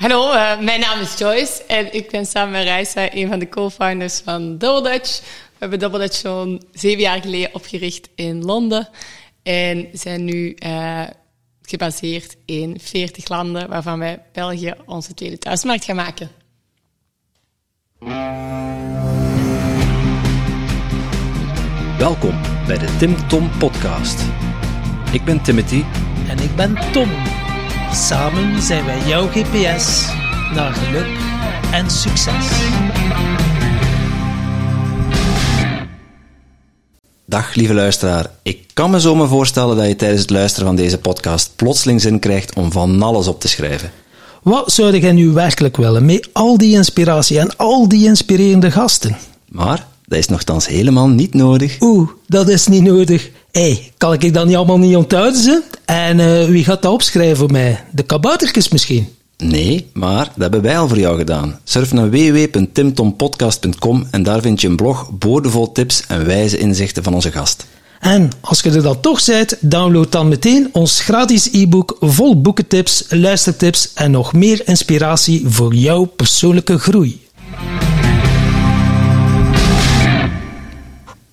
[0.00, 3.48] Hallo, uh, mijn naam is Joyce en ik ben samen met Reisa een van de
[3.48, 5.20] co-founders van Double Dutch.
[5.20, 8.88] We hebben Double Dutch zo'n zeven jaar geleden opgericht in Londen
[9.42, 11.02] en zijn nu uh,
[11.62, 16.30] gebaseerd in 40 landen, waarvan wij België onze tweede thuismarkt gaan maken.
[21.98, 24.24] Welkom bij de Tim Tom Podcast.
[25.12, 25.84] Ik ben Timothy.
[26.28, 27.39] En ik ben Tom.
[27.94, 30.06] Samen zijn wij jouw GPS
[30.54, 31.18] naar geluk
[31.72, 32.50] en succes.
[37.24, 38.30] Dag lieve luisteraar.
[38.42, 42.00] Ik kan me zo maar voorstellen dat je tijdens het luisteren van deze podcast plotseling
[42.00, 43.90] zin krijgt om van alles op te schrijven.
[44.42, 49.16] Wat zou jij nu werkelijk willen met al die inspiratie en al die inspirerende gasten?
[49.48, 51.76] Maar dat is nogthans helemaal niet nodig.
[51.80, 53.30] Oeh, dat is niet nodig.
[53.52, 55.62] Hé, hey, kan ik dat niet allemaal niet onthouden?
[55.84, 57.84] En uh, wie gaat dat opschrijven voor mij?
[57.92, 59.08] De kaboutertjes misschien?
[59.36, 61.60] Nee, maar dat hebben wij al voor jou gedaan.
[61.64, 67.14] Surf naar www.timtompodcast.com en daar vind je een blog boordevol tips en wijze inzichten van
[67.14, 67.66] onze gast.
[68.00, 73.04] En als je er dan toch bent, download dan meteen ons gratis e-book vol boekentips,
[73.08, 77.20] luistertips en nog meer inspiratie voor jouw persoonlijke groei.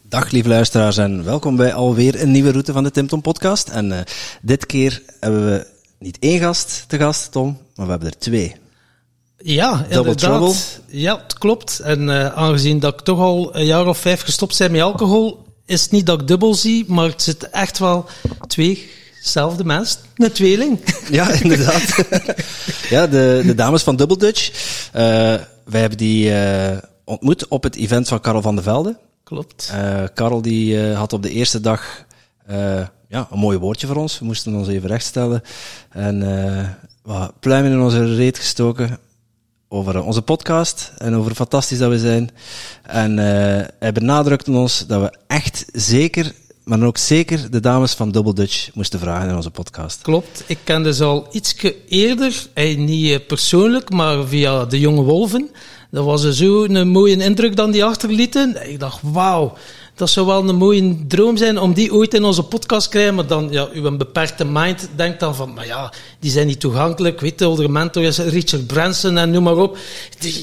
[0.10, 3.68] Dag lieve luisteraars en welkom bij alweer een nieuwe route van de Tim Tom podcast.
[3.70, 3.98] En uh,
[4.42, 5.68] dit keer hebben we
[6.00, 8.56] niet één gast te gast, Tom, maar we hebben er twee.
[9.38, 10.18] Ja, Double inderdaad.
[10.18, 10.54] trouble.
[10.88, 11.80] Ja, het klopt.
[11.80, 15.46] En uh, aangezien dat ik toch al een jaar of vijf gestopt ben met alcohol,
[15.66, 18.06] is het niet dat ik dubbel zie, maar het zit echt wel
[18.48, 18.90] twee
[19.22, 20.00] zelfde mensen.
[20.16, 20.80] Een tweeling.
[21.12, 22.06] Ja, inderdaad.
[22.90, 24.50] ja, de, de dames van Double Dutch.
[24.88, 25.02] Uh,
[25.64, 26.34] wij hebben die
[27.04, 28.98] ontmoet op het event van Karel van der Velde.
[29.28, 29.72] Klopt.
[29.74, 32.06] Uh, Karel die uh, had op de eerste dag
[32.50, 34.20] uh, ja, een mooi woordje voor ons.
[34.20, 35.42] We moesten ons even rechtstellen.
[35.90, 38.98] En wat pluimen in onze reet gestoken
[39.68, 42.30] over onze podcast en over hoe fantastisch dat we zijn.
[42.84, 43.18] En
[43.80, 46.34] hij benadrukte ons dat we echt zeker,
[46.64, 50.02] maar ook zeker de dames van Double Dutch moesten vragen in onze podcast.
[50.02, 50.44] Klopt.
[50.46, 51.56] Ik kende ze al iets
[51.88, 55.50] eerder, niet persoonlijk, maar via de Jonge Wolven.
[55.92, 58.70] Dat was zo'n mooie indruk dan die achterlieten.
[58.70, 59.58] Ik dacht, wauw,
[59.96, 63.16] dat zou wel een mooie droom zijn om die ooit in onze podcast te krijgen.
[63.16, 67.20] Maar dan, ja, uw beperkte mind denkt dan van, maar ja, die zijn niet toegankelijk.
[67.20, 69.78] Weet je, de mentor is Richard Branson en noem maar op.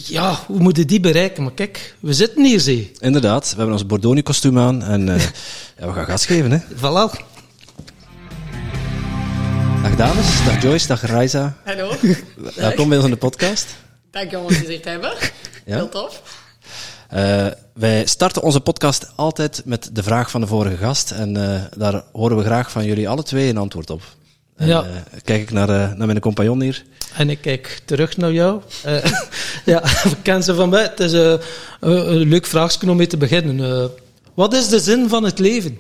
[0.06, 1.42] Ja, hoe moeten die bereiken?
[1.42, 2.92] Maar kijk, we zitten hier, zie.
[2.98, 5.20] Inderdaad, we hebben ons Bordoni-kostuum aan en uh,
[5.78, 6.58] ja, we gaan gas geven, hè.
[6.76, 7.32] Voilà.
[9.82, 11.56] Dag dames, dag Joyce, dag Raisa.
[11.64, 11.92] Hallo.
[12.54, 13.66] Welkom bij ons in de podcast.
[14.10, 15.12] Dank je om ons gezegd te hebben.
[15.70, 15.76] Ja?
[15.76, 16.22] Heel tof.
[17.14, 21.10] Uh, wij starten onze podcast altijd met de vraag van de vorige gast.
[21.10, 24.02] En uh, daar horen we graag van jullie alle twee een antwoord op.
[24.56, 24.84] En, ja.
[24.84, 24.90] uh,
[25.24, 26.84] kijk ik naar, naar mijn compagnon hier.
[27.16, 28.60] En ik kijk terug naar jou.
[29.64, 30.82] ja, we kennen ze van mij.
[30.82, 31.12] Het is
[31.80, 33.90] een leuk vraagstuk om mee te beginnen.
[34.34, 35.78] wat is de zin van het leven?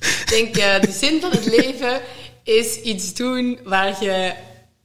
[0.00, 2.00] Ik denk, de zin van het leven
[2.42, 4.34] is iets doen waar je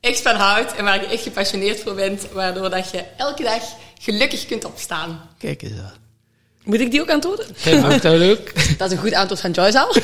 [0.06, 3.64] echt van houdt en waar je echt gepassioneerd voor bent, waardoor dat je elke dag
[4.02, 5.30] gelukkig kunt opstaan.
[5.38, 6.04] Kijk eens aan.
[6.64, 7.46] Moet ik die ook antwoorden?
[7.64, 8.78] Kijk, dat leuk.
[8.78, 9.96] Dat is een goed antwoord van Joyce al.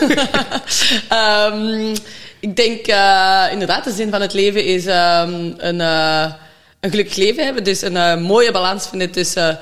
[1.51, 1.93] um,
[2.47, 6.33] ik denk uh, inderdaad, de zin van het leven is um, een, uh,
[6.79, 7.63] een gelukkig leven hebben.
[7.63, 9.59] Dus een uh, mooie balans vinden tussen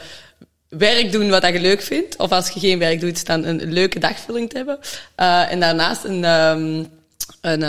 [0.70, 2.18] werk doen wat je leuk vindt.
[2.18, 4.80] Of als je geen werk doet, dan een leuke dagvulling te hebben.
[5.50, 6.88] en daarnaast een, um,
[7.42, 7.62] een,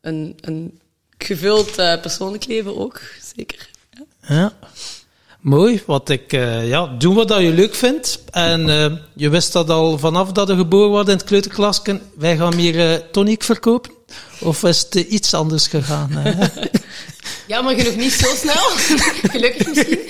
[0.00, 0.80] een, een
[1.24, 3.00] gevuld uh, persoonlijk leven ook,
[3.36, 3.68] zeker.
[3.90, 4.04] Ja.
[4.28, 4.52] ja.
[5.40, 8.24] Mooi, wat ik, uh, ja, doe wat dat je leuk vindt.
[8.30, 12.00] En uh, je wist dat al vanaf dat je geboren was in het kleuterklasje.
[12.16, 13.90] Wij gaan hier tonic verkopen.
[14.40, 16.22] Of is het iets anders gegaan?
[17.46, 18.68] ja, maar genoeg niet zo snel.
[19.32, 20.08] Gelukkig misschien.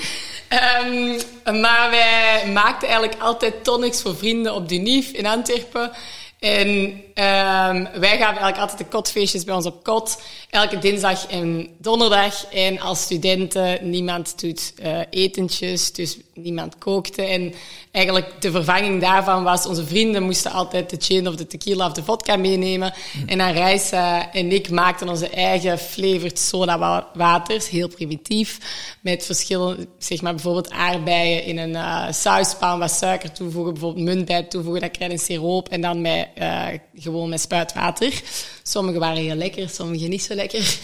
[0.84, 5.90] Um, maar wij maakten eigenlijk altijd tonics voor vrienden op Dunief in Antwerpen.
[6.38, 10.22] En um, wij gaven eigenlijk altijd de kotfeestjes bij ons op kot.
[10.50, 12.46] Elke dinsdag en donderdag.
[12.46, 17.22] En als studenten, niemand doet uh, etentjes, dus niemand kookte.
[17.22, 17.54] En
[17.90, 21.92] eigenlijk de vervanging daarvan was, onze vrienden moesten altijd de gin of de tequila of
[21.92, 22.92] de vodka meenemen.
[23.12, 23.28] Mm.
[23.28, 28.58] En dan Reisa en ik maakten onze eigen flavored soda waters, heel primitief.
[29.00, 34.42] Met verschillende, zeg maar bijvoorbeeld aardbeien in een uh, sauspan, wat suiker toevoegen, bijvoorbeeld muntbij
[34.42, 35.68] toevoegen, dat krijg je een siroop.
[35.68, 36.66] En dan met, uh,
[37.10, 38.22] gewoon met spuitwater.
[38.62, 40.78] Sommige waren heel lekker, sommige niet zo lekker.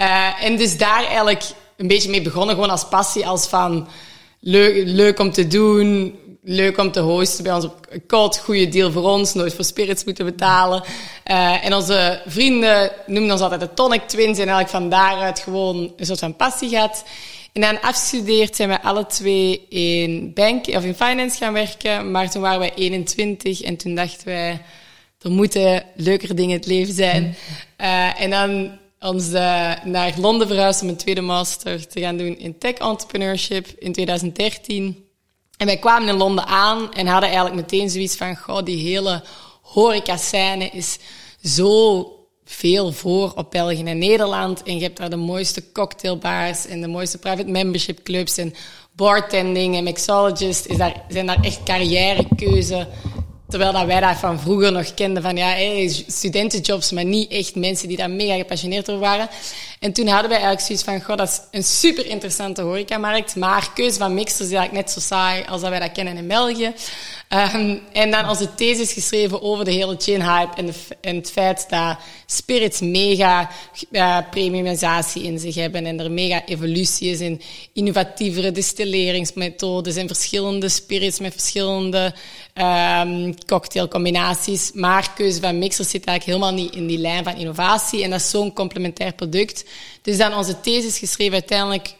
[0.00, 1.44] Uh, en dus daar eigenlijk
[1.76, 3.88] een beetje mee begonnen, gewoon als passie, als van
[4.40, 8.92] leuk, leuk om te doen, leuk om te hosten bij ons op koud, goede deal
[8.92, 10.82] voor ons, nooit voor spirits moeten betalen.
[11.30, 15.92] Uh, en onze vrienden noemen ons altijd de Tonic Twins en eigenlijk van daaruit gewoon
[15.96, 17.04] een soort van passie gehad.
[17.52, 22.30] En dan afgestudeerd zijn we alle twee in bank of in finance gaan werken, maar
[22.30, 24.62] toen waren wij 21 en toen dachten wij,
[25.20, 27.36] er moeten leukere dingen in het leven zijn.
[27.80, 32.38] Uh, en dan ons uh, naar Londen verhuisd om een tweede master te gaan doen
[32.38, 35.04] in tech entrepreneurship in 2013.
[35.56, 39.22] En wij kwamen in Londen aan en hadden eigenlijk meteen zoiets van, goh, die hele
[39.62, 40.98] horeca-scène is
[41.42, 42.10] zo
[42.44, 44.62] veel voor op België en Nederland.
[44.62, 48.54] En je hebt daar de mooiste cocktailbars en de mooiste private membership clubs en
[48.92, 50.66] bartending en mixologist.
[50.66, 52.88] Is daar, zijn daar echt carrièrekeuze
[53.48, 55.54] Terwijl dat wij dat van vroeger nog kenden van ja,
[56.06, 59.28] studentenjobs, maar niet echt mensen die daar mega gepassioneerd over waren.
[59.80, 63.70] En toen hadden wij eigenlijk zoiets van, goh, dat is een super interessante horecamarkt, maar
[63.74, 66.74] keuze van mixers is eigenlijk net zo saai als dat wij dat kennen in België.
[67.54, 71.96] Um, en dan onze thesis geschreven over de hele chain hype en, het feit dat
[72.26, 73.50] spirits mega
[73.90, 77.40] uh, premiumisatie in zich hebben en er mega evolutie is in
[77.72, 82.14] innovatievere distilleringsmethodes en verschillende spirits met verschillende
[82.54, 84.70] um, cocktailcombinaties.
[84.72, 88.20] Maar keuze van mixers zit eigenlijk helemaal niet in die lijn van innovatie en dat
[88.20, 89.64] is zo'n complementair product.
[90.02, 91.94] Dus dan onze thesis geschreven uiteindelijk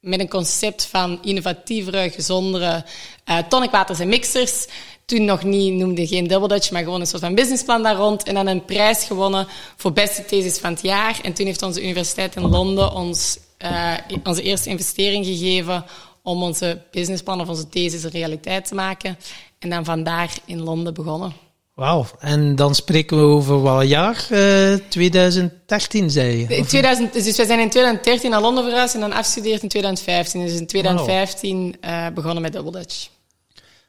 [0.00, 2.84] met een concept van innovatievere, gezondere
[3.28, 4.66] uh, tonicwaters en mixers.
[5.04, 8.22] Toen nog niet, noemde geen Double Dutch, maar gewoon een soort van businessplan daar rond.
[8.22, 9.46] En dan een prijs gewonnen
[9.76, 11.18] voor beste thesis van het jaar.
[11.22, 15.84] En toen heeft onze universiteit in Londen ons uh, onze eerste investering gegeven
[16.22, 19.18] om onze businessplan of onze thesis een realiteit te maken.
[19.58, 21.32] En dan vandaar in Londen begonnen.
[21.74, 24.26] Wauw, en dan spreken we over wat jaar?
[24.30, 26.56] Uh, 2013, zei je?
[26.56, 30.44] In 2000, dus we zijn in 2013 naar Londen verhuisd en dan afgestudeerd in 2015.
[30.44, 31.90] Dus in 2015 wow.
[31.90, 33.08] uh, begonnen met Double Dutch.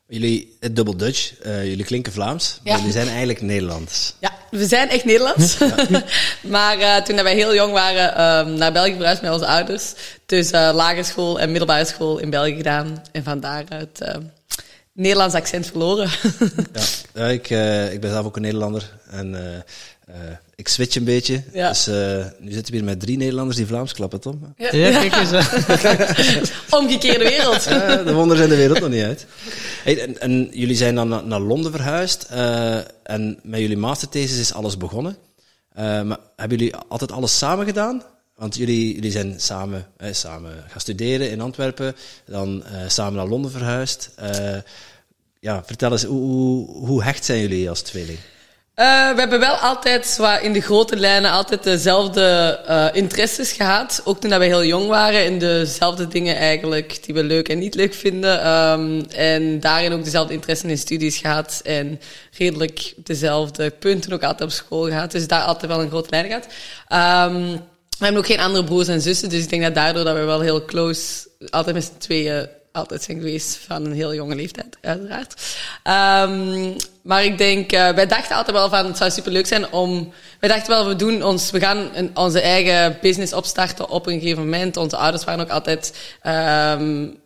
[0.07, 4.15] Jullie, het Double Dutch, uh, jullie klinken Vlaams, maar jullie zijn eigenlijk Nederlands.
[4.19, 5.57] Ja, we zijn echt Nederlands.
[5.57, 6.03] Ja.
[6.41, 8.09] maar uh, toen wij heel jong waren,
[8.47, 9.93] uh, naar België verhuisd met onze ouders.
[10.25, 13.03] Dus lagere school en middelbare school in België gedaan.
[13.11, 13.99] En van daaruit
[14.93, 16.09] Nederlands accent verloren.
[16.73, 16.81] ja,
[17.13, 18.91] ja ik, uh, ik ben zelf ook een Nederlander.
[19.09, 19.39] En uh,
[20.09, 21.43] uh, ik switch een beetje.
[21.53, 21.69] Ja.
[21.69, 21.87] Dus
[22.39, 24.53] nu zitten we hier met drie Nederlanders die Vlaams klappen, Tom.
[24.57, 26.51] Ja, ja kijk eens.
[26.69, 27.63] Omgekeerde wereld.
[27.63, 29.25] de wonderen zijn de wereld nog niet uit.
[29.83, 32.27] Hey, en, en, jullie zijn dan naar, naar Londen verhuisd.
[33.03, 35.17] en met jullie masterthesis is alles begonnen.
[35.75, 38.03] maar hebben jullie altijd alles samen gedaan?
[38.35, 41.95] Want jullie, jullie zijn samen, eh, samen gaan studeren in Antwerpen,
[42.25, 44.09] dan uh, samen naar Londen verhuisd.
[44.23, 44.57] Uh,
[45.39, 48.17] ja, vertel eens, hoe, hoe, hecht zijn jullie als tweeling?
[48.75, 54.01] We hebben wel altijd in de grote lijnen altijd dezelfde interesses gehad.
[54.03, 55.25] Ook toen we heel jong waren.
[55.25, 58.47] In dezelfde dingen eigenlijk die we leuk en niet leuk vinden.
[58.51, 61.61] Um, en daarin ook dezelfde interesses in studies gehad.
[61.63, 61.99] En
[62.37, 65.11] redelijk dezelfde punten ook altijd op school gehad.
[65.11, 66.47] Dus daar altijd wel een grote lijn gehad.
[67.31, 67.61] Um,
[67.97, 70.23] we hebben ook geen andere broers en zussen, dus ik denk dat daardoor dat we
[70.23, 74.77] wel heel close, altijd met z'n tweeën, altijd zijn geweest van een heel jonge leeftijd,
[74.81, 75.33] uiteraard.
[76.29, 80.13] Um, maar ik denk, uh, wij dachten altijd wel van, het zou superleuk zijn om,
[80.39, 84.19] wij dachten wel, we doen ons, we gaan een, onze eigen business opstarten op een
[84.19, 84.77] gegeven moment.
[84.77, 85.93] Onze ouders waren ook altijd
[86.23, 87.17] um,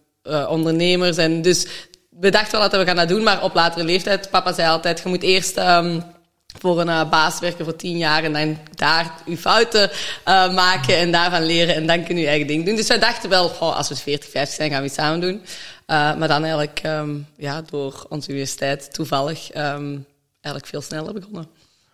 [0.48, 1.68] ondernemers en dus
[2.10, 5.00] we dachten wel dat we gaan dat doen, maar op latere leeftijd, papa zei altijd,
[5.04, 5.58] je moet eerst...
[5.58, 6.16] Um,
[6.60, 10.98] voor een uh, baas werken voor tien jaar en dan daar uw fouten uh, maken
[10.98, 12.76] en daarvan leren en dan kun je eigen ding doen.
[12.76, 15.36] Dus wij dachten wel, oh, als we 40, 50 zijn, gaan we iets samen doen.
[15.36, 20.06] Uh, maar dan eigenlijk um, ja, door onze universiteit toevallig um,
[20.42, 21.48] eigenlijk veel sneller begonnen.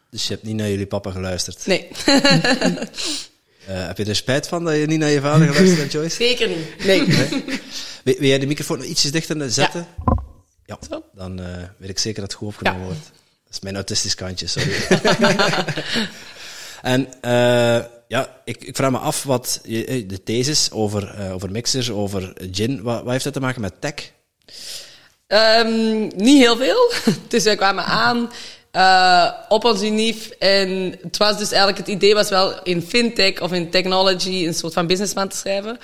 [0.09, 1.65] Dus je hebt niet naar jullie papa geluisterd?
[1.65, 1.87] Nee.
[3.65, 6.15] heb je er spijt van dat je niet naar je vader geluisterd hebt, Joyce?
[6.15, 6.85] Zeker niet.
[6.85, 7.07] Nee.
[7.07, 7.29] nee?
[8.03, 9.87] Wil, wil jij de microfoon ietsjes dichter zetten?
[10.65, 10.77] Ja.
[10.89, 11.01] ja.
[11.15, 11.41] Dan
[11.77, 12.85] weet ik zeker dat het goed opgenomen ja.
[12.85, 13.11] wordt
[13.53, 14.73] is mijn autistisch kantje, sorry.
[16.81, 21.33] en uh, ja, ik, ik, vraag me af wat je, eh, de thesis over, uh,
[21.33, 24.11] over mixers, over gin, wat, wat, heeft dat te maken met tech?
[25.27, 26.91] Um, niet heel veel.
[27.27, 28.29] dus wij kwamen aan
[29.49, 33.51] op ons unief en het was dus eigenlijk, het idee was wel in fintech of
[33.51, 35.79] in technology een soort van businessman te schrijven.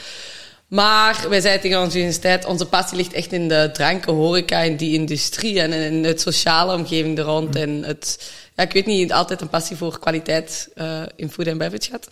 [0.69, 4.75] Maar wij zeiden tegen onze universiteit, onze passie ligt echt in de dranken, horeca, in
[4.75, 7.55] die industrie en in het sociale omgeving er rond.
[7.55, 11.57] En het, ja, ik weet niet, altijd een passie voor kwaliteit uh, in food and
[11.57, 12.07] beverage had.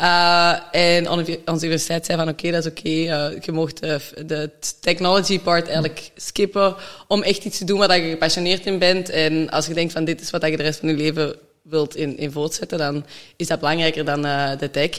[0.00, 3.80] Uh, en onze universiteit zei van oké, okay, dat is oké, okay, uh, je mocht
[4.26, 4.50] de
[4.80, 6.74] technology part eigenlijk skippen
[7.08, 9.10] om echt iets te doen waar je gepassioneerd in bent.
[9.10, 11.96] En als je denkt van dit is wat je de rest van je leven wilt
[11.96, 13.04] in, in voortzetten, dan
[13.36, 14.22] is dat belangrijker dan
[14.58, 14.90] de tech.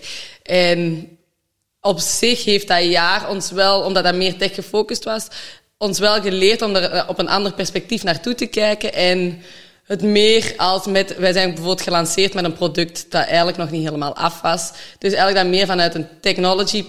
[0.43, 1.07] En
[1.85, 5.27] op zich heeft dat jaar ons wel, omdat dat meer tech gefocust was,
[5.77, 9.41] ons wel geleerd om er eh, op een ander perspectief naartoe te kijken en
[9.83, 13.83] het meer als met, wij zijn bijvoorbeeld gelanceerd met een product dat eigenlijk nog niet
[13.83, 14.71] helemaal af was.
[14.97, 16.85] Dus eigenlijk dan meer vanuit een technology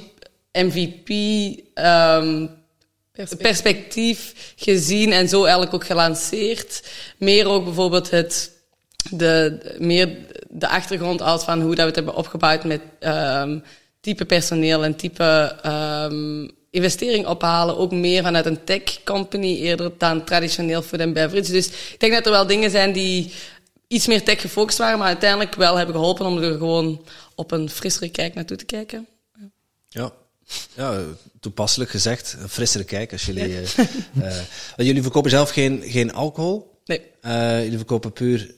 [0.53, 1.11] MVP
[1.75, 2.47] ehm,
[3.13, 3.49] Perspectief.
[3.49, 6.83] perspectief gezien en zo eigenlijk ook gelanceerd.
[7.19, 8.51] Meer ook bijvoorbeeld het,
[9.11, 10.17] de, meer
[10.49, 13.59] de achtergrond als van hoe dat we het hebben opgebouwd met ehm,
[14.05, 17.79] type personeel en type ehm, investering ophalen.
[17.79, 21.53] Ook meer vanuit een tech company eerder dan traditioneel food and beverage.
[21.53, 23.33] Dus ik denk dat er wel dingen zijn die
[23.89, 27.71] iets meer tech gefocust waren, maar uiteindelijk wel hebben geholpen om er gewoon op een
[27.71, 29.07] frissere kijk naartoe te kijken.
[29.89, 30.13] Ja.
[30.75, 31.01] Ja,
[31.41, 32.37] toepasselijk gezegd.
[32.41, 33.13] Een frissere kijk.
[33.13, 34.43] Als jullie, eh, eh,
[34.77, 36.81] want jullie verkopen zelf geen, geen alcohol.
[36.85, 37.01] Nee.
[37.21, 38.55] Eh, jullie verkopen puur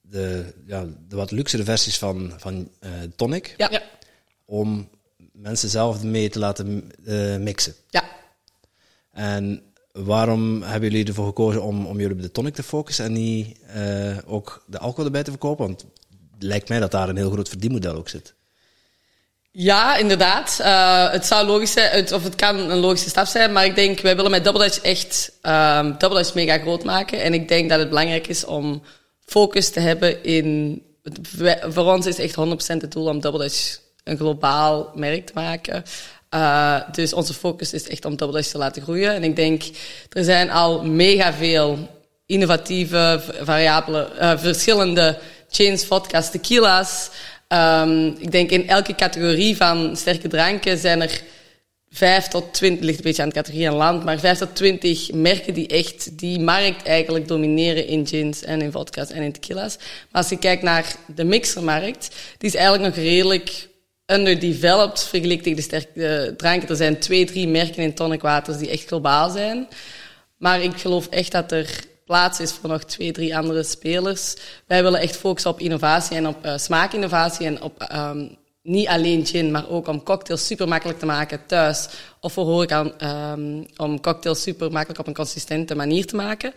[0.00, 3.54] de, ja, de wat luxere versies van, van eh, tonic.
[3.56, 3.68] Ja.
[3.70, 3.82] Ja.
[4.52, 4.88] Om
[5.32, 7.74] mensen zelf mee te laten eh, mixen.
[7.90, 8.04] Ja.
[9.12, 13.12] En waarom hebben jullie ervoor gekozen om, om jullie op de tonic te focussen en
[13.12, 15.66] niet eh, ook de alcohol erbij te verkopen?
[15.66, 15.80] Want
[16.34, 18.34] het lijkt mij dat daar een heel groot verdienmodel ook zit.
[19.50, 20.58] Ja, inderdaad.
[20.60, 23.74] Eh, het zou logisch zijn, het- of het kan een logische stap zijn, maar ik
[23.74, 27.22] denk, wij willen met Double Dutch echt ehm Double Dutch mega groot maken.
[27.22, 28.82] En ik denk dat het belangrijk is om
[29.24, 30.82] focus te hebben in...
[31.02, 31.18] het-
[31.74, 35.84] Voor ons is echt 100% het doel om Double Dutch een globaal merk te maken.
[36.28, 39.14] Eh, dus onze focus is echt om Double te laten groeien.
[39.14, 39.62] En ik denk,
[40.08, 41.78] er zijn al mega veel
[42.26, 45.18] innovatieve, variabele, eh, verschillende
[45.48, 47.10] gins, vodka's, tequila's.
[47.48, 51.22] Ehm, ik denk in elke categorie van sterke dranken zijn er
[51.90, 55.12] vijf tot twintig, ligt een beetje aan de categorie en land, maar vijf tot twintig
[55.12, 59.76] merken die echt die markt eigenlijk domineren in gins en in vodka's en in tequila's.
[59.78, 63.70] Maar als je kijkt naar de mixermarkt, die is eigenlijk nog redelijk
[64.12, 66.68] underdeveloped vergeleken tegen de sterke dranken.
[66.68, 69.68] Er zijn twee, drie merken in tonic waters die echt globaal zijn.
[70.36, 74.34] Maar ik geloof echt dat er plaats is voor nog twee, drie andere spelers.
[74.66, 78.26] Wij willen echt focussen op innovatie en op eh, smaakinnovatie en op ehm,
[78.62, 81.88] niet alleen gin, maar ook om cocktails super makkelijk te maken thuis.
[82.20, 86.52] Of voor horeca ehm, om cocktails super makkelijk op een consistente manier te maken.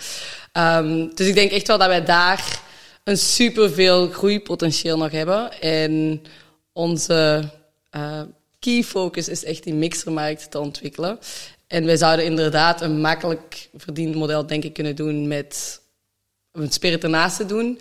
[0.52, 2.60] Ehm, dus ik denk echt wel dat wij daar
[3.04, 5.62] een super veel groeipotentieel nog hebben.
[5.62, 6.22] En
[6.76, 7.50] onze
[7.90, 8.22] eh,
[8.60, 11.20] key focus is echt die mixermarkt te ontwikkelen.
[11.68, 15.82] En wij zouden inderdaad een makkelijk verdienmodel, denk ik, kunnen doen met
[16.52, 17.80] een spirit ernaast te doen.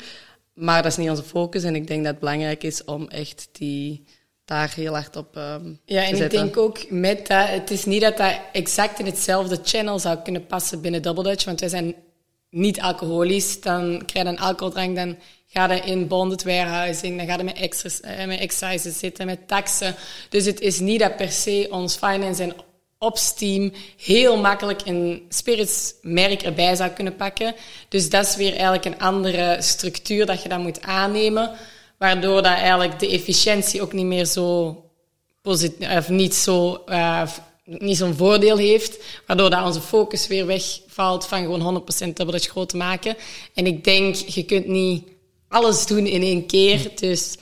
[0.52, 1.62] Maar dat is niet onze focus.
[1.62, 4.04] En ik denk dat het belangrijk is om echt die
[4.44, 8.00] daar heel hard op ehm, Ja, en ik denk ook met dat, het is niet
[8.00, 11.94] dat dat exact in hetzelfde channel zou kunnen passen binnen Double Dutch, want wij zijn
[12.50, 13.60] niet alcoholisch.
[13.60, 15.16] Dan krijg je een alcoholdrank, dan
[15.54, 19.94] ga je in bonded warehousing, dan ga je met, eh, met excises zitten, met taxen.
[20.28, 22.54] Dus het is niet dat per se ons finance en
[22.99, 23.34] ops
[23.96, 27.54] heel makkelijk een spiritsmerk erbij zou kunnen pakken.
[27.88, 31.50] Dus dat is weer eigenlijk een andere structuur dat je dan moet aannemen,
[31.99, 34.78] waardoor dat eigenlijk de efficiëntie ook niet meer zo
[35.42, 37.23] posit- of niet zo eh,
[37.64, 42.49] niet zo'n voordeel heeft, waardoor dat onze focus weer wegvalt van gewoon 100% Double Dutch
[42.49, 43.16] groot te maken.
[43.54, 45.13] En ik denk, je kunt niet
[45.54, 47.37] alles doen in één keer, dus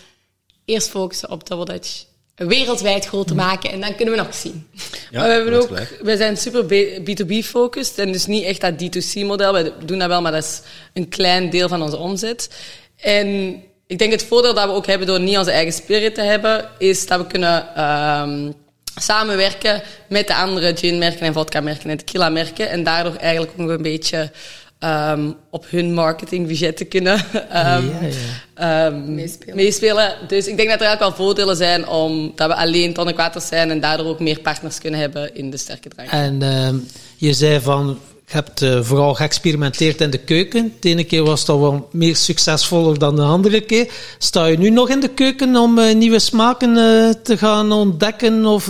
[0.64, 2.04] eerst focussen op Double Dutch
[2.34, 4.68] wereldwijd groot te maken en dan kunnen we nog zien.
[5.10, 6.64] Ja, maar we hebben ook, wij zijn super
[7.00, 9.52] B2B-focused en dus niet echt dat D2C-model.
[9.52, 10.60] Wij doen dat wel, maar dat is
[10.92, 12.50] een klein deel van onze omzet.
[12.96, 16.20] En ik denk het voordeel dat we ook hebben door niet onze eigen spirit te
[16.20, 18.50] hebben, is dat we kunnen ehm,
[19.00, 24.30] samenwerken met de andere gin-merken en vodka-merken en tequila-merken en daardoor eigenlijk ook een beetje
[24.82, 27.14] ehm, op hun marketingbudget te kunnen
[27.50, 27.98] ehm, Ja,
[28.54, 28.86] ja.
[28.86, 29.56] ehm, Meespelen.
[29.56, 30.12] meespelen.
[30.28, 33.40] Dus ik denk dat er ook wel voordelen zijn om dat we alleen tonic water
[33.40, 36.10] zijn en daardoor ook meer partners kunnen hebben in de sterke drank.
[36.10, 36.76] En ehm,
[37.16, 37.98] je zei van,
[38.32, 40.74] hebt eh, vooral geëxperimenteerd in de keuken.
[40.80, 43.90] De ene keer was dat wel meer succesvoller dan de andere keer.
[44.18, 48.46] Sta je nu nog in de keuken om eh, nieuwe smaken eh, te gaan ontdekken?
[48.46, 48.66] Of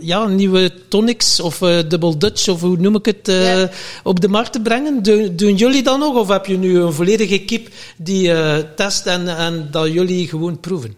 [0.00, 3.70] ja, nieuwe tonics of double Dutch of hoe noem ik het, Ja.
[4.02, 5.02] op de markt te brengen?
[5.02, 6.14] Doen, doen jullie dat nog?
[6.14, 8.32] Of heb je nu een volledige kip die
[8.76, 10.94] test en, en dat jullie gewoon proeven?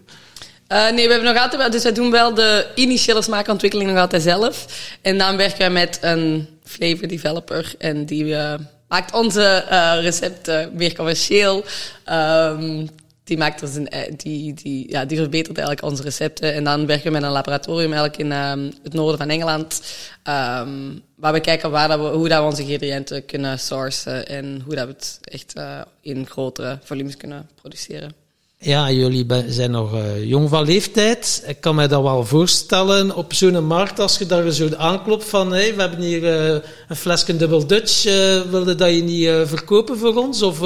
[0.67, 4.21] Nee, we hebben nog altijd wel, dus wij doen wel de initiële smaakontwikkeling nog altijd
[4.21, 4.65] zelf.
[5.01, 10.69] En dan werken wij met een flavor developer en die eh, maakt onze eh, recepten
[10.73, 11.63] meer commercieel.
[12.05, 12.87] Ehm,
[13.23, 16.53] die, maakt er zijn, ei- die, die, ja, die verbetert eigenlijk onze recepten.
[16.53, 19.81] En dan werken we met een laboratorium eigenlijk in ehm, het noorden van Engeland.
[20.23, 20.69] ehm,
[21.15, 24.75] waar we kijken waar dat we, hoe dat we onze ingrediënten kunnen sourcen en hoe
[24.75, 28.18] dat we het echt eh, in grotere volumes kunnen produceren.
[28.61, 31.43] Ja, jullie zijn nog eh, jong van leeftijd.
[31.47, 35.51] Ik kan mij dat wel voorstellen op zo'n markt als je daar zo aanklopt van
[35.51, 39.97] hey, we hebben hier eh, een flesje Double Dutch, eh wilde dat je niet verkopen
[39.97, 40.41] voor ons?
[40.41, 40.59] Of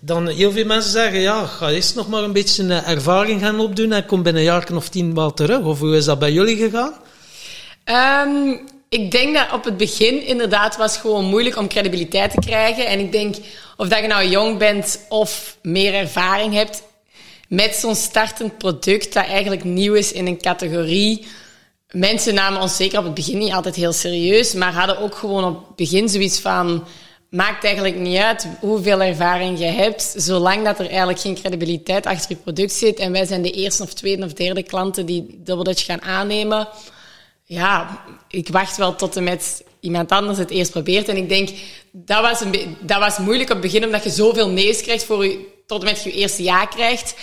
[0.00, 3.92] dan heel veel mensen zeggen, ja, ga eerst nog maar een beetje ervaring gaan opdoen
[3.92, 5.64] en kom binnen een jaar of tien wel terug.
[5.64, 6.94] Of hoe is dat bij jullie gegaan?
[7.84, 8.56] Ehm,
[8.88, 12.86] ik denk dat op het begin inderdaad was gewoon moeilijk om credibiliteit te krijgen.
[12.86, 13.36] En ik denk,
[13.76, 16.82] of dat je nou jong bent of meer ervaring hebt,
[17.54, 21.26] met zo'n startend product dat eigenlijk nieuw is in een categorie.
[21.90, 25.44] Mensen namen ons zeker op het begin niet altijd heel serieus, maar hadden ook gewoon
[25.44, 26.86] op het begin zoiets van...
[27.28, 32.30] Maakt eigenlijk niet uit hoeveel ervaring je hebt, zolang dat er eigenlijk geen credibiliteit achter
[32.30, 32.98] je product zit.
[32.98, 36.68] En wij zijn de eerste of tweede of derde klanten die Double Dutch gaan aannemen
[37.52, 41.08] ja, ik wacht wel tot en met iemand anders het eerst probeert.
[41.08, 41.48] En ik denk,
[41.90, 45.26] dat was, een dat was moeilijk op het begin, omdat je zoveel nee's krijgt voor
[45.26, 47.14] je, tot en met je eerste ja krijgt.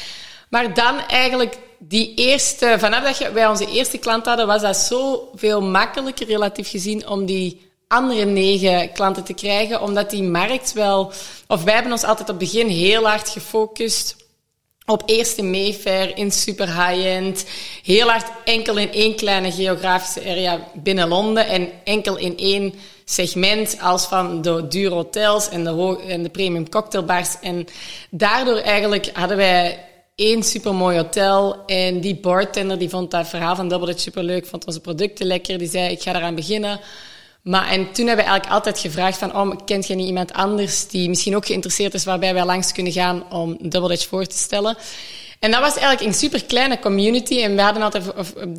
[0.49, 5.61] Maar dan eigenlijk die eerste, vanaf dat wij onze eerste klant hadden, was dat zoveel
[5.61, 11.11] makkelijker relatief gezien om die andere negen klanten te krijgen, omdat die markt wel,
[11.47, 14.15] of wij hebben ons altijd op het begin heel hard gefocust
[14.89, 17.45] op eerste Mayfair in super high-end.
[17.83, 21.47] Heel hard enkel in één kleine geografische area binnen Londen.
[21.47, 22.73] En enkel in één
[23.05, 27.39] segment als van de dure hotels en de, en de premium cocktailbars.
[27.41, 27.67] En
[28.09, 29.88] daardoor eigenlijk hadden wij
[30.19, 31.65] één supermooi hotel.
[31.65, 34.45] En die bartender die vond dat verhaal van Double Dutch superleuk.
[34.45, 35.57] Vond onze producten lekker.
[35.57, 36.79] Die zei, ik ga eraan beginnen.
[37.41, 40.87] Maar en toen hebben we eigenlijk altijd gevraagd van, oh, kent je niet iemand anders
[40.87, 44.37] die misschien ook geïnteresseerd is, waarbij wij langs kunnen gaan om Double Dutch voor te
[44.37, 44.77] stellen.
[45.39, 47.41] En dat was eigenlijk een super kleine community.
[47.41, 48.03] En we hadden altijd,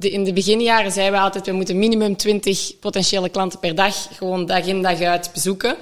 [0.00, 4.46] in de beginjaren zeiden we altijd, we moeten minimum 20 potentiële klanten per dag, gewoon
[4.46, 5.76] dag in dag uit bezoeken.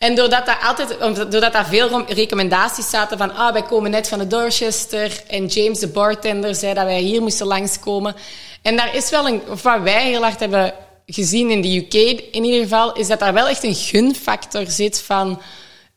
[0.00, 0.98] En doordat daar altijd,
[1.30, 5.78] doordat daar veel recommendaties zaten van, ah, wij komen net van de Dorchester en James
[5.78, 8.14] de bartender zei dat wij hier moesten langskomen.
[8.62, 10.74] En daar is wel een, of wat wij heel hard hebben
[11.06, 11.94] gezien in de UK
[12.32, 15.42] in ieder geval, is dat daar wel echt een gunfactor zit van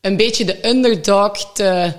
[0.00, 1.92] een beetje de underdog te,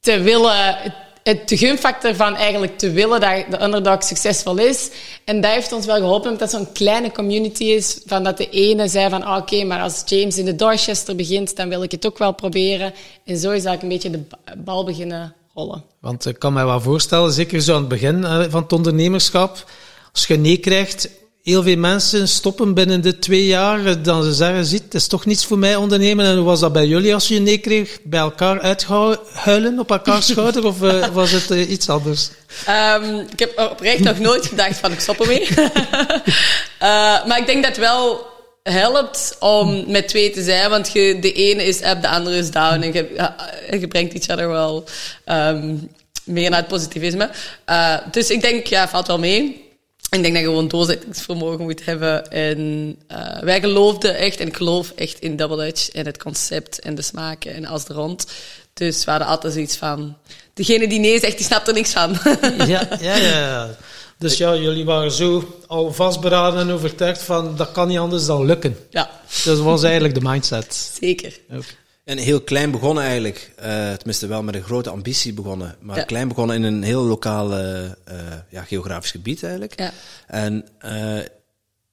[0.00, 0.76] te willen,
[1.22, 4.90] het gunfactor van eigenlijk te willen dat de underdog succesvol is.
[5.24, 8.50] En dat heeft ons wel geholpen, omdat het zo'n kleine community is, van dat de
[8.50, 11.90] ene zei van, ah, oké, maar als James in de Dorchester begint, dan wil ik
[11.90, 12.92] het ook wel proberen.
[13.24, 15.84] En zo is eigenlijk een beetje de ba- bal beginnen rollen.
[16.00, 19.70] Want ik kan me wel voorstellen, zeker zo aan het begin eh, van het ondernemerschap,
[20.12, 21.08] als je nee krijgt,
[21.42, 25.06] heel veel mensen stoppen binnen de twee jaar, eh, dan ze zeggen, ziet, het is
[25.06, 26.26] toch niets voor mij ondernemen.
[26.26, 27.98] En hoe was dat bij jullie als je nee kreeg?
[28.02, 32.30] Bij elkaar uithuilen op elkaar schouder, of eh, was het eh, iets anders?
[32.66, 35.48] Ehm, ik heb oprecht nog nooit gedacht van ik stop ermee.
[37.26, 38.26] Maar ik denk dat het wel
[38.62, 42.50] helpt om met twee te zijn, want je, de ene is up, de andere is
[42.50, 42.82] down.
[42.82, 44.84] En je, je brengt each other wel
[45.24, 45.74] ehm,
[46.24, 47.30] meer naar het positivisme.
[48.10, 49.69] Dus ik denk, ja, valt wel mee.
[50.10, 52.30] Ik denk dat je gewoon doorzettingsvermogen moet hebben.
[52.30, 56.78] En eh, wij geloofden echt, en ik geloof echt in Double Dutch en het concept
[56.80, 58.26] en de smaken en alles er rond.
[58.74, 60.16] Dus we hadden altijd zoiets van,
[60.54, 62.16] degene die nee zegt, die snapt er niks van.
[62.66, 63.16] Ja, ja, ja.
[63.16, 63.76] ja.
[64.18, 68.44] Dus ja, jullie waren zo al vastberaden en overtuigd van, dat kan niet anders dan
[68.44, 68.76] lukken.
[68.90, 69.10] ja,
[69.44, 70.90] Dat was eigenlijk de mindset.
[71.00, 71.38] zeker.
[72.10, 73.52] En heel klein begonnen eigenlijk.
[73.56, 75.76] Eh, tenminste, wel met een grote ambitie begonnen.
[75.80, 76.04] Maar Ja.
[76.04, 77.90] klein begonnen in een heel lokaal eh,
[78.48, 79.78] ja, geografisch gebied eigenlijk.
[79.78, 79.92] Ja.
[80.26, 81.18] En eh,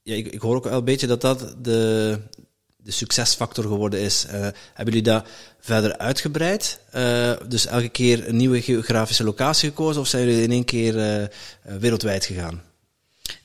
[0.04, 2.20] ja, ik, ik hoor ook wel een beetje dat dat de,
[2.78, 4.26] de succesfactor geworden is.
[4.30, 4.54] Hebben
[4.94, 5.28] jullie dat
[5.60, 6.80] verder uitgebreid?
[7.48, 10.02] Dus elke keer een nieuwe geografische locatie gekozen?
[10.02, 11.30] Of zijn jullie in één keer
[11.62, 12.62] wereldwijd gegaan?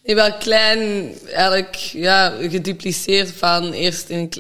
[0.04, 4.32] Nee, wel klein, eigenlijk ja, gedupliceerd van eerst in,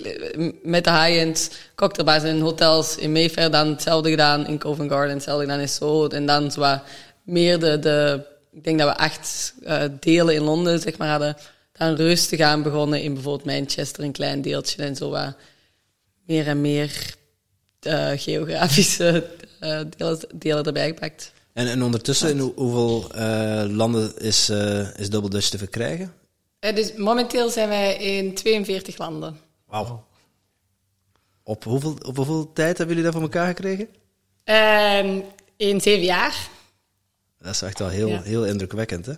[0.62, 5.44] met de high-end cocktailbars in hotels in Mayfair, dan hetzelfde gedaan in Covent Garden, hetzelfde
[5.44, 6.08] gedaan in Soho.
[6.08, 6.78] En dan zo
[7.22, 11.36] meer de, de, ik denk dat we acht eh, delen in Londen zeg maar hadden.
[11.72, 15.36] Dan rustig aan begonnen in bijvoorbeeld Manchester, een klein deeltje en zo wat
[16.26, 17.14] meer en meer
[17.80, 19.26] eh, geografische
[19.60, 21.32] eh, delen, delen erbij gepakt.
[21.52, 26.12] En, en ondertussen, in hoe- hoeveel eh, landen is, eh, is Double Dutch te verkrijgen?
[26.58, 29.36] Eh, dus momenteel zijn wij in 42 landen.
[29.66, 30.04] Wauw.
[31.42, 33.88] Op hoeveel, op hoeveel tijd hebben jullie dat voor elkaar gekregen?
[34.44, 35.20] Ehm,
[35.56, 36.48] in zeven jaar.
[37.38, 38.22] Dat is echt wel heel, Ja.
[38.22, 39.06] heel indrukwekkend.
[39.06, 39.14] Hè?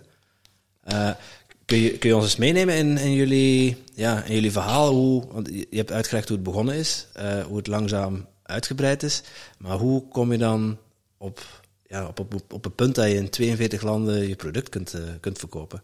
[1.65, 4.91] Kun, je, kun je ons eens meenemen in, in, jullie, ja, in jullie verhaal?
[4.93, 7.07] Hoe, want je hebt uitgelegd hoe het begonnen is,
[7.47, 9.21] hoe het langzaam uitgebreid is.
[9.57, 10.77] Maar hoe kom je dan
[11.17, 14.93] op, ja, op, op, op het punt dat je in 42 landen je product kunt,
[14.93, 15.83] eh, kunt verkopen?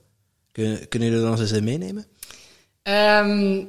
[0.52, 2.06] Kun, kunnen jullie er ons eens meenemen?
[2.84, 3.64] Ehm,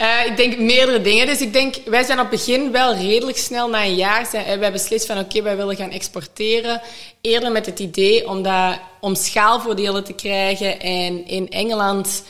[0.00, 1.26] Uh, ik denk meerdere dingen.
[1.26, 4.58] Dus ik denk, wij zijn op het begin wel redelijk snel na een jaar zijn,
[4.58, 6.80] wij beslist van oké, wij willen gaan exporteren.
[7.20, 10.80] Eerder met het idee om, dat, om schaalvoordelen te krijgen.
[10.80, 12.24] En in Engeland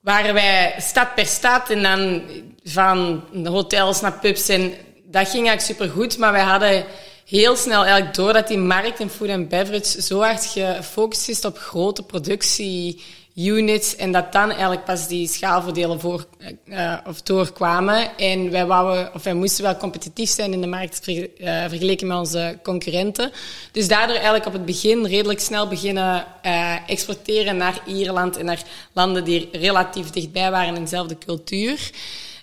[0.00, 2.22] waren wij stad per stad en dan
[2.64, 4.48] van hotels naar pubs.
[4.48, 4.72] En
[5.04, 6.84] dat ging eigenlijk supergoed, maar wij hadden
[7.32, 11.44] heel snel eigenlijk door dat die markt in food and beverage zo hard gefocust is
[11.44, 13.02] op grote productie
[13.34, 16.26] units en dat dan eigenlijk pas die schaalvoordelen voor,
[16.64, 18.16] uh, of doorkwamen.
[18.16, 21.24] En wij, wouden, of wij moesten wel competitief zijn in de markt uh,
[21.68, 23.32] vergeleken met onze concurrenten.
[23.72, 28.62] Dus daardoor eigenlijk op het begin redelijk snel beginnen uh, exporteren naar Ierland en naar
[28.92, 31.90] landen die relatief dichtbij waren in dezelfde cultuur.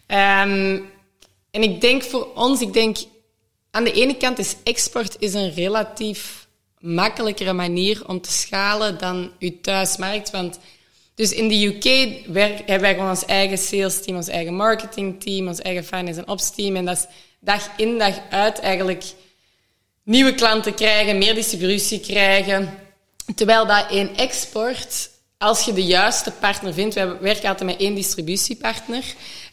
[0.08, 0.90] Um,
[1.52, 2.98] en ik denk voor ons, ik denk
[3.80, 6.48] aan de ene kant is export is een relatief
[6.80, 10.30] makkelijkere manier om te schalen dan uw thuismarkt.
[10.30, 10.60] Want
[11.16, 11.84] dus in de UK
[12.66, 16.28] hebben wij gewoon ons eigen sales team, ons eigen marketing team, ons eigen finance en
[16.28, 16.76] ops team.
[16.76, 17.06] En dat is
[17.40, 19.04] dag in dag uit eigenlijk
[20.04, 22.70] nieuwe klanten krijgen, meer distributie krijgen.
[23.36, 27.96] Terwijl dat in export, als je de juiste partner vindt, wij werken altijd met één
[27.96, 29.04] distributiepartner.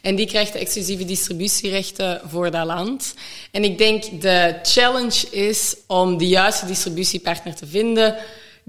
[0.01, 3.13] En die krijgt de exclusieve distributierechten voor dat land.
[3.51, 8.15] En ik denk de challenge is om de juiste distributiepartner te vinden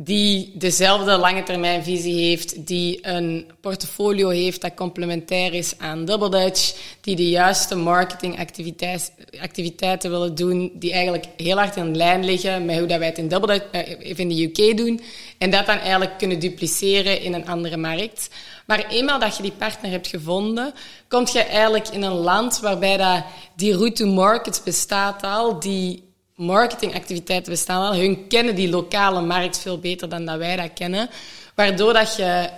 [0.00, 6.30] die dezelfde lange termijn visie heeft, die een portfolio heeft dat complementair is aan Double
[6.30, 12.78] Dutch, die de juiste marketingactiviteiten willen doen, die eigenlijk heel hard in lijn liggen met
[12.78, 15.00] hoe dat wij het in, Double Dutch, eh, in de UK doen,
[15.38, 18.28] en dat dan eigenlijk kunnen dupliceren in een andere markt.
[18.68, 20.74] Maar eenmaal dat je die partner hebt gevonden,
[21.08, 23.24] kom je eigenlijk in een land waarbij dat
[23.56, 27.94] die route to market bestaat al, die marketingactiviteiten bestaan al.
[27.94, 31.10] Hun kennen die lokale markt veel beter dan dat wij dat kennen.
[31.54, 32.50] Waardoor dat je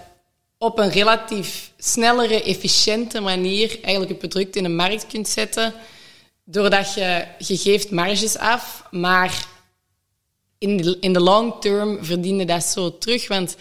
[0.59, 5.73] op een relatief snellere, efficiënte manier eigenlijk je product in de markt kunt zetten.
[6.44, 9.46] Doordat je, je geeft marges af, maar
[10.59, 13.29] in de, in de long term verdienen dat zo terug.
[13.29, 13.57] Want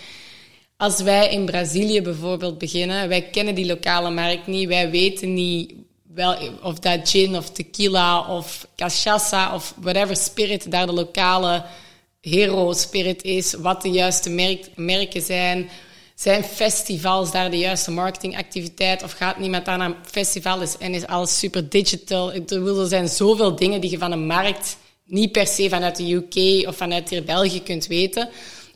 [0.80, 5.74] als wij in Brazilië bijvoorbeeld beginnen, wij kennen die lokale markt niet, wij weten niet
[6.14, 11.64] wel, of dat gin of tequila of cachaça of whatever spirit daar de lokale
[12.22, 15.70] hero spirit is, wat de juiste merk, merken zijn.
[16.16, 19.04] Zijn festivals daar de juiste marketingactiviteit?
[19.04, 22.34] Of gaat niemand daar naar een festival en is alles super digital?
[22.34, 26.68] Er zijn zoveel dingen die je van de markt niet per se vanuit de UK
[26.68, 28.30] of vanuit hier België kunt weten.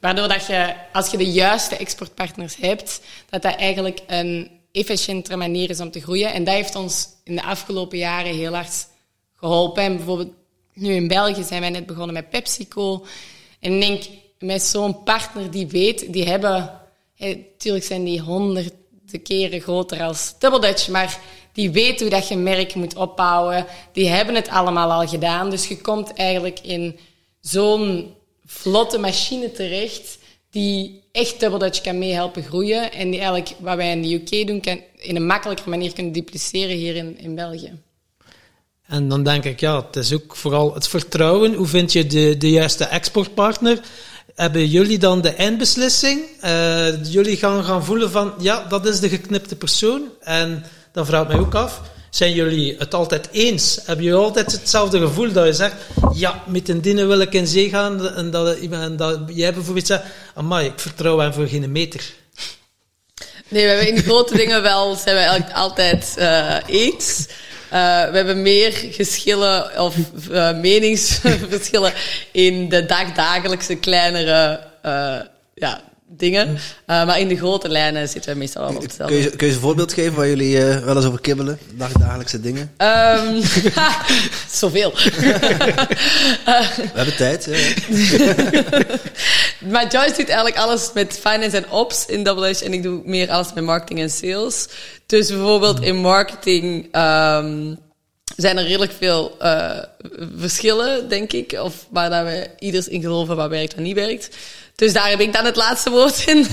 [0.04, 5.70] Waardoor dat je, als je de juiste exportpartners hebt, dat dat eigenlijk een efficiëntere manier
[5.70, 6.34] is om te groeien.
[6.34, 8.88] En dat heeft ons in de afgelopen jaren heel hard
[9.36, 9.84] geholpen.
[9.84, 10.34] En bijvoorbeeld
[10.74, 13.06] nu in België zijn wij net begonnen met PepsiCo.
[13.60, 14.04] En ik denk,
[14.40, 16.82] met zo'n partner die weet, die hebben...
[17.18, 18.72] Natuurlijk zijn die honderden
[19.24, 21.20] keren groter als Double Dutch, maar
[21.54, 23.66] die weten hoe dat je merk moet opbouwen.
[23.92, 25.50] Die hebben het allemaal al gedaan.
[25.50, 27.00] Dus je komt eigenlijk in
[27.40, 30.18] zo'n vlotte machine terecht
[30.50, 32.92] die echt Double Dutch kan meehelpen groeien.
[32.92, 36.14] En die eigenlijk, wat wij in de UK doen, kan in een makkelijke manier kunnen
[36.14, 37.72] dupliceren hier in, in België.
[38.88, 41.54] En dan denk ik, ja, het is ook vooral het vertrouwen.
[41.54, 43.80] Hoe vind je de, de juiste exportpartner?
[44.36, 46.22] Hebben jullie dan de eindbeslissing?
[46.44, 50.10] Uh, jullie gaan gaan voelen van, ja, dat is de geknipte persoon.
[50.20, 51.82] En dan vraag ik mij ook af,
[52.16, 53.80] zijn jullie het altijd eens?
[53.86, 55.76] Hebben jullie altijd hetzelfde gevoel dat je zegt,
[56.14, 58.32] ja, met een dienen wil ik in zee gaan en
[58.98, 62.14] dat, jij bijvoorbeeld zegt, amai, ik vertrouw hem voor geen meter.
[63.48, 67.28] Nee, we in grote dingen wel, zijn we altijd uh, eens.
[67.28, 69.96] Uh, we hebben meer geschillen of
[70.32, 71.94] uh, meningsverschillen
[72.32, 74.60] in de dagdagelijkse kleinere
[75.54, 75.82] ja,
[76.18, 76.50] dingen.
[76.50, 79.16] Uh, maar in de grote lijnen zitten we meestal wel op hetzelfde.
[79.16, 81.60] Kun je, kun je een voorbeeld geven waar jullie uh, wel eens over kibbelen?
[81.74, 82.72] Dagdagelijkse dingen?
[82.78, 83.42] Um,
[84.62, 84.92] zoveel.
[84.96, 87.48] we hebben tijd.
[89.72, 92.62] maar Joyce doet eigenlijk alles met finance en ops in Double H.
[92.62, 94.68] En ik doe meer alles met marketing en sales.
[95.06, 96.96] Dus bijvoorbeeld in marketing...
[96.96, 97.78] Um,
[98.36, 99.80] zijn er redelijk veel uh,
[100.38, 101.52] verschillen, denk ik.
[101.52, 104.30] Of waar dat we ieders in geloven wat werkt en niet werkt.
[104.76, 106.48] Dus daar heb ik dan het laatste woord in.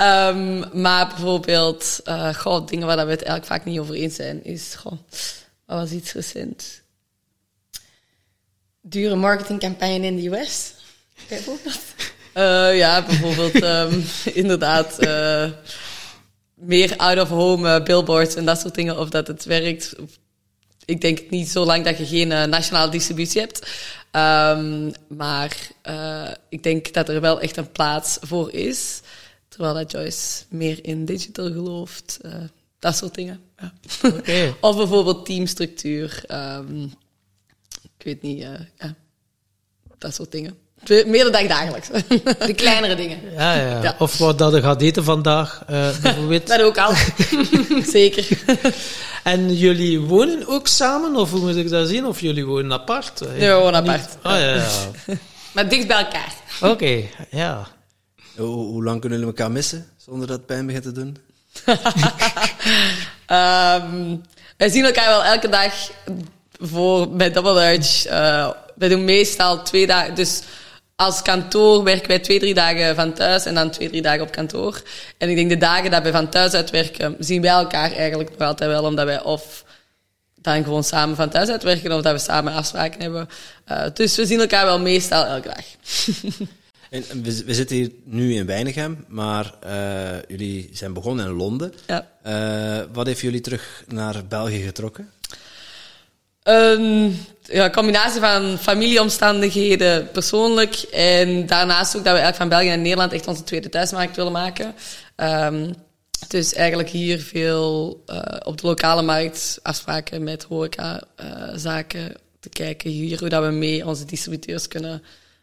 [0.00, 4.74] um, maar bijvoorbeeld, uh, dingen waar we het eigenlijk vaak niet over eens zijn, is,
[4.78, 4.98] goh,
[5.66, 6.82] wat was iets recent?
[8.80, 10.72] Dure marketingcampagne in de US,
[11.28, 11.80] bijvoorbeeld?
[12.34, 14.04] Uh, ja, bijvoorbeeld, um,
[14.42, 15.50] inderdaad, uh,
[16.54, 19.94] meer out-of-home billboards en dat soort dingen, of dat het werkt.
[20.84, 23.66] Ik denk niet zo lang dat je geen nationale distributie hebt.
[24.18, 29.00] Um, maar uh, ik denk dat er wel echt een plaats voor is.
[29.48, 32.18] Terwijl dat Joyce meer in digital gelooft.
[32.22, 32.34] Uh,
[32.78, 33.40] dat soort dingen.
[33.56, 33.72] Ja.
[34.68, 36.24] Of bijvoorbeeld teamstructuur.
[36.26, 36.84] ehm,
[37.82, 38.94] ik weet niet, eh, ja,
[39.98, 40.58] dat soort dingen.
[40.84, 41.88] Twee- Meer dan dagelijks.
[42.46, 43.18] De kleinere dingen.
[43.32, 43.82] Ja, ja.
[43.82, 43.94] Ja.
[43.98, 46.46] Of wat dat je gaat eten vandaag, eh, bijvoorbeeld.
[46.48, 46.92] Dat ook al.
[47.92, 48.28] Zeker.
[49.22, 52.06] En jullie wonen ook samen, of hoe moet ik dat zien?
[52.06, 53.20] Of jullie wonen apart?
[53.20, 54.16] Nee, we wonen apart.
[54.22, 54.66] Ah, ja, ja.
[55.52, 56.32] Maar dicht bij elkaar.
[56.60, 57.66] Oké, ja.
[58.36, 61.16] Hoe, hoe lang kunnen jullie elkaar missen zonder dat het pijn begint te doen?
[63.26, 64.16] Ehm,
[64.56, 65.72] wij zien elkaar wel elke dag
[66.60, 68.06] voor, bij Double Dutch.
[68.06, 70.14] Eh, wij doen meestal twee dagen.
[70.14, 70.42] Dus
[71.00, 74.30] als kantoor werken wij twee, drie dagen van thuis en dan twee, drie dagen op
[74.30, 74.82] kantoor.
[75.18, 78.48] En ik denk de dagen dat wij van thuis uitwerken, zien wij elkaar eigenlijk nog
[78.48, 79.64] altijd wel, omdat wij of
[80.34, 83.28] dan gewoon samen van thuis uitwerken of dat we samen afspraken hebben.
[83.64, 85.64] Eh, dus we zien elkaar wel meestal elke dag.
[86.90, 91.72] En, we zitten hier nu in Weinigem, maar eh, jullie zijn begonnen in Londen.
[91.86, 92.08] Ja.
[92.22, 95.10] Eh, wat heeft jullie terug naar België getrokken?
[96.48, 100.74] Een ja, combinatie van familieomstandigheden persoonlijk.
[100.92, 104.32] En daarnaast ook dat we eigenlijk van België naar Nederland echt onze tweede thuismarkt willen
[104.32, 104.74] maken.
[105.16, 105.72] Ehm,
[106.28, 112.90] dus eigenlijk hier veel eh, op de lokale markt afspraken met horecazaken zaken te kijken.
[112.90, 115.02] Hier hoe dat we mee onze distributeurs kunnen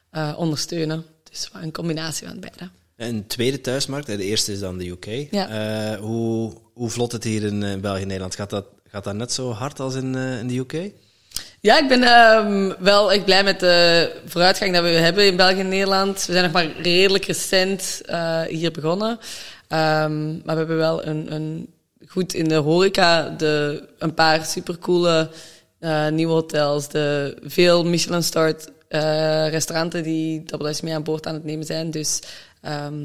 [0.10, 1.06] eh, ondersteunen.
[1.30, 2.70] Dus een combinatie van beide.
[2.96, 5.06] Een tweede thuismarkt, de eerste is dan de UK.
[5.32, 5.48] Ja.
[5.50, 8.36] Eh, hoe, hoe vlot het hier in eh, België en Nederland?
[8.36, 10.92] Gaat dat, gaat dat net zo hard als in, eh, in de UK?
[11.60, 15.60] Ja, ik ben ehm, wel echt blij met de vooruitgang dat we hebben in België
[15.60, 16.26] en Nederland.
[16.26, 19.20] We zijn nog maar redelijk recent eh, hier begonnen.
[19.68, 21.74] Ehm, maar we hebben wel een, een
[22.08, 25.30] goed in de horeca de, een paar supercoole
[25.80, 26.90] eh nieuwe hotels.
[26.90, 31.92] De, veel Michelin-starred eh restauranten die Dutch mee aan boord aan het nemen zijn.
[31.92, 32.20] Dus
[32.62, 33.04] ehm,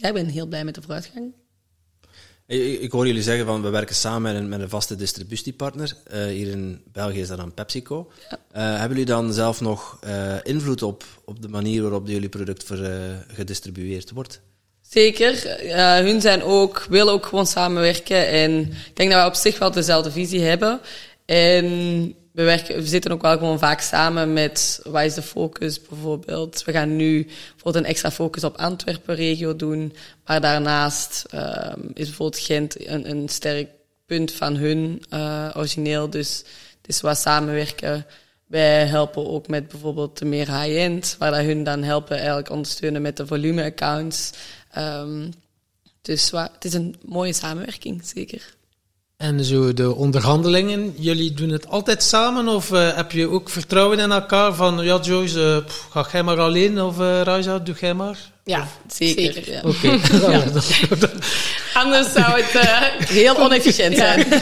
[0.00, 1.32] ja, ik ben heel blij met de vooruitgang.
[2.48, 5.96] Ik, ik hoor jullie zeggen van we werken samen met een, met een vaste distributiepartner.
[6.04, 8.10] Eh, hier in België is dat dan PepsiCo.
[8.28, 12.64] Eh, hebben jullie dan zelf nog eh, invloed op, op de manier waarop jullie product
[12.64, 14.40] ver, gedistribueerd wordt?
[14.80, 15.58] Zeker.
[16.04, 18.28] Hun zijn ook, willen ook gewoon samenwerken.
[18.28, 20.80] En ik denk dat we op zich wel dezelfde visie hebben.
[21.24, 25.80] En we, werken, we zitten ook wel gewoon vaak samen met wat is de focus
[25.82, 26.64] bijvoorbeeld.
[26.64, 29.94] We gaan nu bijvoorbeeld een extra focus op Antwerpen regio doen.
[30.26, 33.68] Maar daarnaast ehm, is bijvoorbeeld Gent een, een sterk
[34.06, 36.10] punt van hun eh, origineel.
[36.10, 36.38] Dus
[36.82, 38.06] het is wat samenwerken.
[38.46, 43.02] Wij helpen ook met bijvoorbeeld de meer high-end, waar dat hun dan helpen eigenlijk ondersteunen
[43.02, 44.30] met de volume-accounts.
[44.70, 45.30] Ehm,
[46.02, 48.56] dus wa- het is een mooie samenwerking, zeker.
[49.18, 53.98] En zo de onderhandelingen, jullie doen het altijd samen of eh, heb je ook vertrouwen
[53.98, 57.94] in elkaar van ja Joyce, pff, ga jij maar alleen of eh Raisa, doe jij
[57.94, 58.18] maar?
[58.44, 59.32] Ja, Zeker.
[59.32, 59.52] zeker.
[59.52, 59.60] ja.
[59.62, 59.88] Oké.
[60.32, 61.12] Ja, dat- dat-
[61.74, 63.08] Anders zou het...
[63.08, 64.26] Heel onefficiënt zijn.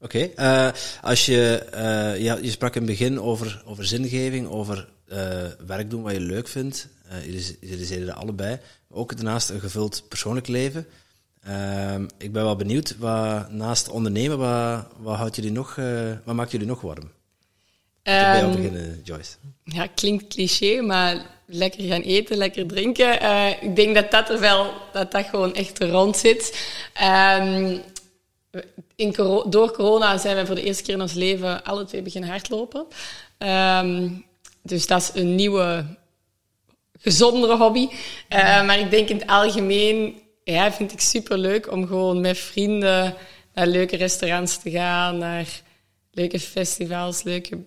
[0.00, 0.18] Oké.
[0.18, 0.68] eh,
[1.02, 5.18] als je, eh, ja, je sprak in het begin over, over zingeving, over eh,
[5.66, 6.88] werk doen wat je leuk vindt.
[7.08, 8.58] Eh, jullie, jullie zeiden dat allebei.
[8.90, 10.86] Ook daarnaast een gevuld persoonlijk leven.
[11.44, 16.34] Ehm, ik ben wel benieuwd, wat, naast ondernemen, wat, wat, houdt jullie nog, eh, wat
[16.34, 17.10] maakt jullie nog warm?
[18.02, 19.36] Ehm, beginnen, Joyce.
[19.64, 23.20] Ja, klinkt cliché, maar lekker gaan eten, lekker drinken.
[23.20, 26.68] Eh, ik denk dat dat er wel, dat dat gewoon echt rond zit.
[26.94, 27.76] Ehm,
[28.96, 29.12] in
[29.48, 32.86] door corona zijn we voor de eerste keer in ons leven alle twee beginnen hardlopen.
[33.38, 34.08] Ehm,
[34.62, 35.84] dus dat is een nieuwe,
[36.98, 37.88] gezondere hobby.
[38.28, 42.38] Eh, maar ik denk in het algemeen, ja, vind ik super leuk om gewoon met
[42.38, 43.14] vrienden
[43.54, 45.60] naar leuke restaurants te gaan, naar
[46.10, 47.64] leuke festivals, leuke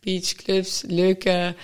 [0.00, 1.54] beachclubs, leuke,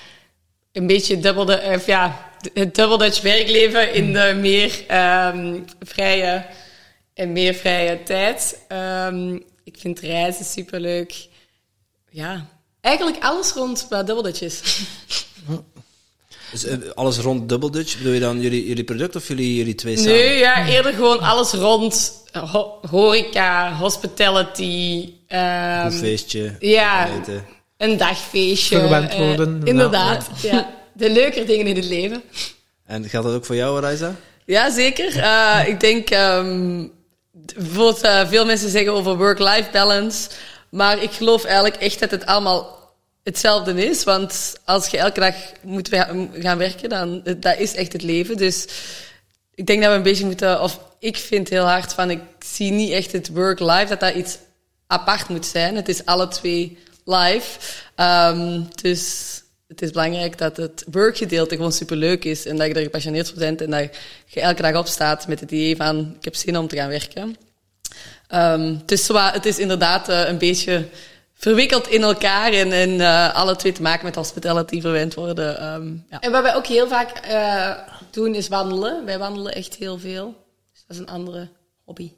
[0.73, 6.47] een beetje dubbel de, of ja, het double Dutch werkleven in de meer ehm, vrije
[7.15, 8.65] en meer vrije tijd.
[8.69, 11.29] Ehm, ik vind reizen superleuk.
[12.11, 12.49] Ja,
[12.81, 14.63] eigenlijk alles rond wat double Dutch is.
[16.55, 19.75] Dus eh, alles rond Double Dutch, bedoel je dan jullie, jullie product of jullie, jullie
[19.75, 20.13] twee samen?
[20.13, 22.13] Nee, ja, eerder gewoon alles rond
[22.53, 25.13] ho- horeca, hospitality.
[25.29, 27.09] ehm, Een feestje, ja.
[27.21, 27.45] eten.
[27.77, 28.79] een dagfeestje.
[28.79, 30.71] Verwend eh, worden, inderdaad, ja.
[30.93, 32.23] De leukere dingen in het leven.
[32.87, 34.15] En geldt dat ook voor jou, Raisa?
[34.47, 35.19] Ja, zeker.
[35.19, 36.83] Eh, ik denk, ehm,
[37.47, 40.29] d- bijvoorbeeld, eh, veel mensen zeggen over work-life balance.
[40.71, 42.84] Maar ik geloof eigenlijk echt dat het allemaal
[43.25, 44.05] hetzelfde is.
[44.05, 45.89] Want als je elke dag moet
[46.33, 48.37] gaan werken, dan dat is echt het leven.
[48.37, 48.67] Dus
[49.55, 52.71] ik denk dat we een beetje moeten, of ik vind heel hard van, ik zie
[52.71, 54.39] niet echt het work-life, dat dat iets
[54.87, 55.77] apart moet zijn.
[55.77, 57.59] Het is alle twee live.
[57.95, 59.33] Ehm, dus
[59.69, 63.39] het is belangrijk dat het workgedeelte gewoon superleuk is en dat je er gepassioneerd voor
[63.39, 66.69] bent en dat je elke dag opstaat met het idee van ik heb zin om
[66.69, 67.37] te gaan werken.
[68.35, 70.89] Um, het, is inderdaad uh, een beetje
[71.35, 75.75] verwikkeld in elkaar en, en uh, alle twee te maken met hospitality verwend worden.
[75.75, 76.21] Um, ja.
[76.21, 77.71] En wat wij ook heel vaak uh,
[78.11, 79.05] doen is wandelen.
[79.05, 80.35] Wij wandelen echt heel veel.
[80.73, 81.49] Dus dat is een andere
[81.85, 82.13] hobby.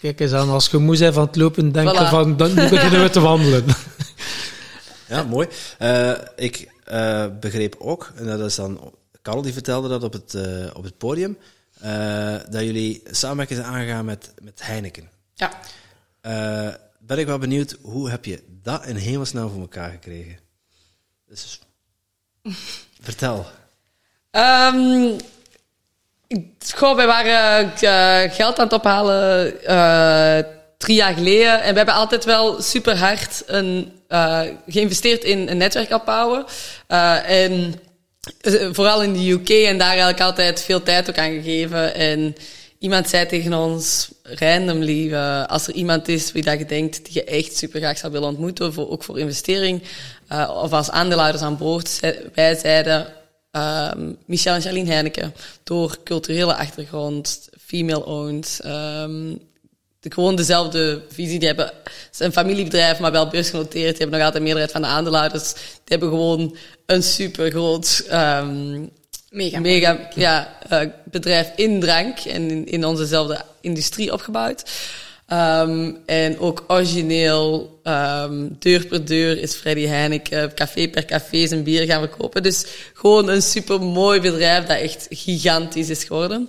[0.00, 2.08] Kijk eens aan, als je moe bent van het lopen, denk voilà.
[2.08, 3.64] van, dan beginnen we te wandelen.
[5.08, 5.48] Ja, mooi.
[5.82, 10.34] Uh, ik uh, begreep ook, en dat is dan, Karel die vertelde dat op het,
[10.34, 11.38] uh, op het podium,
[12.50, 15.10] dat jullie samenwerking zijn aangegaan met, met Heineken.
[15.34, 15.50] Ja.
[17.06, 20.38] Ben ik wel benieuwd, hoe heb je dat in hemelsnaam voor elkaar gekregen?
[21.26, 21.60] Dus,
[23.00, 23.46] vertel.
[24.30, 25.16] Um,
[26.74, 30.38] Goh, waren uh, geld aan het ophalen uh,
[30.78, 31.62] drie jaar geleden.
[31.62, 36.44] En we hebben altijd wel super hard een, uh, geïnvesteerd in een netwerk opbouwen.
[37.26, 37.74] en
[38.72, 41.94] vooral in de UK en daar eigenlijk altijd veel tijd ook aan gegeven.
[41.94, 42.36] En
[42.78, 45.14] iemand zei tegen ons, randomly,
[45.46, 48.28] als er iemand is wie dat je denkt die je echt super graag zou willen
[48.28, 49.82] ontmoeten, voor, ook voor investering,
[50.48, 52.00] of als aandeelhouders aan boord,
[52.34, 53.06] wij zeiden
[53.56, 55.34] um, Michel en Charlene Heineken.
[55.62, 58.60] Door culturele achtergrond, female-owned.
[58.64, 59.38] Um,
[60.00, 61.38] de, gewoon dezelfde visie.
[61.38, 61.72] Die hebben
[62.18, 63.90] een familiebedrijf, maar wel beursgenoteerd.
[63.90, 65.52] Die hebben nog altijd meerderheid van de aandeelhouders.
[65.52, 68.90] Die hebben gewoon een super groot um,
[69.30, 74.62] mega, mega ja, uh, bedrijf in drank en in, in onzezelfde industrie opgebouwd.
[75.32, 81.62] Um, en ook origineel, um, deur per deur is Freddy Heineken, café per café zijn
[81.62, 82.42] bier gaan verkopen.
[82.42, 86.48] Dus gewoon een super mooi bedrijf dat echt gigantisch is geworden.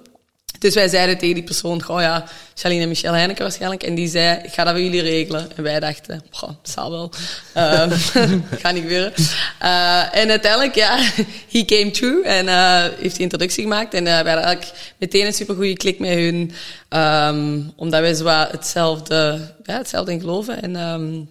[0.59, 3.83] Dus wij zeiden tegen die persoon, oh ja, Charlene en Michel Heineken waarschijnlijk.
[3.83, 5.47] En die zei, ik ga dat voor jullie regelen.
[5.55, 7.11] En wij dachten, goh, zal wel.
[7.57, 7.91] Um,
[8.61, 9.13] gaat niet gebeuren.
[9.61, 10.97] Uh, en uiteindelijk, ja,
[11.51, 12.23] he came true.
[12.23, 13.93] En uh, heeft die introductie gemaakt.
[13.93, 16.51] En uh, we hadden eigenlijk meteen een supergoeie klik met hun.
[16.89, 20.61] Um, omdat wij zo hetzelfde, ja, hetzelfde in geloven.
[20.61, 21.29] En um,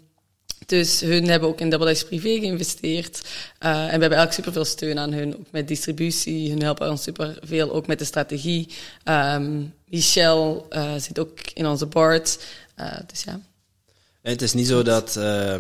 [0.67, 3.21] dus hun hebben ook in Double Dash Privé geïnvesteerd.
[3.21, 6.51] Uh, en we hebben eigenlijk superveel steun aan hun, ook met distributie.
[6.51, 8.69] Hun helpen ons superveel, ook met de strategie.
[9.05, 12.39] Um, Michel uh, zit ook in onze board.
[12.81, 13.41] Uh, dus ja.
[14.23, 15.55] En het is niet zo dat, uh,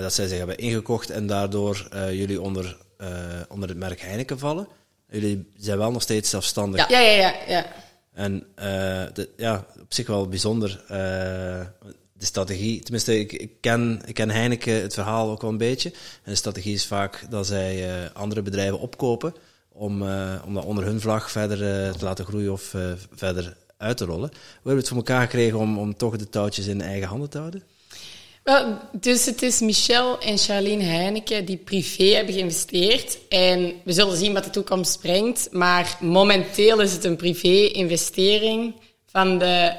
[0.00, 2.76] dat zij zich hebben ingekocht en daardoor jullie onder,
[3.48, 4.68] onder het merk Heineken vallen.
[5.10, 6.88] Jullie zijn wel nog steeds zelfstandig.
[6.88, 7.16] Ja, ja, ja.
[7.16, 7.66] ja, ja.
[8.12, 8.46] En
[9.12, 10.84] de, ja, op zich wel bijzonder
[12.18, 15.90] de strategie, tenminste, ik, ik, ken, ik ken Heineken het verhaal ook wel een beetje.
[16.22, 19.34] En de strategie is vaak dat zij uh, andere bedrijven opkopen
[19.72, 22.74] om, uh, om dat onder hun vlag verder uh, te laten groeien of
[23.14, 24.28] verder uit te rollen.
[24.28, 27.30] Hoe hebben we het voor elkaar gekregen om, om toch de touwtjes in eigen handen
[27.30, 27.62] te houden?
[28.92, 33.18] Dus het is Michel en Charlene Heineken die privé hebben geïnvesteerd.
[33.28, 35.48] En we zullen zien wat de toekomst brengt.
[35.52, 38.74] Maar momenteel is het een privé-investering
[39.06, 39.72] van de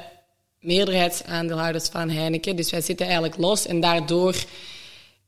[0.60, 2.56] meerderheidsaandeelhouders van Heineken.
[2.56, 4.34] Dus wij zitten eigenlijk los en daardoor...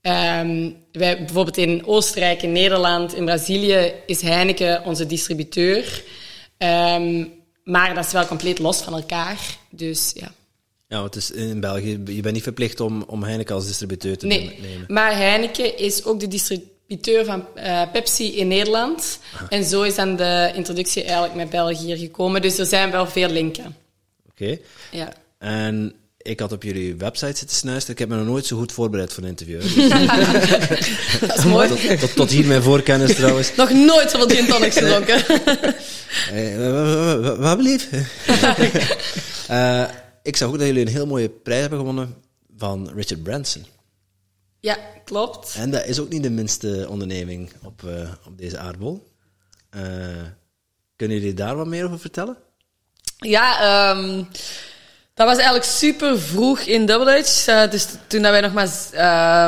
[0.07, 6.03] Um, wij, bijvoorbeeld in Oostenrijk, in Nederland, in Brazilië is Heineken onze distributeur.
[6.59, 7.33] Um,
[7.65, 9.39] maar dat is wel compleet los van elkaar.
[9.71, 10.33] Dus ja.
[10.89, 14.27] Ja, het is in België, je bent niet verplicht om, om Heineken als distributeur te
[14.27, 14.85] nee, nemen.
[14.89, 19.19] Maar Heineken is ook de distributeur van uh, Pepsi in Nederland.
[19.49, 22.43] En zo is dan de introductie eigenlijk met België hier gekomen.
[22.43, 23.77] Dus er zijn wel veel linken.
[24.31, 24.43] Oké.
[24.43, 24.61] Okay.
[24.91, 25.13] Ja.
[25.43, 27.93] En ik had op jullie website zitten snuisteren.
[27.93, 29.61] Ik heb me nog nooit zo goed voorbereid voor een interview.
[31.21, 31.69] dat is mooi.
[31.69, 33.55] Tot, tot, tot, hier mijn voorkennis trouwens.
[33.55, 35.25] nog nooit zoveel gin tonics gedronken.
[36.35, 37.89] uh, wat lief.
[39.51, 39.89] uh,
[40.23, 42.15] ik zag ook dat jullie een heel mooie prijs hebben gewonnen
[42.57, 43.67] van Richard Branson.
[44.61, 45.55] Ja, klopt.
[45.57, 49.13] En dat is ook niet de minste onderneming op, uh, op deze aardbol.
[50.97, 52.37] kunnen jullie daar wat meer over vertellen?
[53.19, 54.29] Ja, um,
[55.15, 57.49] dat was eigenlijk super vroeg in Double Dutch.
[57.49, 58.69] Uh, dus toen dat wij nog maar,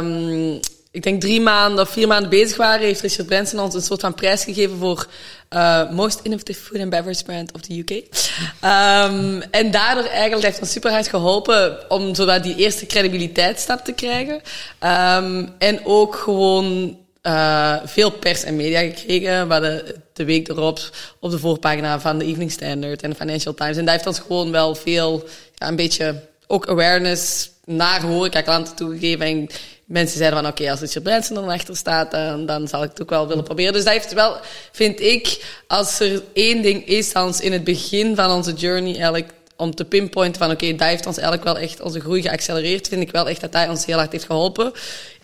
[0.03, 3.83] um, ik denk drie maanden of vier maanden bezig waren, heeft Richard Branson ons een
[3.83, 5.07] soort van prijs gegeven voor
[5.50, 7.90] uh, Most Innovative Food and Beverage Brand of the UK.
[7.90, 13.92] Um, en daardoor eigenlijk heeft ons super hard geholpen om zowat die eerste credibiliteitsstap te
[13.92, 14.35] krijgen.
[14.81, 16.96] Um, en ook gewoon
[17.27, 19.46] uh, veel pers en media gekregen.
[19.46, 20.79] We hadden de week erop
[21.20, 23.77] op de voorpagina van de Evening Standard en de Financial Times.
[23.77, 25.24] En dat heeft ons gewoon wel veel,
[25.68, 29.27] een beetje ook awareness naar horeca-klanten toegegeven.
[29.27, 29.48] En
[29.85, 32.90] mensen zeiden van, oké, okay, als Richard Branson er achter staat, dan, dan zal ik
[32.90, 33.73] het ook wel willen proberen.
[33.73, 34.37] Dus dat heeft wel,
[34.73, 39.33] vind ik, als er één ding is, dan in het begin van onze journey eigenlijk
[39.56, 43.02] om te pinpointen van oké, dat heeft ons eigenlijk wel echt onze groei geaccelereerd, vind
[43.02, 44.73] ik wel echt dat hij ons heel hard heeft geholpen.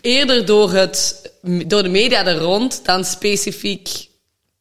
[0.01, 4.07] Eerder door, het, door de media er rond dan specifiek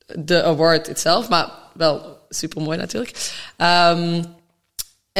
[0.07, 3.33] de award itself, maar wel super mooi natuurlijk.
[3.59, 4.39] Um,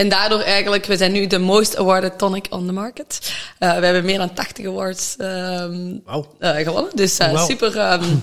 [0.01, 3.33] en daardoor eigenlijk, we zijn nu de most awarded tonic on the market.
[3.59, 6.25] Uh, we hebben meer dan 80 awards um, wow.
[6.39, 6.97] uh, gewonnen.
[6.97, 7.49] Dus uh, wow.
[7.49, 8.23] super, um,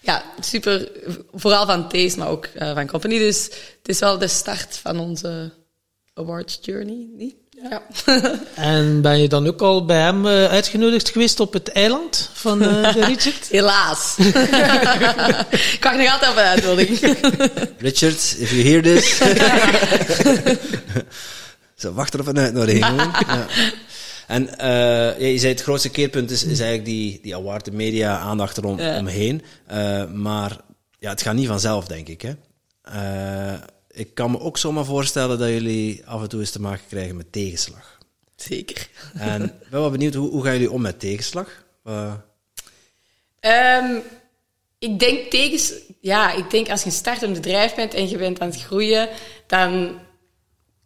[0.00, 0.90] ja, super,
[1.32, 3.18] vooral van Taste, maar ook van Company.
[3.18, 3.44] Dus
[3.78, 5.52] het is wel de start van onze
[6.14, 7.34] awards journey, niet?
[7.62, 7.82] Ja.
[8.54, 12.62] en ben je dan ook al bij hem uh, uitgenodigd geweest op het eiland van
[12.62, 13.48] uh, de Richard?
[13.48, 14.16] Helaas.
[15.76, 16.98] ik wacht nog altijd op een uitnodiging.
[17.78, 19.16] Richard, if you hear this.
[21.76, 22.86] Zo, wacht op een uitnodiging.
[23.26, 23.46] ja.
[24.26, 28.18] En uh, je zei het grootste keerpunt is, is eigenlijk die, die award, de media,
[28.18, 28.98] aandacht erom, ja.
[28.98, 29.42] omheen.
[30.14, 30.56] maar
[30.98, 32.22] ja, het gaat niet vanzelf, denk ik.
[32.22, 32.32] Hè?
[33.96, 37.16] Ik kan me ook zomaar voorstellen dat jullie af en toe eens te maken krijgen
[37.16, 37.98] met tegenslag.
[38.36, 38.88] Zeker.
[39.14, 41.64] En ik ben wel benieuwd, hoe, hoe gaan jullie om met tegenslag?
[41.84, 42.14] Uh...
[43.40, 44.02] Um,
[44.78, 48.40] ik denk tegens, ja, ik denk als je een startend bedrijf bent en je bent
[48.40, 49.08] aan het groeien,
[49.46, 49.98] dan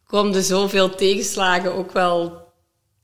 [0.05, 2.49] komen er zoveel tegenslagen ook wel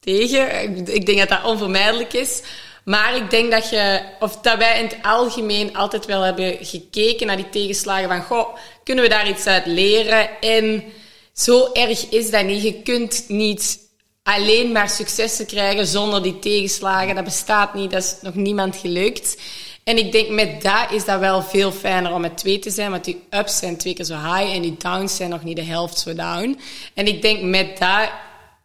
[0.00, 0.76] tegen.
[0.94, 2.42] Ik denk dat dat onvermijdelijk is.
[2.86, 7.26] Maar ik denk dat, je, of dat wij in het algemeen altijd wel hebben gekeken
[7.26, 10.40] naar die tegenslagen van, goh, kunnen we daar iets uit leren?
[10.40, 10.84] En
[11.32, 12.62] zo erg is dat niet.
[12.62, 13.78] Je kunt niet
[14.22, 17.14] alleen maar successen krijgen zonder die tegenslagen.
[17.14, 19.36] Dat bestaat niet, dat is nog niemand gelukt.
[19.84, 22.90] En ik denk met dat is dat wel veel fijner om met twee te zijn,
[22.90, 25.64] want die ups zijn twee keer zo high en die downs zijn nog niet de
[25.64, 26.60] helft zo down.
[26.94, 28.10] En ik denk met dat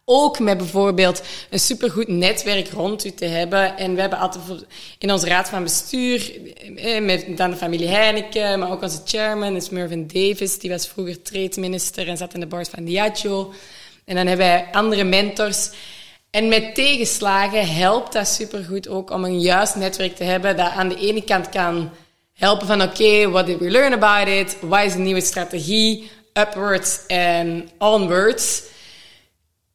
[0.04, 3.76] ook met bijvoorbeeld een supergoed netwerk rond u te hebben.
[3.76, 4.64] En we hebben altijd
[4.98, 6.32] in onze raad van bestuur,
[6.76, 10.88] eh, met dan de familie Heineken, maar ook onze chairman is Mervyn Davis, die was
[10.88, 13.52] vroeger trade minister en zat in de board van Diageo.
[14.04, 15.70] En dan hebben wij andere mentors.
[16.30, 20.88] En met tegenslagen helpt dat supergoed ook om een juist netwerk te hebben dat aan
[20.88, 21.90] de ene kant kan
[22.32, 24.56] helpen van oké, what did we learn about it?
[24.60, 26.10] Wat is de nieuwe strategie?
[26.32, 28.62] Upwards en onwards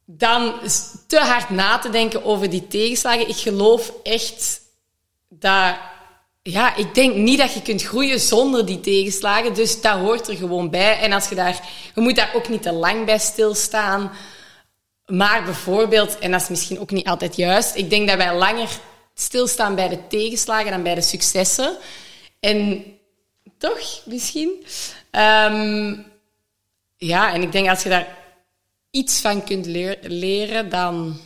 [0.09, 0.59] dan
[1.07, 3.27] te hard na te denken over die tegenslagen.
[3.27, 4.61] Ik geloof echt
[5.29, 5.75] dat...
[6.41, 9.53] Ja, ik denk niet dat je kunt groeien zonder die tegenslagen.
[9.53, 10.99] Dus dat hoort er gewoon bij.
[10.99, 11.69] En als je daar...
[11.95, 14.11] Je moet daar ook niet te lang bij stilstaan.
[15.05, 17.75] Maar bijvoorbeeld, en dat is misschien ook niet altijd juist...
[17.75, 18.69] Ik denk dat wij langer
[19.13, 21.77] stilstaan bij de tegenslagen dan bij de successen.
[22.39, 22.85] En
[23.57, 24.65] toch, misschien...
[25.11, 26.05] Um,
[26.97, 28.17] ja, en ik denk als je daar
[28.91, 29.65] iets van kunt
[30.01, 31.19] leren, dan...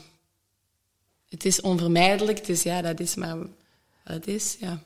[1.29, 3.37] Het is onvermijdelijk, dus ja, dat is maar
[4.03, 4.83] wat is, ja.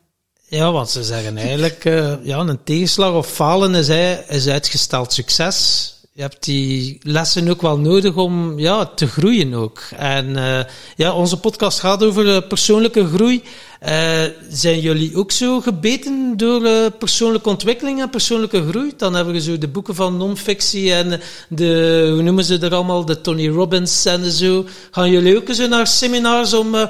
[0.47, 3.89] Ja, want ze zeggen eigenlijk, uh, ja, een tegenslag of falen is,
[4.27, 5.89] is uitgesteld succes.
[6.17, 9.81] Je hebt die lessen ook wel nodig om ja, te groeien ook.
[9.97, 10.59] En uh,
[10.95, 13.43] ja, onze podcast gaat over persoonlijke groei.
[13.87, 18.93] Uh, zijn jullie ook zo gebeten door uh, persoonlijke ontwikkeling en persoonlijke groei?
[18.97, 23.05] Dan hebben we zo de boeken van non-fictie en de, hoe noemen ze er allemaal,
[23.05, 24.65] de Tony Robbins en zo.
[24.91, 26.75] Gaan jullie ook zo naar seminars om...
[26.75, 26.81] Uh,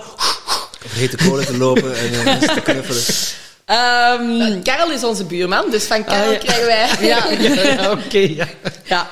[0.86, 3.04] Over hete kolen te lopen en te knuffelen?
[3.66, 6.88] Um, Karel is onze buurman, dus van Karel ah, krijgen wij...
[7.08, 8.18] Ja, ja oké.
[8.18, 8.48] ja.
[8.84, 9.12] ja.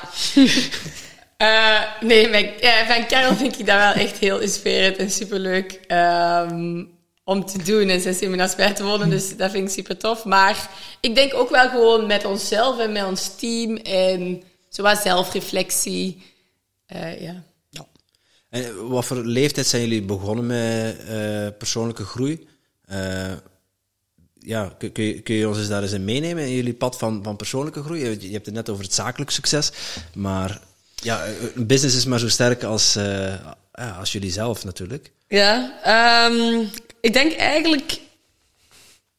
[1.38, 5.80] Uh, nee, ja, van Karel vind ik dat wel echt heel inspirerend en superleuk.
[5.88, 6.92] Um,
[7.24, 9.10] om te doen en zijn seminars bij te wonen.
[9.10, 10.24] Dus dat vind ik super tof.
[10.24, 16.22] Maar ik denk ook wel gewoon met onszelf en met ons team en zoals zelfreflectie.
[16.94, 17.42] Uh, ja.
[17.70, 17.86] ja.
[18.50, 22.48] En wat voor leeftijd zijn jullie begonnen met uh, persoonlijke groei?
[24.46, 27.20] Ja, kun, je, kun je ons eens daar eens in meenemen in jullie pad van,
[27.22, 28.00] van persoonlijke groei?
[28.20, 29.70] Je hebt het net over het zakelijk succes,
[30.14, 30.60] maar
[30.94, 32.94] ja, een business is maar zo sterk als,
[33.72, 35.10] ja, als jullie zelf natuurlijk.
[35.28, 35.72] Ja,
[36.30, 36.70] um,
[37.00, 37.98] ik denk eigenlijk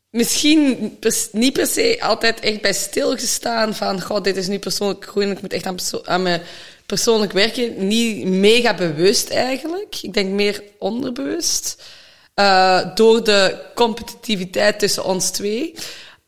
[0.09, 0.97] misschien
[1.31, 5.41] niet per se altijd echt bij stilgestaan van, god, dit is nu persoonlijk groeien, ik
[5.41, 6.41] moet echt aan, aan mijn
[6.85, 7.87] persoonlijk werken.
[7.87, 9.95] Niet mega bewust eigenlijk.
[10.01, 11.83] Ik denk meer onderbewust.
[12.39, 15.73] Uh, door de competitiviteit tussen ons twee.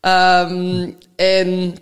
[0.00, 1.76] Um, en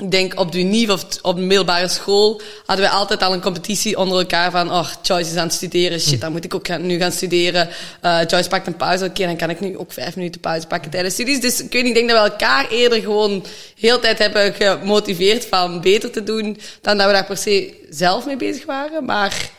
[0.00, 3.40] ik denk op de UNIF of op de middelbare school hadden wij altijd al een
[3.40, 6.78] competitie onder elkaar van, oh, Joyce is aan het studeren, shit, dan moet ik ook
[6.78, 7.68] nu gaan studeren.
[8.02, 10.90] Uh, Joyce pakt een pauze, oké, dan kan ik nu ook vijf minuten pauze pakken
[10.90, 11.40] tijdens studies.
[11.40, 13.44] Dus ik denk dat we elkaar eerder gewoon
[13.74, 18.26] heel tijd hebben gemotiveerd van beter te doen, dan dat we daar per se zelf
[18.26, 19.04] mee bezig waren.
[19.04, 19.50] Maar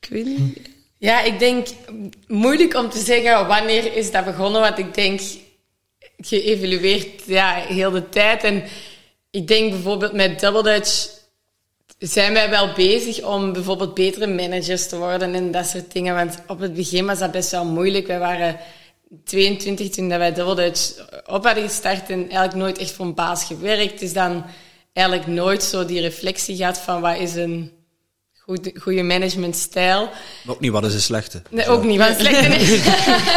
[0.00, 0.76] ik weet niet.
[0.98, 1.66] Ja, ik denk
[2.26, 5.20] moeilijk om te zeggen wanneer is dat begonnen, want ik denk
[6.18, 8.44] geëvalueerd ja, heel de tijd.
[8.44, 8.64] En
[9.30, 11.08] ik denk bijvoorbeeld met Double Dutch,
[11.98, 16.14] zijn wij wel bezig om bijvoorbeeld betere managers te worden en dat soort dingen.
[16.14, 18.06] Want op het begin was dat best wel moeilijk.
[18.06, 18.58] Wij waren
[19.24, 23.14] 22 toen dat wij Double Dutch op hadden gestart en eigenlijk nooit echt voor een
[23.14, 24.00] baas gewerkt.
[24.00, 24.44] Dus dan
[24.92, 27.77] eigenlijk nooit zo die reflectie gehad van wat is een
[28.48, 30.10] goed, goede managementstijl.
[30.46, 31.42] Ook niet wat is een slechte.
[31.50, 32.48] Nee, ook niet wat een slechte.
[32.48, 32.82] Nee.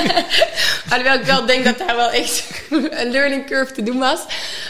[0.92, 4.20] Alhoewel ik wel denk dat daar wel echt een learning curve te doen was.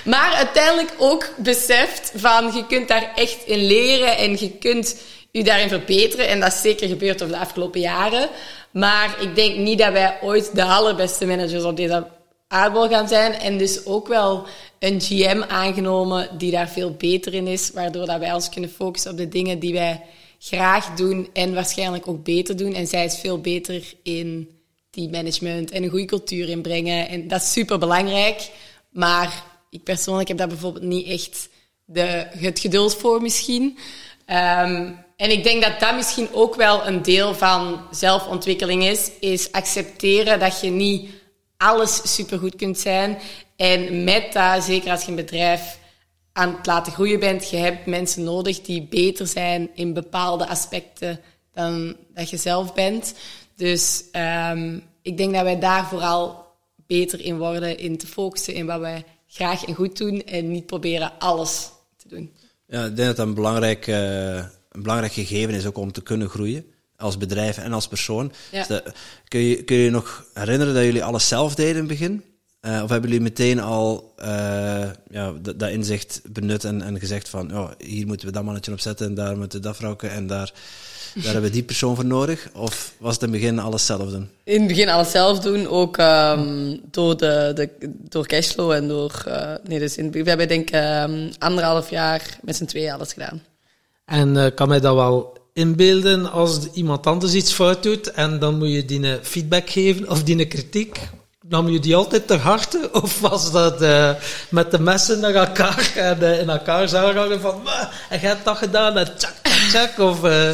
[0.04, 4.96] Maar uiteindelijk ook beseft van je kunt daar echt in leren en je kunt
[5.32, 6.28] je daarin verbeteren.
[6.28, 8.30] En dat is zeker gebeurd over de afgelopen jaren.
[8.72, 12.08] Maar ik denk niet dat wij ooit de allerbeste managers op deze
[12.48, 13.34] aardbol gaan zijn.
[13.34, 14.48] En dus ook wel
[14.80, 17.72] een GM aangenomen die daar veel beter in is.
[17.74, 20.02] Waardoor dat wij ons kunnen focussen op de dingen die wij
[20.44, 22.74] graag doen en waarschijnlijk ook beter doen.
[22.74, 24.50] En zij is veel beter in
[24.90, 27.08] die management en een goede cultuur inbrengen.
[27.08, 28.50] En dat is super belangrijk.
[28.90, 31.50] Maar ik persoonlijk heb daar bijvoorbeeld niet echt
[31.86, 33.78] de, het geduld voor misschien.
[34.28, 39.12] Um, en ik denk dat dat misschien ook wel een deel van zelfontwikkeling is.
[39.20, 41.10] Is accepteren dat je niet
[41.58, 43.18] alles supergoed kunt zijn.
[43.56, 45.80] En met dat, zeker als je een bedrijf
[46.34, 51.20] aan het laten groeien bent, je hebt mensen nodig die beter zijn in bepaalde aspecten
[51.52, 53.14] dan dat je zelf bent.
[53.56, 54.04] Dus
[54.52, 56.46] um, ik denk dat wij daar vooral
[56.88, 60.66] beter in worden, in te focussen in wat wij graag en goed doen en niet
[60.66, 62.34] proberen alles te doen.
[62.68, 64.36] Ja, ik denk dat dat een belangrijk, uh,
[64.72, 66.66] een belangrijk gegeven is ook om te kunnen groeien.
[66.98, 68.32] Als bedrijf en als persoon.
[68.52, 68.58] Ja.
[68.58, 68.94] Dus dat,
[69.28, 72.24] kun, je, kun je je nog herinneren dat jullie alles zelf deden in het begin?
[72.68, 74.26] Uh, of hebben jullie meteen al uh,
[75.10, 78.72] ja, dat, dat inzicht benut en, en gezegd van oh, hier moeten we dat mannetje
[78.72, 80.52] op zetten en daar moeten we dat vrouwke en daar,
[81.14, 82.50] daar hebben we die persoon voor nodig?
[82.54, 84.30] Of was het in het begin alles zelf doen?
[84.44, 87.70] In het begin alles zelf doen, ook um, door, de, de,
[88.10, 89.24] door cashflow en door...
[89.28, 93.14] Uh, nee, dus in, we hebben denk ik um, anderhalf jaar met z'n tweeën alles
[93.14, 93.44] gedaan.
[94.06, 98.58] En uh, kan mij dat wel inbeelden als iemand anders iets fout doet en dan
[98.58, 101.00] moet je die feedback geven of die kritiek?
[101.52, 102.90] Nam je die altijd ter harte?
[103.02, 104.12] Of was dat uh,
[104.50, 107.68] met de messen naar elkaar en uh, in elkaar zagen van,
[108.10, 110.24] en jij hebt dat gedaan en tjak, tjak, tjak, of...
[110.24, 110.50] Uh,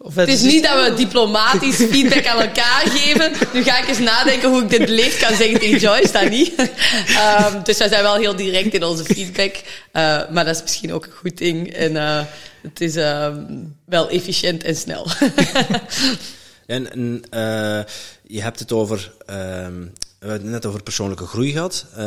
[0.00, 3.32] of het, het is niet dat we diplomatisch feedback aan elkaar geven.
[3.52, 6.52] Nu ga ik eens nadenken hoe ik dit beleefd kan zeggen tegen Joyce, dat niet.
[6.58, 9.54] um, dus wij zijn wel heel direct in onze feedback.
[9.54, 9.62] Uh,
[10.30, 11.72] maar dat is misschien ook een goed ding.
[11.72, 12.20] En uh,
[12.62, 13.28] het is uh,
[13.84, 15.06] wel efficiënt en snel.
[16.66, 17.24] en en
[18.26, 21.86] je hebt het over um, we hebben het net over persoonlijke groei gehad.
[21.90, 21.98] Uh,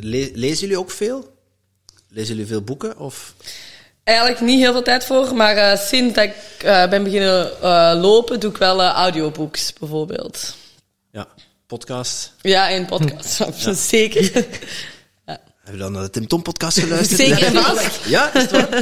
[0.00, 1.36] le lezen jullie ook veel?
[2.08, 2.98] Lezen jullie veel boeken?
[2.98, 3.34] Of?
[4.04, 6.34] Eigenlijk niet heel veel tijd voor, maar uh, sinds dat ik
[6.64, 7.60] uh, ben beginnen
[8.00, 10.56] lopen, doe ik wel audiobooks bijvoorbeeld.
[11.10, 11.28] Ja,
[11.66, 12.32] podcast.
[12.40, 13.74] Ja, in podcast, ja.
[13.74, 14.22] zeker.
[15.26, 15.40] ja.
[15.64, 17.20] Heb je dan naar de Tim Tom podcast geluisterd?
[17.20, 18.04] zeker en vast.
[18.04, 18.76] Ja, is het waar?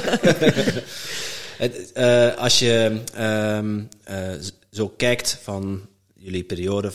[2.44, 3.88] als je um,
[4.70, 6.92] zo kijkt van jullie periode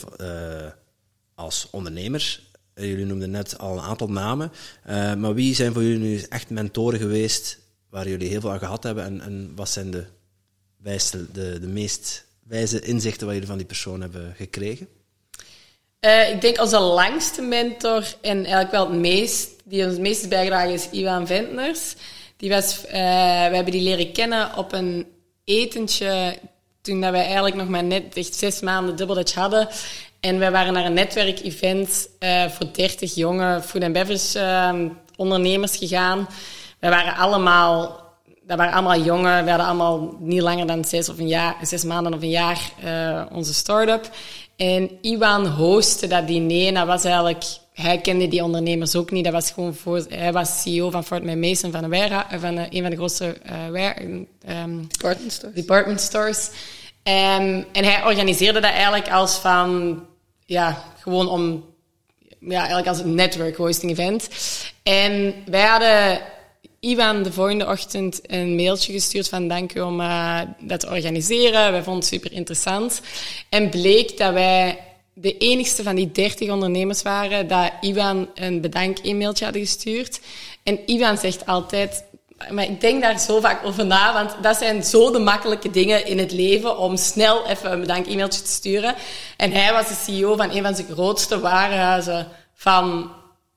[1.36, 2.42] als ondernemers.
[2.74, 4.52] Eh, jullie noemden net al een aantal namen.
[4.88, 7.58] Uh, maar wie zijn voor jullie nu echt mentoren geweest
[7.90, 9.04] waar jullie heel veel aan gehad hebben?
[9.04, 10.04] En, en wat zijn de,
[10.76, 14.88] wijste, de, de meest wijze inzichten wat jullie van die persoon hebben gekregen?
[16.00, 20.28] Uh, ik denk onze langste mentor en eigenlijk wel het meest, die ons het meest
[20.28, 21.94] bijgedragen is Iwan Ventners.
[22.36, 25.06] Die was, we hebben die leren kennen op een
[25.44, 26.38] etentje
[26.86, 29.68] toen dat wij eigenlijk nog maar net echt zes maanden dubbeldatch hadden.
[30.20, 35.76] En wij waren naar een netwerkevent uh, voor 30 jonge food and beverage uh, ondernemers
[35.76, 36.28] gegaan.
[36.80, 38.00] We waren allemaal,
[38.42, 39.44] dat waren allemaal jongen.
[39.44, 42.60] We hadden allemaal niet langer dan zes, of een jaar, zes maanden of een jaar
[42.84, 44.10] uh, onze start-up.
[44.56, 46.66] En Iwan hostte dat diner.
[46.66, 49.24] En dat was eigenlijk, hij kende die ondernemers ook niet.
[49.24, 52.90] Dat was gewoon voor, hij was CEO van Fort Mason van, een, van een van
[52.90, 53.36] de grootste
[54.48, 55.54] um, department stores.
[55.54, 56.50] Department stores.
[57.08, 60.00] Um, en hij organiseerde dat eigenlijk als van,
[60.46, 61.64] ja, gewoon om,
[62.40, 64.28] ja, eigenlijk als een network hosting event.
[64.82, 66.20] En wij hadden
[66.80, 71.72] Ivan de volgende ochtend een mailtje gestuurd van dank u om uh, dat te organiseren.
[71.72, 73.00] Wij vonden het super interessant.
[73.48, 74.78] En bleek dat wij
[75.12, 80.20] de enigste van die 30 ondernemers waren dat Ivan een bedank-e-mailtje hadden gestuurd.
[80.62, 82.04] En Ivan zegt altijd,
[82.50, 86.06] maar ik denk daar zo vaak over na, want dat zijn zo de makkelijke dingen
[86.06, 88.94] in het leven om snel even een bedank-e-mailtje te sturen.
[89.36, 93.10] En hij was de CEO van een van zijn grootste warenhuizen van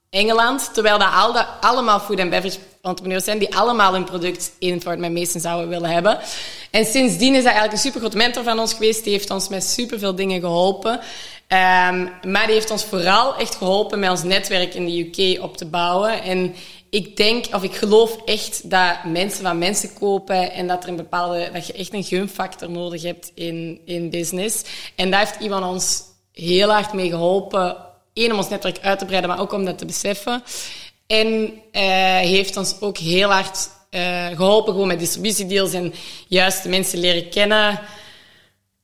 [0.10, 4.82] Engeland, terwijl dat al allemaal food and beverage entrepreneurs zijn die allemaal een product in
[4.82, 6.20] Fort Mason zouden willen hebben.
[6.72, 9.04] En sindsdien is hij eigenlijk een supergroot mentor van ons geweest.
[9.04, 10.92] Die heeft ons met superveel dingen geholpen.
[10.94, 15.58] Um, maar die heeft ons vooral echt geholpen met ons netwerk in de UK op
[15.58, 16.24] te bouwen.
[16.24, 16.56] En
[16.90, 20.96] ik denk, of ik geloof echt dat mensen van mensen kopen en dat er een
[20.96, 24.64] bepaalde, dat je echt een gunfactor nodig hebt in, in business.
[24.96, 26.02] En daar heeft iemand ons
[26.34, 27.78] heel hard mee geholpen.
[28.14, 30.44] Eén, om ons netwerk uit te breiden, maar ook om dat te beseffen.
[31.08, 35.94] En uh, heeft ons ook heel hard uh, geholpen gewoon met distributiedeals en
[36.28, 37.80] juist de mensen leren kennen.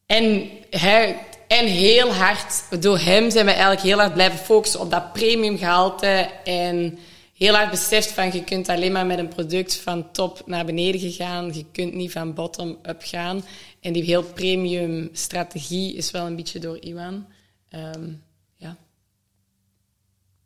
[0.06, 4.92] En hij, en heel hard, door hem zijn we eigenlijk heel hard blijven focussen op
[4.92, 6.30] dat premium gehalte.
[6.44, 7.00] En
[7.38, 11.02] heel hard beseft van je kunt alleen maar met een product van top naar beneden
[11.02, 11.54] gegaan.
[11.54, 13.46] Je kunt niet van bottom up gaan.
[13.80, 17.26] En die heel premium strategie is wel een beetje door Iwan.
[17.70, 18.24] Um,
[18.56, 18.78] ja.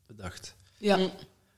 [0.07, 0.55] Bedacht.
[0.77, 0.97] Ja.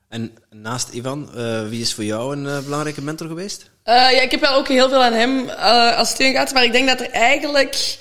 [0.08, 3.70] En naast Ivan, uh, wie is voor jou een uh, belangrijke mentor geweest?
[3.84, 5.48] Uh, ja, ik heb wel ook heel veel aan hem
[5.98, 6.52] als steun gehad.
[6.52, 7.98] Maar ik denk dat er eigenlijk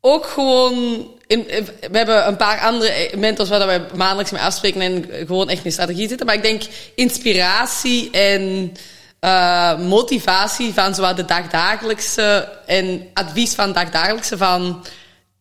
[0.00, 1.06] ook gewoon...
[1.28, 1.46] In,
[1.90, 5.72] we hebben een paar andere mentors waar we maandelijks mee afspreken en gewoon echt in
[5.72, 6.26] strategie zitten.
[6.26, 6.62] Maar ik denk
[6.94, 8.72] inspiratie en
[9.20, 14.84] uh, motivatie van zowat de dagdagelijkse en advies van dagdagelijkse van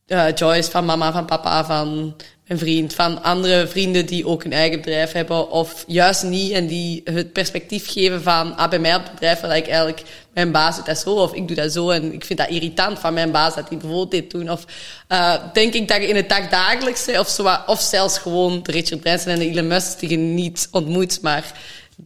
[0.08, 2.16] uh, Joyce, van mama, van papa, van
[2.48, 6.68] een vriend, van andere vrienden die ook een eigen bedrijf hebben, of juist niet, en
[6.68, 10.52] die het perspectief geven van, ah, bij mij op het bedrijf wil ik eigenlijk, mijn
[10.52, 13.14] baas doet dat zo, of ik doe dat zo, en ik vind dat irritant van
[13.14, 14.52] mijn baas dat hij bijvoorbeeld dit doen.
[14.52, 14.66] Of
[15.10, 19.02] uh, denk ik dat je in het dagdagelijkse, of, zo, of zelfs gewoon de Richard
[19.02, 21.52] Branson en de Elon Musk, die je niet ontmoet, maar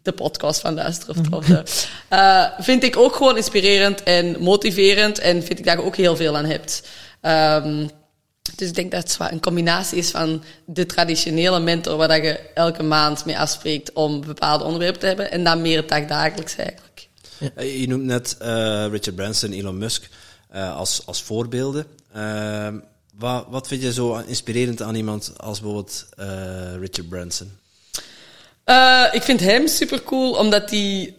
[0.03, 1.15] de podcast van luisteren.
[1.31, 1.63] Of de,
[2.13, 6.15] uh, vind ik ook gewoon inspirerend en motiverend, en vind ik dat je ook heel
[6.15, 6.87] veel aan hebt.
[7.21, 7.89] Um,
[8.55, 12.39] dus ik denk dat het een combinatie is van de traditionele mentor waar dat je
[12.53, 17.07] elke maand mee afspreekt om bepaalde onderwerpen te hebben en dan meer het dagdagelijks eigenlijk.
[17.37, 17.61] Ja.
[17.61, 18.47] Je noemt net uh,
[18.89, 20.09] Richard Branson, Elon Musk
[20.55, 21.85] uh, als, als voorbeelden.
[22.15, 22.67] Uh,
[23.17, 26.05] wat, wat vind je zo inspirerend aan iemand als bijvoorbeeld
[26.79, 27.59] Richard Branson?
[29.11, 31.13] ik vind hem super cool omdat hij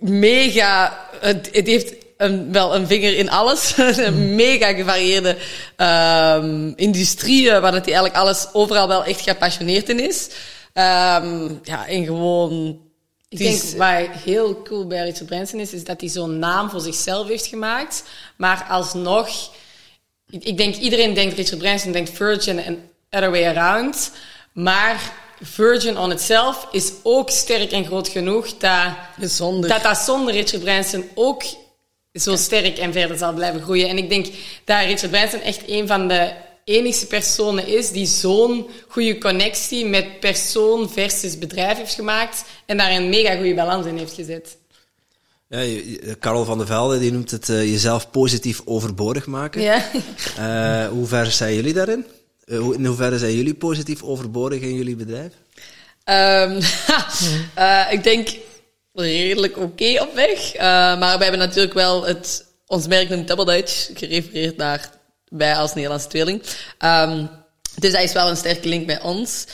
[0.00, 1.06] mega.
[1.20, 3.76] Het, het heeft een, wel een vinger in alles.
[3.76, 5.36] een mega gevarieerde
[5.76, 10.28] um, industrie, waar dat hij eigenlijk alles overal wel echt gepassioneerd in is.
[10.74, 12.80] Um, ja, en gewoon...
[13.28, 16.80] Ik denk, wat heel cool bij Richard Branson is, is dat hij zo'n naam voor
[16.80, 18.02] zichzelf heeft gemaakt.
[18.36, 19.28] Maar alsnog...
[20.30, 24.10] Ik, ik denk, iedereen denkt Richard Branson, denkt Virgin en other way around.
[24.52, 29.70] Maar Virgin on itself is ook sterk en groot genoeg dat zonder.
[29.70, 31.42] dat, dat zonder Richard Branson ook
[32.16, 33.88] zo sterk en verder zal blijven groeien.
[33.88, 34.26] En ik denk
[34.64, 36.32] dat Richard Branson echt een van de
[36.64, 42.90] enigste personen is die zo'n goede connectie met persoon versus bedrijf heeft gemaakt en daar
[42.90, 44.56] een mega goede balans in heeft gezet.
[45.48, 45.78] Ja,
[46.18, 49.62] Karel van der Velde die noemt het uh, jezelf positief overbodig maken.
[49.62, 49.84] Ja.
[50.38, 52.04] Uh, hoe ver zijn jullie daarin?
[52.44, 55.32] Uh, in hoeverre zijn jullie positief overbodig in jullie bedrijf?
[56.04, 56.58] Um,
[57.96, 58.28] ik denk
[59.02, 60.54] redelijk oké op weg.
[60.54, 60.60] Uh,
[60.98, 64.90] maar we hebben natuurlijk wel het, ons merk noemt Double Dutch, gerefereerd naar
[65.28, 66.42] wij als Nederlandse tweeling.
[66.84, 67.30] Um,
[67.78, 69.44] dus dat is wel een sterke link bij ons.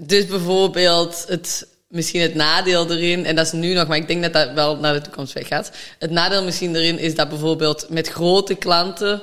[0.00, 4.22] Dus bijvoorbeeld het, misschien het nadeel erin, en dat is nu nog, maar ik denk
[4.22, 5.70] dat dat wel naar de toekomst weggaat.
[5.98, 9.22] Het nadeel misschien erin is dat bijvoorbeeld met grote klanten,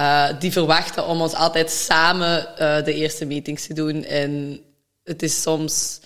[0.00, 4.04] uh, die verwachten om ons altijd samen uh, de eerste meetings te doen.
[4.04, 4.60] En
[5.04, 6.00] het is soms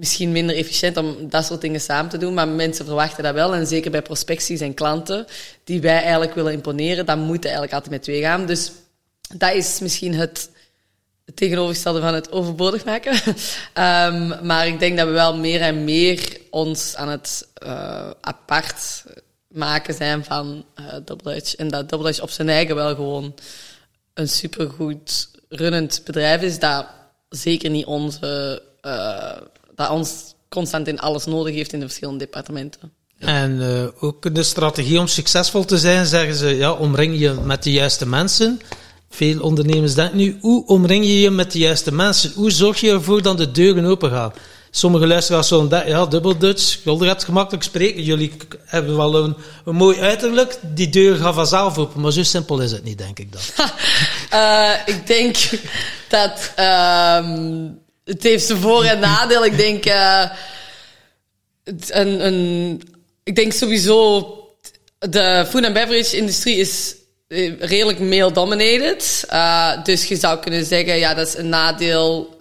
[0.00, 3.54] misschien minder efficiënt om dat soort dingen samen te doen, maar mensen verwachten dat wel.
[3.54, 5.26] En zeker bij prospecties en klanten
[5.64, 8.46] die wij eigenlijk willen imponeren, dan moeten eigenlijk altijd met twee gaan.
[8.46, 8.72] Dus
[9.34, 10.50] dat is misschien het,
[11.34, 13.14] tegenovergestelde van het overbodig maken.
[13.14, 19.04] um, maar ik denk dat we wel meer en meer ons aan het uh, apart
[19.48, 21.54] maken zijn van uh, Double Dutch.
[21.54, 23.34] En dat Double Dutch op zijn eigen wel gewoon
[24.14, 26.86] een supergoed runnend bedrijf is, dat
[27.28, 28.62] zeker niet onze...
[28.82, 29.36] Uh,
[29.80, 32.92] dat ons constant in alles nodig heeft in de verschillende departementen.
[33.18, 37.62] En uh, ook de strategie om succesvol te zijn, zeggen ze, ja, omring je met
[37.62, 38.60] de juiste mensen.
[39.10, 42.32] Veel ondernemers denken nu, hoe omring je je met de juiste mensen?
[42.34, 44.32] Hoe zorg je ervoor dat de deuren open gaan?
[44.70, 48.02] Sommige luisteraars zullen denken, ja, dubbel Dutch, wilde het gemakkelijk spreken.
[48.02, 48.32] Jullie
[48.64, 52.00] hebben wel een, een mooi uiterlijk, die deur gaat vanzelf open.
[52.00, 53.66] Maar zo simpel is het niet, denk ik dan.
[54.32, 55.36] uh, ik denk
[56.08, 56.52] dat...
[56.58, 59.44] Uh, het heeft zijn voor- en nadeel.
[59.44, 60.30] Ik denk, uh,
[61.88, 62.82] een, een,
[63.22, 64.26] ik denk sowieso,
[64.98, 66.94] de food and beverage industrie is
[67.28, 69.24] eh, redelijk male-dominated.
[69.32, 72.36] Uh, dus je zou kunnen zeggen, ja, dat is een nadeel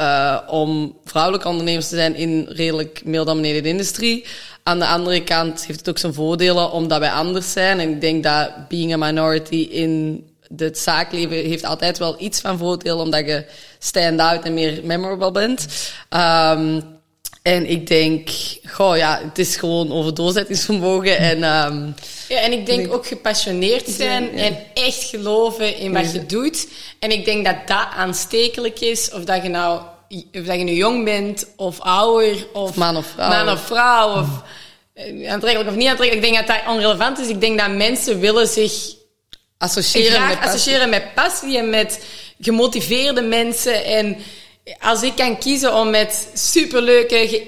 [0.48, 4.26] om vrouwelijke ondernemers te zijn in redelijk male-dominated industrie.
[4.64, 7.80] Aan de andere kant heeft het ook zijn voordelen omdat wij anders zijn.
[7.80, 10.24] En ik denk dat being a minority in
[10.58, 13.46] het zaakleven heeft altijd wel iets van voordeel, omdat je
[13.80, 15.68] stand-out en meer memorable bent.
[16.10, 16.98] Um,
[17.42, 18.30] En ik denk,
[18.66, 21.44] goh ja, het is gewoon over doorzettingsvermogen en...
[21.44, 21.86] ehm,
[22.28, 24.44] Ja, en ik denk denk- ook gepassioneerd zijn Ja.
[24.44, 26.68] en echt geloven in wat je doet.
[27.00, 30.72] En ik denk dat dat aanstekelijk is, of dat je nou, of dat je nu
[30.74, 33.30] jong bent, of ouder, of man of vrouw.
[33.30, 34.28] man of vrouw, of
[34.94, 36.26] eh, aantrekkelijk of niet aantrekkelijk.
[36.26, 37.28] Ik denk dat dat onrelevant is.
[37.28, 38.98] Ik denk dat mensen willen zich
[39.60, 40.48] associëren met passie.
[40.48, 42.06] associëren met passie en met
[42.40, 43.86] gemotiveerde mensen.
[43.86, 44.18] En
[44.80, 47.44] als ik kan kiezen om met superleuke,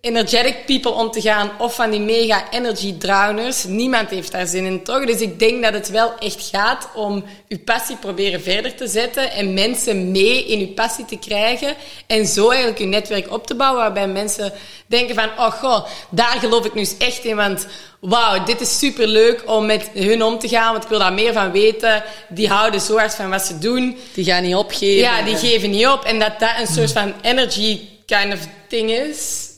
[0.00, 4.64] energetic people om te gaan of van die mega energy drowners, niemand heeft daar zin
[4.64, 5.06] in, toch?
[5.06, 9.30] Dus ik denk dat het wel echt gaat om uw passie proberen verder te zetten
[9.32, 11.74] en mensen mee in uw passie te krijgen
[12.06, 14.52] en zo eigenlijk uw netwerk op te bouwen waarbij mensen
[14.86, 17.66] denken van, oh goh, daar geloof ik nu eens echt in, want
[18.00, 21.12] wauw, dit is super leuk om met hun om te gaan, want ik wil daar
[21.12, 22.02] meer van weten.
[22.28, 23.98] Die houden zo hard van wat ze doen.
[24.14, 24.96] Die gaan niet opgeven.
[24.96, 26.04] Ja, die geven niet op.
[26.04, 29.49] En dat dat een soort van energy kind of ding is.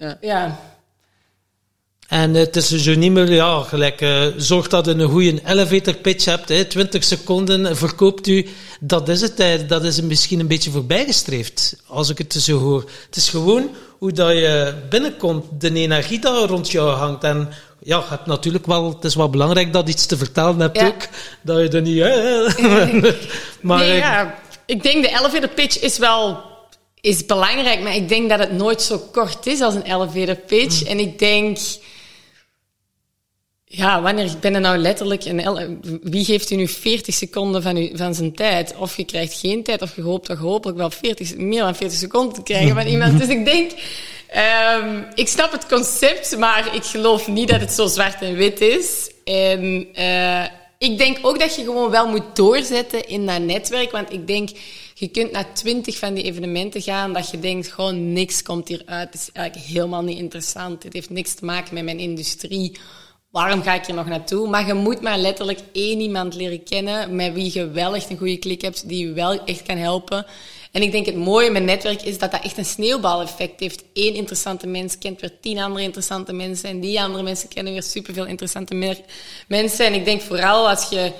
[0.00, 0.16] Ja.
[0.20, 0.58] Ja.
[2.08, 5.94] En het is zo niet meer, ja, gelijk, eh, zorg dat je een goede elevator
[5.94, 8.46] pitch hebt, hè, 20 seconden verkoopt u.
[8.80, 9.66] Dat is het, hè.
[9.66, 12.90] dat is misschien een beetje voorbijgestreefd, als ik het zo hoor.
[13.06, 17.24] Het is gewoon hoe dat je binnenkomt, de energie dat rond jou hangt.
[17.24, 17.48] En
[17.82, 20.80] ja, je hebt natuurlijk wel, het is wel belangrijk dat je iets te vertellen hebt
[20.80, 20.86] Ja.
[20.86, 21.08] ook.
[21.42, 22.02] Dat je er niet,
[23.60, 24.34] maar nee, ik- ja.
[24.66, 26.42] Ik denk de elevator pitch is wel
[27.00, 30.84] is belangrijk, maar ik denk dat het nooit zo kort is als een elevator pitch.
[30.84, 31.58] En ik denk...
[33.64, 35.80] Ja, wanneer ben je nou letterlijk een...
[36.02, 38.74] Wie geeft u nu 40 seconden van, u, van zijn tijd?
[38.76, 41.98] Of je krijgt geen tijd, of je hoopt toch hopelijk wel 40, meer dan 40
[41.98, 43.18] seconden te krijgen van iemand.
[43.18, 43.70] Dus ik denk...
[44.28, 48.60] ehm, ik snap het concept, maar ik geloof niet dat het zo zwart en wit
[48.60, 49.10] is.
[49.24, 50.44] En eh,
[50.78, 53.90] ik denk ook dat je gewoon wel moet doorzetten in dat netwerk.
[53.90, 54.50] Want ik denk,
[55.00, 59.12] je kunt naar twintig van die evenementen gaan dat je denkt, gewoon niks komt hieruit.
[59.12, 60.82] Het is eigenlijk helemaal niet interessant.
[60.82, 62.78] Het heeft niks te maken met mijn industrie.
[63.30, 64.48] Waarom ga ik hier nog naartoe?
[64.48, 68.18] Maar je moet maar letterlijk één iemand leren kennen met wie je wel echt een
[68.18, 70.26] goede klik hebt, die je wel echt kan helpen.
[70.72, 73.84] En ik denk het mooie met netwerk is dat dat echt een sneeuwbaleffect heeft.
[73.94, 76.68] Eén interessante mens kent weer tien andere interessante mensen.
[76.68, 79.02] En die andere mensen kennen weer superveel interessante
[79.48, 79.86] mensen.
[79.86, 81.12] En ik denk vooral als je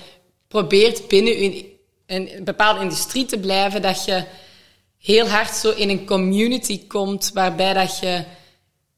[0.48, 1.69] probeert binnen
[2.10, 4.24] een, een bepaalde industrie te blijven, dat je
[4.98, 8.24] heel hard zo in een community komt waarbij dat je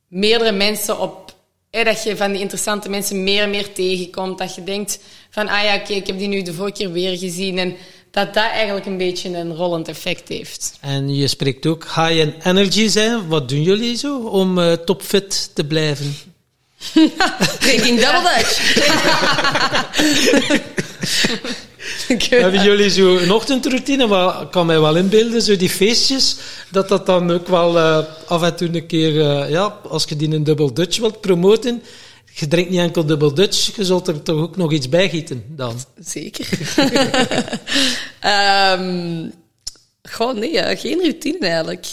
[0.09, 1.35] meerdere mensen op...
[1.71, 4.39] eh, dat je van die interessante mensen meer en meer tegenkomt.
[4.39, 4.99] Dat je denkt
[5.31, 7.59] van, ah ja, oké, ik heb die nu de vorige keer weer gezien.
[7.59, 7.77] En
[8.11, 10.79] dat dat eigenlijk een beetje een rollend effect heeft.
[10.81, 13.29] En je spreekt ook high in energy zijn.
[13.29, 16.17] Wat doen jullie zo om eh, topfit te blijven?
[17.61, 18.61] Drinking double dutch.
[22.31, 24.07] Hebben jullie zo een ochtendroutine?
[24.07, 26.37] Maar ik kan mij wel inbeelden, zo die feestjes,
[26.71, 30.17] dat dat dan ook wel eh, af en toe een keer, eh, ja, als je
[30.17, 31.83] die een double Dutch wilt promoten,
[32.33, 35.45] je drinkt niet enkel double Dutch, je zult er toch ook nog iets bij gieten
[35.49, 35.75] dan.
[36.05, 36.49] Zeker.
[40.03, 41.87] Gewoon nee, eh, geen routine eigenlijk.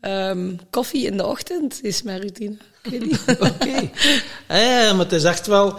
[0.00, 2.56] Ehm, koffie in de ochtend is mijn routine.
[3.50, 3.90] Oké.
[4.48, 5.78] Ja, maar het is echt wel...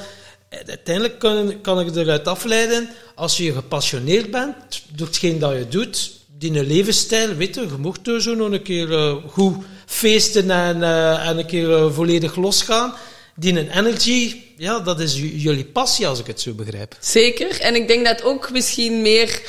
[0.49, 4.55] Uiteindelijk kan, kan ik eruit afleiden, als je gepassioneerd bent
[4.95, 8.93] door hetgeen dat je doet, die levensstijl, weet je, je mocht zo nog een keer
[8.93, 12.93] eh, goed feesten en, eh, en een keer eh, volledig losgaan.
[13.35, 16.95] Die energy, ja, dat is jullie passie, als ik het zo begrijp.
[16.99, 17.61] Zeker.
[17.61, 19.41] En ik denk dat ook misschien meer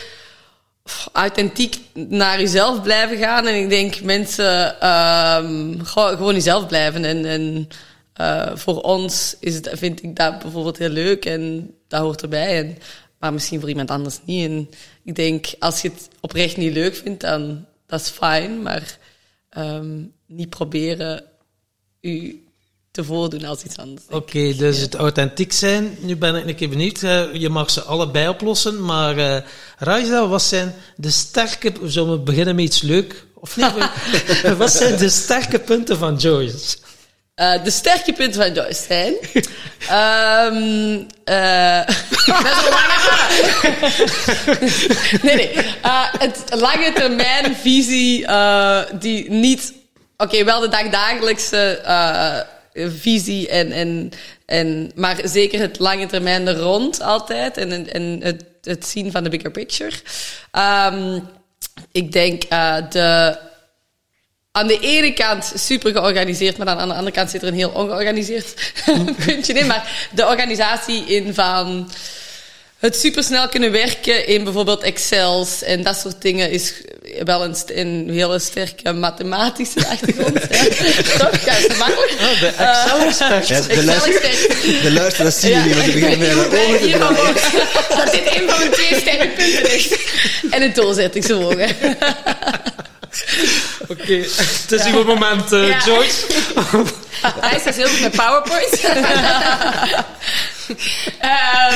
[1.12, 3.46] authentiek naar jezelf blijven gaan.
[3.46, 7.04] En ik denk mensen ehm, gewoon jezelf blijven.
[7.04, 7.68] En, en
[8.18, 12.58] eh, voor ons is het, vind ik dat bijvoorbeeld heel leuk en dat hoort erbij.
[12.58, 12.78] En,
[13.18, 14.48] maar misschien voor iemand anders niet.
[14.48, 14.70] En
[15.04, 18.62] ik denk, als je het oprecht niet leuk vindt, dan dat is fijn.
[18.62, 18.98] Maar
[19.50, 21.24] ehm, niet proberen
[22.00, 22.42] u
[22.90, 24.06] te voordoen als iets anders.
[24.10, 25.96] Oké, dus het authentiek zijn.
[26.00, 27.02] Nu ben ik een keer benieuwd.
[27.02, 29.42] eh, je mag ze allebei oplossen, maar eh
[29.78, 31.72] Raisa, wat zijn de sterke...
[31.84, 33.26] Zullen we beginnen met iets leuk?
[33.34, 33.90] Of niet?
[34.56, 36.76] wat zijn de sterke punten van Joyce?
[37.38, 39.14] Eh, de sterke punten van Joyce zijn.
[39.88, 41.80] Eh,
[45.22, 45.52] nee, nee.
[45.82, 49.72] Eh, het lange termijn visie eh, die niet.
[50.16, 51.80] Oké, wel de dagdagelijkse
[53.00, 54.10] visie en, en,
[54.46, 54.90] en.
[54.94, 57.56] Maar zeker het lange termijn er rond altijd.
[57.56, 59.96] En, en, en het, het zien van de bigger picture.
[60.50, 61.18] Ehm,
[61.92, 62.42] ik denk
[62.90, 63.38] de
[64.58, 67.54] aan de ene kant super georganiseerd, maar dan aan de andere kant zit er een
[67.54, 68.72] heel ongeorganiseerd
[69.24, 69.66] puntje in.
[69.66, 71.90] Maar de organisatie in van
[72.78, 76.72] het supersnel kunnen werken in bijvoorbeeld Excels en dat soort dingen is,
[77.24, 80.34] wel een, st- een hele sterke mathematische achtergrond.
[81.18, 81.44] Toch?
[81.44, 82.16] Ja, is makkelijk?
[82.20, 83.48] Ah, de Excel-expert.
[83.48, 86.98] Ja, de, luister, de luisteraars zien jullie, want ze beginnen draaien.
[86.98, 87.34] boven.
[87.96, 89.88] Dat dit een van mijn twee sterke punten is.
[90.50, 91.76] En een doorzettingsvermogen.
[93.88, 95.78] Oké, het is uw moment, eh, Ja.
[95.84, 96.24] Joyce.
[97.40, 98.80] Hij is dus heel goed met PowerPoint.
[101.20, 101.74] Ehm,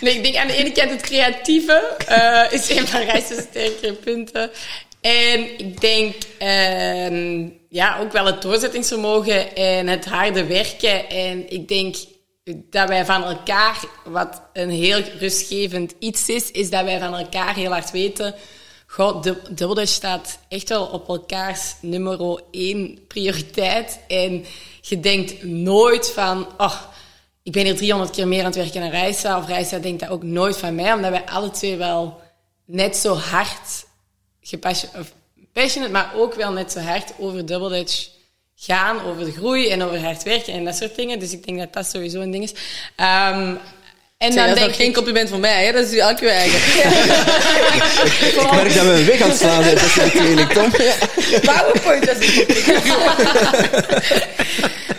[0.00, 3.92] nee, ik denk aan de ene kant het creatieve eh, is een van Rijs' sterkere
[3.92, 4.50] punten.
[5.00, 11.08] En ik denk ehm, ja, ook wel het doorzettingsvermogen en het harde werken.
[11.08, 11.96] En ik denk
[12.70, 17.54] dat wij van elkaar, wat een heel rustgevend iets is, is dat wij van elkaar
[17.54, 18.34] heel hard weten.
[18.86, 24.00] Goh, de Double staat echt wel op elkaars nummer één prioriteit.
[24.08, 24.44] En
[24.80, 26.80] je denkt nooit van, oh,
[27.42, 29.38] ik ben hier 300 keer meer aan het werken dan Reisa.
[29.38, 32.20] Of Reisa denkt dat ook nooit van mij, omdat wij alle twee wel
[32.64, 33.86] net zo hard
[34.40, 35.12] gepassion- of
[35.52, 38.08] passionate, maar ook wel net zo hard over Double Dutch
[38.54, 41.18] gaan, over de groei en over hard werken en dat soort dingen.
[41.18, 42.54] Dus ik denk dat dat sowieso een ding is.
[42.96, 43.54] Ehm,
[44.20, 44.94] en dan dat is denk nog geen ik...
[44.94, 45.72] compliment van mij, hè?
[45.72, 46.58] dat is elke uw eigen.
[48.38, 50.70] Ik merk dat we een weg aan het slaan zijn tussen de tweeling, Tom.
[50.78, 50.94] Ja.
[51.40, 52.34] PowerPoint, dat is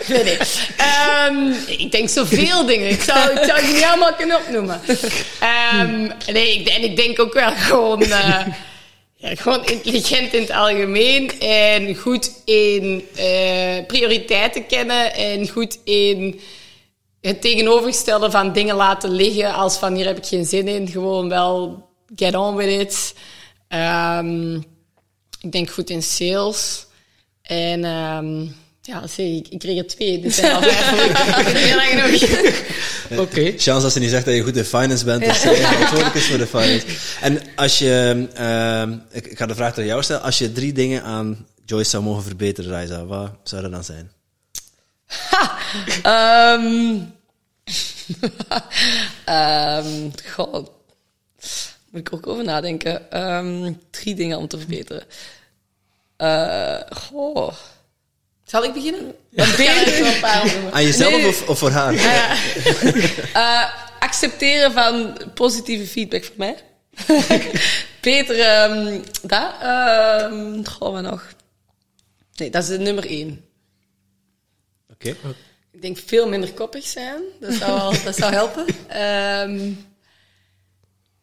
[0.06, 0.36] Nee, nee.
[0.76, 2.88] Ehm, ik denk zoveel dingen.
[2.88, 4.80] Ik zou, ik zou het niet allemaal kunnen opnoemen.
[5.40, 8.46] Ehm, nee, ik, en ik denk ook wel gewoon, eh,
[9.16, 11.40] ja, gewoon intelligent in het algemeen.
[11.40, 15.14] En goed in eh, prioriteiten kennen.
[15.14, 16.40] En goed in
[17.22, 19.54] het tegenovergestelde van dingen laten liggen.
[19.54, 20.88] Als van hier heb ik geen zin in.
[20.88, 23.14] Gewoon wel get on with it.
[23.68, 24.54] Ehm,
[25.40, 26.86] ik denk goed in sales.
[27.42, 28.46] En ehm,
[28.82, 30.20] ja, zie, ik, ik kreeg er twee.
[30.20, 33.20] Dit zijn al heel lang genoeg.
[33.20, 33.52] Oké.
[33.56, 36.26] Chance als ze niet zegt dat je goed in finance bent, dus eh, verantwoordelijk is
[36.26, 36.86] voor de finance.
[37.20, 40.72] En als je, ehm, ik, ik ga de vraag aan jou stellen, als je drie
[40.72, 44.10] dingen aan Joyce zou mogen verbeteren, Raisa, wat zou dat dan zijn?
[46.02, 46.98] Ehm
[49.24, 50.66] ehm, goh.
[51.90, 53.10] Moet ik ook over nadenken.
[53.10, 55.04] Ehm, drie dingen om te verbeteren.
[56.16, 57.54] Eh goh.
[58.44, 59.14] Zal ik beginnen?
[59.34, 60.72] Er beter- wel een paar opnoemen.
[60.72, 61.26] Aan jezelf Nee.
[61.28, 61.94] of, of voor haar?
[63.32, 63.64] Eh,
[63.98, 66.56] accepteren van positieve feedback van mij.
[68.00, 69.52] Beter, ehm dat.
[69.62, 71.28] ehm goh, wat nog?
[72.36, 73.44] Nee, dat is de nummer één.
[75.04, 75.16] Oké.
[75.70, 77.20] Ik denk veel minder koppig zijn.
[77.40, 78.66] Dat zou, wel, dat zou helpen.
[78.88, 79.70] Ehm,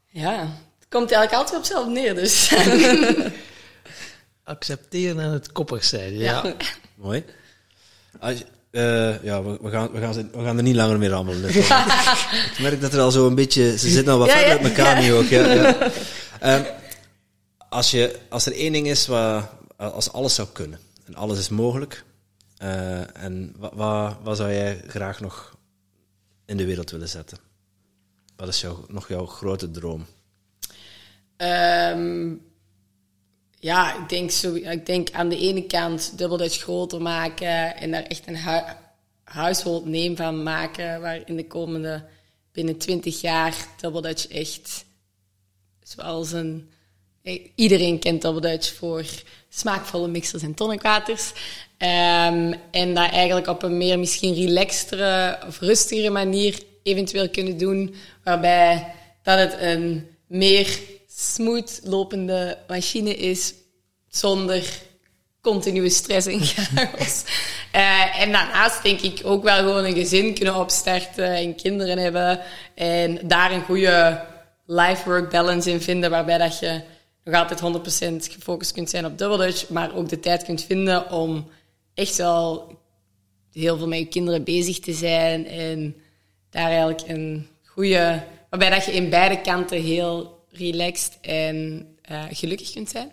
[0.08, 0.40] ja,
[0.80, 2.16] het komt eigenlijk altijd op hetzelfde neer.
[2.16, 2.54] Dus.
[4.44, 6.18] Accepteren en het koppig zijn.
[6.18, 6.54] Ja.
[6.96, 7.24] Mooi.
[8.20, 11.10] Als eh, ja, we, we, gaan, we, gaan, ze- we gaan er niet langer mee
[11.10, 11.42] rammelen.
[11.42, 13.78] Dus, ik merk dat er al zo een beetje...
[13.78, 14.60] Ze zitten al wat Ja, verder ja.
[14.64, 15.26] uit elkaar nu ook.
[15.28, 15.78] Ja, ja.
[16.40, 16.64] Ehm,
[17.70, 19.50] als, je, als er één ding is waar...
[19.78, 22.04] Als alles zou kunnen en alles is mogelijk...
[22.60, 25.58] eh, en wat, wat, zou jij graag nog
[26.46, 27.38] in de wereld willen zetten?
[28.36, 30.06] Wat is jouw, nog jouw grote droom?
[31.38, 32.34] Ehm,
[33.60, 38.04] ja, ik denk, zo, ik denk aan de ene kant Dutch groter maken en daar
[38.04, 38.60] echt een hu
[39.24, 39.86] household
[40.18, 42.06] van maken, waar in de komende
[42.52, 44.86] binnen 20 jaar Dutch echt
[45.84, 46.70] zoals een
[47.22, 49.06] eh, iedereen kent Dutch voor
[49.50, 51.32] smaakvolle mixers en tonicwaters.
[51.78, 57.96] Ehm, en dat eigenlijk op een meer misschien relaxtere of rustigere manier eventueel kunnen doen,
[58.24, 58.94] waarbij
[59.24, 63.54] dat het een meer smooth lopende machine is
[64.08, 64.64] zonder
[65.42, 67.24] continue stress en chaos.
[67.72, 72.42] Eh, en daarnaast denk ik ook wel gewoon een gezin kunnen opstarten en kinderen hebben
[72.76, 74.22] en daar een goede
[74.66, 76.82] life-work balance in vinden, waarbij dat je
[77.30, 81.12] nog altijd 100% gefocust kunt zijn op Double Dutch, maar ook de tijd kunt vinden
[81.12, 81.48] om
[81.94, 82.78] echt wel
[83.52, 85.96] heel veel met je kinderen bezig te zijn en
[86.50, 92.72] daar eigenlijk een goede, waarbij dat je in beide kanten heel relaxed en eh, gelukkig
[92.72, 93.12] kunt zijn.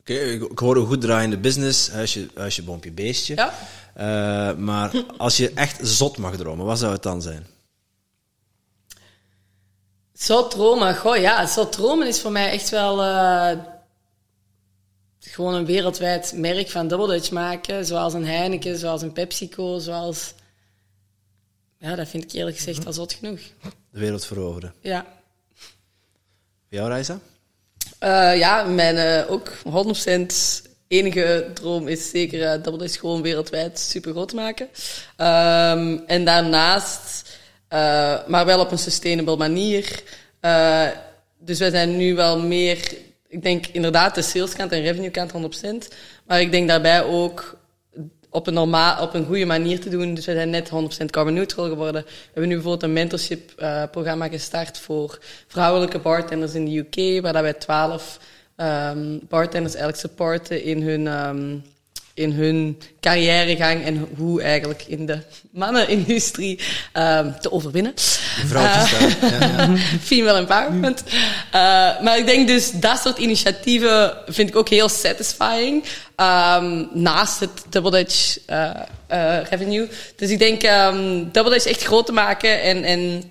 [0.00, 3.34] Oké, ik, ik hoor een goed draaiende business, huisje, huisje boompje, beestje.
[3.34, 3.54] Ja.
[3.94, 7.46] Eh, maar als je echt zot mag dromen, wat zou het dan zijn?
[10.18, 13.58] Zo dromen, goh ja, zo dromen is voor mij echt wel eh,
[15.20, 17.84] gewoon een wereldwijd merk van Double Dutch maken.
[17.86, 20.34] Zoals een Heineken, zoals een PepsiCo, zoals...
[21.78, 23.40] Ja, dat vind ik eerlijk gezegd al zot genoeg.
[23.90, 24.74] De wereld veroveren.
[24.80, 25.06] Ja.
[26.68, 27.18] Voor jou, Reisa?
[27.98, 34.12] Eh, ja, mijn eh, ook 100% enige droom is zeker Double Dutch gewoon wereldwijd super
[34.12, 34.68] groot maken.
[35.16, 37.37] Ehm, en daarnaast,
[37.68, 40.02] eh, maar wel op een sustainable manier.
[40.40, 40.86] Eh,
[41.38, 45.94] dus wij zijn nu wel meer ik denk inderdaad de saleskant en revenue kant 100%.
[46.26, 47.58] Maar ik denk daarbij ook
[48.30, 50.14] op een, normaal, op een goede manier te doen.
[50.14, 50.70] Dus we zijn net
[51.02, 52.02] 100% carbon neutral geworden.
[52.02, 57.22] We hebben nu bijvoorbeeld een mentorship uh, programma gestart voor vrouwelijke bartenders in de UK,
[57.22, 58.18] waar wij 12
[58.56, 61.62] um, bartenders eigenlijk supporten in hun um,
[62.18, 65.18] in hun carrièregang en hoe eigenlijk in de
[65.50, 66.58] mannenindustrie
[66.92, 67.92] um, te overwinnen.
[68.46, 69.76] Vrouwtjes uh, ja, ja.
[70.10, 71.02] Female empowerment.
[71.06, 71.12] Uh,
[72.00, 75.84] maar ik denk dus dat soort initiatieven vind ik ook heel satisfying.
[76.16, 78.70] Um, naast het Double Dutch uh,
[79.50, 79.88] revenue.
[80.16, 83.22] Dus ik denk um, Double Dutch echt groot te maken en, en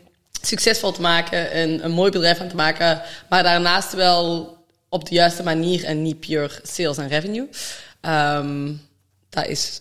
[0.41, 3.01] succesvol te maken en een mooi bedrijf aan te maken.
[3.29, 4.55] Maar daarnaast wel
[4.89, 7.47] op de juiste manier en niet pure sales en revenue.
[8.07, 8.81] Um,
[9.29, 9.79] dat is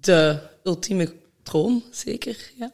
[0.00, 1.12] de ultieme
[1.42, 2.36] droom, zeker.
[2.58, 2.72] Ja.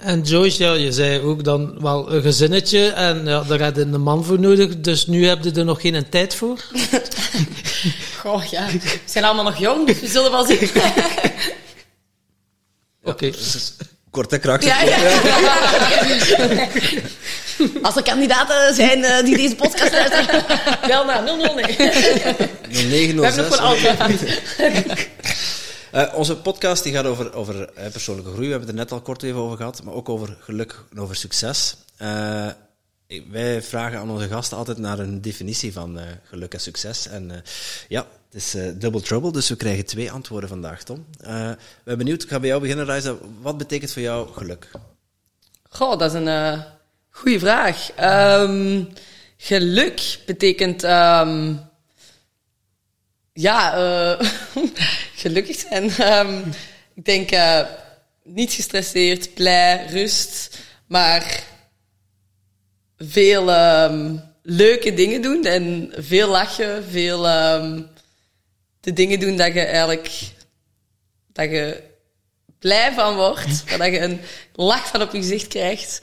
[0.00, 3.82] En Joyce, ja, je zei ook dan wel een gezinnetje en ja, daar had je
[3.82, 6.64] een man voor nodig, dus nu heb je er nog geen tijd voor?
[8.20, 8.66] Goh, ja.
[8.66, 10.58] We zijn allemaal nog jong, dus we zullen wel zien.
[13.02, 13.10] Oké.
[13.10, 13.34] Okay.
[14.10, 14.68] Kort en krachtig.
[14.68, 16.68] Ja, ja.
[17.86, 20.44] Als er kandidaten zijn uh, die deze podcast luisteren,
[20.86, 21.76] bel naar 009.
[22.68, 23.14] 0906.
[23.14, 24.40] We hebben nog altijd.
[25.94, 28.46] Uh, onze podcast die gaat over, over uh, persoonlijke groei.
[28.46, 31.00] We hebben het er net al kort even over gehad, maar ook over geluk en
[31.00, 31.76] over succes.
[32.02, 32.46] Uh,
[33.30, 37.06] wij vragen aan onze gasten altijd naar een definitie van geluk en succes.
[37.08, 37.42] En
[37.88, 41.06] ja, het is double trouble, dus we krijgen twee antwoorden vandaag, Tom.
[41.18, 43.16] we zijn benieuwd, ik ga bij jou beginnen, Raisa.
[43.40, 44.70] Wat betekent voor jou geluk?
[45.68, 46.64] Goh, dat is een
[47.10, 47.90] goede vraag.
[48.40, 48.88] Um,
[49.36, 50.82] geluk betekent...
[50.82, 51.60] Um,
[53.32, 54.18] ja,
[55.22, 56.16] gelukkig zijn.
[56.26, 56.44] Um,
[56.94, 57.60] ik denk uh,
[58.24, 61.42] niet gestresseerd, blij, rust, maar
[62.98, 63.44] veel
[64.42, 67.26] leuke dingen doen en veel lachen, veel
[68.80, 70.32] de dingen doen dat je eigenlijk
[71.32, 71.82] dat je
[72.58, 74.20] blij van wordt, dat je een
[74.52, 76.00] lach van op je gezicht krijgt.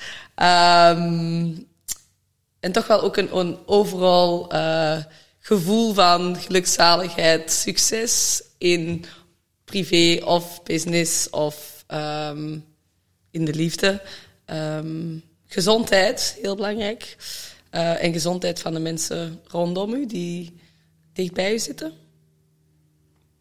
[2.59, 4.97] en toch wel ook een, een overal uh,
[5.39, 9.05] gevoel van gelukzaligheid, succes in
[9.65, 12.65] privé of business of um,
[13.31, 14.01] in de liefde.
[14.45, 17.17] Um, gezondheid, heel belangrijk.
[17.71, 20.59] Uh, en gezondheid van de mensen rondom u die
[21.13, 22.06] dicht u zitten.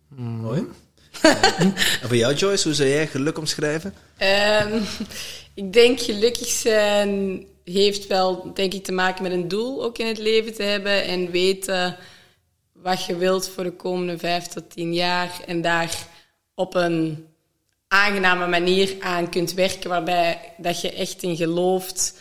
[0.08, 0.66] Mooi.
[1.62, 3.94] en voor jou, Joyce, hoe zou jij geluk omschrijven?
[4.72, 4.82] Um,
[5.54, 10.06] ik denk gelukkig zijn heeft wel, denk ik, te maken met een doel ook in
[10.06, 11.96] het leven te hebben en weten
[12.72, 16.06] wat je wilt voor de komende vijf tot tien jaar en daar
[16.54, 17.26] op een
[17.88, 22.14] aangename manier aan kunt werken, waarbij dat je echt in gelooft.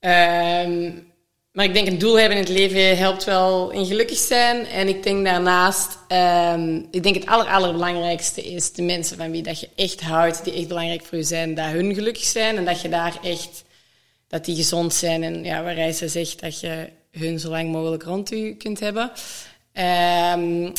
[0.00, 1.11] Um,
[1.52, 4.66] maar ik denk een doel hebben in het leven helpt wel in gelukkig zijn.
[4.66, 9.42] En ik denk daarnaast, um, ik denk het aller, allerbelangrijkste is de mensen van wie
[9.42, 12.64] dat je echt houdt, die echt belangrijk voor je zijn, dat hun gelukkig zijn en
[12.64, 13.64] dat je daar echt,
[14.28, 15.22] dat die gezond zijn.
[15.22, 19.12] En ja, waar ze zegt dat je hun zo lang mogelijk rond u kunt hebben.
[19.72, 20.72] Um,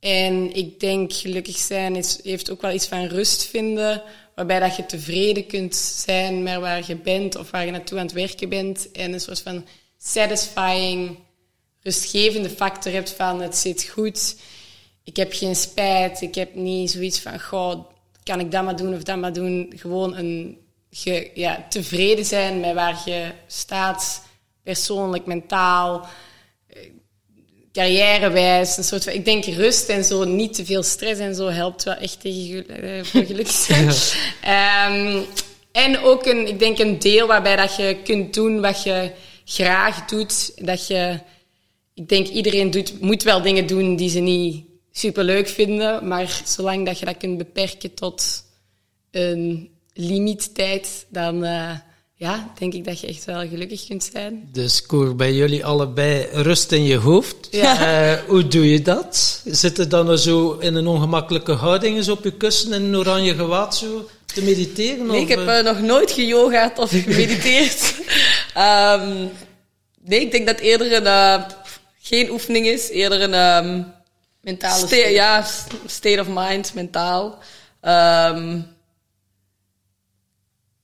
[0.00, 4.02] en ik denk gelukkig zijn is, heeft ook wel iets van rust vinden,
[4.40, 8.04] waarbij dat je tevreden kunt zijn met waar je bent of waar je naartoe aan
[8.04, 8.90] het werken bent.
[8.90, 9.66] En een soort van
[9.98, 11.18] satisfying,
[11.82, 14.36] rustgevende factor hebt van het zit goed,
[15.04, 17.84] ik heb geen spijt, ik heb niet zoiets van, goh,
[18.22, 19.72] kan ik dat maar doen of dat maar doen.
[19.76, 20.58] Gewoon een
[21.34, 24.24] ja, tevreden zijn met waar je staat,
[24.62, 26.08] persoonlijk, mentaal
[27.80, 31.48] carrièrewijs, een soort van, ik denk rust en zo, niet te veel stress en zo
[31.48, 33.88] helpt wel echt tegen voor gelukkig zijn.
[34.92, 35.26] um,
[35.72, 39.10] en ook een, ik denk een deel waarbij dat je kunt doen wat je
[39.44, 40.52] graag doet.
[40.66, 41.18] Dat je,
[41.94, 46.42] ik denk iedereen doet, moet wel dingen doen die ze niet super leuk vinden, maar
[46.44, 48.44] zolang dat je dat kunt beperken tot
[49.10, 51.70] een limiettijd, dan uh,
[52.20, 54.48] ja, denk ik dat je echt wel gelukkig kunt zijn.
[54.52, 57.48] Dus koer bij jullie allebei rust in je hoofd.
[57.50, 58.12] Ja.
[58.12, 59.42] Uh, hoe doe je dat?
[59.44, 63.76] Zit je dan zo in een ongemakkelijke houding op je kussen in een oranje gewaad
[63.76, 65.06] zo te mediteren?
[65.06, 67.94] Nee, ik heb uh, nog nooit geyogaat of gemediteerd.
[68.56, 69.30] um,
[70.00, 71.46] nee, ik denk dat eerder een, uh,
[72.00, 73.64] geen oefening is, eerder een...
[73.64, 73.92] Um,
[74.40, 75.12] Mentale state.
[75.12, 75.46] Ja,
[75.86, 77.38] state of mind, mentaal.
[77.82, 78.66] Um,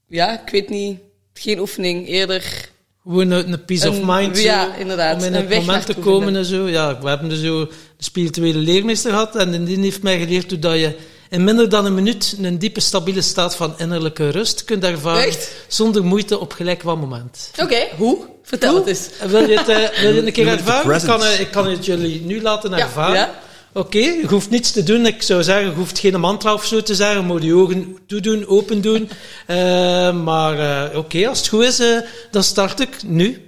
[0.06, 1.04] ja, ik weet niet
[1.38, 2.68] geen oefening, eerder...
[3.02, 4.42] Gewoon een, peace of mind.
[4.42, 5.16] Ja, inderdaad.
[5.16, 6.68] Om in het moment te komen en zo.
[6.68, 10.58] Ja, we hebben dus zo de spirituele leermeester gehad en die heeft mij geleerd hoe
[10.58, 10.96] dat je
[11.30, 15.24] in minder dan een minuut een diepe, stabiele staat van innerlijke rust kunt ervaren.
[15.24, 15.50] Echt?
[15.68, 17.50] Zonder moeite op gelijk wat moment.
[17.62, 18.18] Oké, hoe?
[18.42, 19.08] Vertel het eens.
[19.26, 20.96] Wil je het, eh, wil je een keer ervaren?
[20.96, 23.14] Ik kan, eh, ik kan het jullie nu laten Ja, ervaren.
[23.14, 23.44] ja.
[23.76, 25.06] Oké, je hoeft niets te doen.
[25.06, 27.20] Ik zou zeggen, je hoeft geen mantra of zo te zeggen.
[27.20, 29.08] Je moet je ogen toedoen, open doen.
[29.46, 31.98] Eh, maar eh, oké, als het goed is, eh,
[32.30, 33.45] dan start ik nu.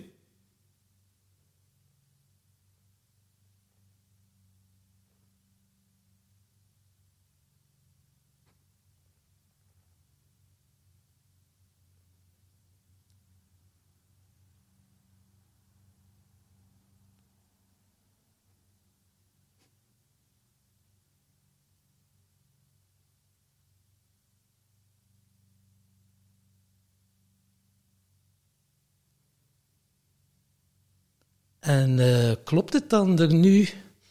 [31.69, 33.69] En eh, klopt het dan er nu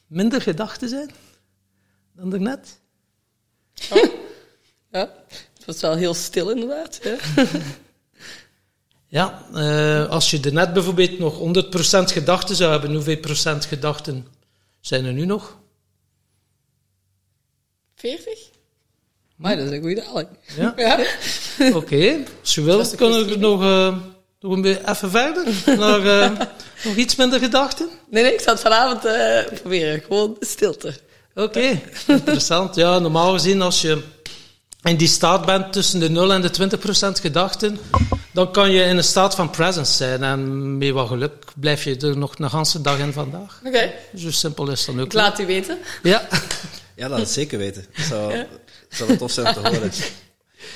[0.07, 1.09] minder gedachten zijn
[2.15, 2.79] dan daarnet?
[4.91, 5.13] Ja,
[5.53, 6.99] het was wel heel stil inderdaad.
[7.03, 7.15] Ja.
[9.09, 14.27] Ja, eh, als je er net bijvoorbeeld nog 100% gedachten zou hebben, hoeveel procent gedachten
[14.79, 15.57] zijn er nu nog?
[17.95, 18.39] 40?
[19.35, 20.27] Maar dat is een goede daling.
[20.55, 20.73] Ja?
[20.77, 21.05] Ja.
[21.73, 23.41] Oké, als je wilt, kunnen we kwestie.
[23.41, 23.97] nog, eh,
[24.39, 25.45] een beetje even verder.
[25.77, 26.31] Naar eh,
[26.83, 27.89] nog iets minder gedachten.
[28.09, 30.01] Nee, nee, ik zal het vanavond eh, proberen.
[30.01, 30.93] Gewoon stilte.
[31.35, 32.75] Oké, interessant.
[32.75, 34.01] Ja, normaal gezien als je
[34.83, 37.79] in die staat bent tussen de 0 en de 20 procent gedachten,
[38.33, 40.23] dan kan je in een staat van presence zijn.
[40.23, 43.61] En met wat geluk blijf je er nog een ganse dag in vandaag.
[43.65, 45.05] Oké, Zo simpel is het dan ook.
[45.05, 45.77] ik laat u weten.
[46.03, 46.27] Ja.
[46.95, 47.85] Ja, laat het zeker weten.
[47.91, 48.45] Het zou,
[48.89, 49.91] zou wel tof zijn om te horen.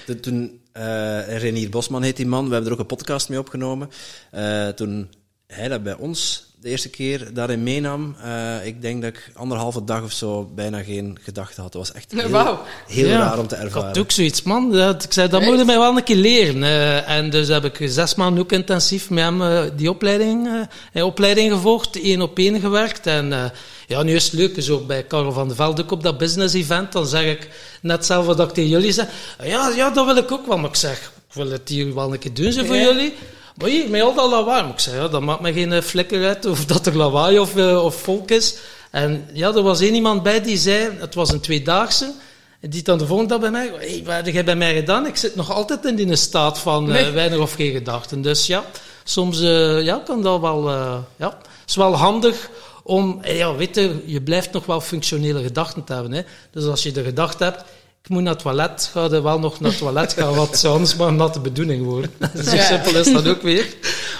[0.06, 3.40] De- toen, eh Renier Bosman heet die man, we hebben er ook een podcast mee
[3.40, 3.90] opgenomen.
[4.32, 5.10] Eh, toen
[5.48, 9.84] hij dat bij ons de eerste keer daarin meenam, eh, ik denk dat ik anderhalve
[9.84, 11.72] dag of zo bijna geen gedachten had.
[11.72, 12.62] Dat was echt heel, Wauw.
[12.88, 14.02] heel Ja, raar om te Ik had ervaren.
[14.02, 14.72] ook zoiets, man.
[14.72, 16.64] Dat, ik zei, dat moet je mij wel een keer leren.
[16.64, 20.54] Eh, en dus heb ik zes maanden ook intensief met hem eh, die opleiding, eh,
[20.94, 23.08] een opleiding gevolgd, één op één gewerkt.
[23.08, 23.44] En eh,
[23.88, 26.54] ja, nu is het leuk, zo bij Karel van de Velde ook op dat business
[26.54, 27.50] event, dan zeg ik
[27.82, 29.08] net zelf wat ik tegen jullie zeg.
[29.44, 30.58] Ja, ja, dat wil ik ook wel.
[30.58, 30.98] Maar ik zeg,
[31.30, 32.82] ik wil het hier wel een keer doen zo voor Ja.
[32.82, 33.14] jullie.
[33.58, 34.64] Maar hier, met al dat lawaai.
[34.64, 37.56] Maar ik ja, dat maakt me geen eh, flikker uit of dat er lawaai of,
[37.56, 38.56] eh, of volk is.
[38.92, 42.12] En ja, er was één iemand bij die zei, het was een tweedaagse,
[42.60, 45.06] die dan de volgende dag bij mij, hey, wat heb jij bij mij gedaan?
[45.06, 47.12] Ik zit nog altijd in die staat van eh, Nee.
[47.12, 48.22] weinig of geen gedachten.
[48.22, 48.64] Dus ja,
[49.04, 49.40] soms
[49.84, 50.70] ja, kan dat wel,
[51.16, 52.50] ja, het is wel handig
[52.84, 56.12] om, ja, weet je, je blijft nog wel functionele gedachten te hebben.
[56.12, 56.22] Hè.
[56.52, 57.64] Dus als je de gedachte hebt,
[58.12, 60.96] moet naar het toilet, ga je wel nog naar het toilet gaan, wat zou anders
[60.96, 62.12] maar een natte bedoeling worden.
[62.46, 62.64] Zo Ja.
[62.64, 63.76] simpel is dat ook weer.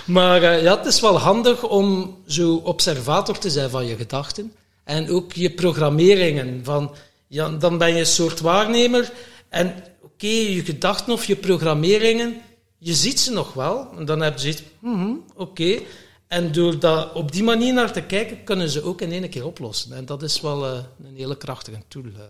[0.06, 4.54] Maar eh, ja, het is wel handig om zo observator te zijn van je gedachten.
[4.84, 6.60] En ook je programmeringen.
[6.64, 6.92] Van,
[7.28, 9.12] ja, dan ben je een soort waarnemer.
[9.50, 12.42] En oké, je gedachten of je programmeringen,
[12.78, 13.88] je ziet ze nog wel.
[13.98, 15.80] En dan heb je zoiets, mhm, oké.
[16.28, 19.46] En door dat op die manier naar te kijken, kunnen ze ook in één keer
[19.46, 19.94] oplossen.
[19.94, 20.72] En dat is wel eh,
[21.06, 22.04] een hele krachtige tool.
[22.04, 22.22] eh.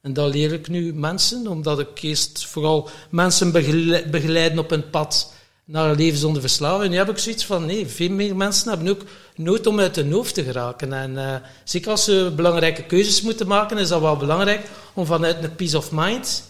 [0.00, 4.90] En dat leer ik nu mensen, omdat ik eerst vooral mensen begele- begeleiden op een
[4.90, 5.32] pad
[5.64, 6.90] naar een leven zonder verslaving.
[6.90, 9.02] Nu heb ik zoiets van, nee, veel meer mensen hebben ook
[9.36, 10.92] nood om uit hun hoofd te geraken.
[10.92, 11.34] En eh,
[11.64, 15.76] zeker als ze belangrijke keuzes moeten maken, is dat wel belangrijk om vanuit een peace
[15.76, 16.42] of mind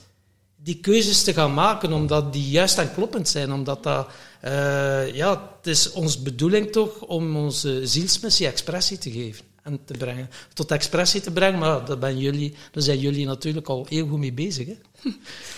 [0.62, 3.52] die keuzes te gaan maken, omdat die juist en kloppend zijn.
[3.52, 4.08] Omdat dat,
[4.40, 9.94] eh, ja, het is onze bedoeling toch om onze zielsmissie expressie te geven en te
[9.98, 10.30] brengen.
[10.54, 14.18] Tot expressie te brengen, maar daar, ben jullie, daar zijn jullie natuurlijk al heel goed
[14.18, 14.66] mee bezig.
[14.66, 14.74] Hè?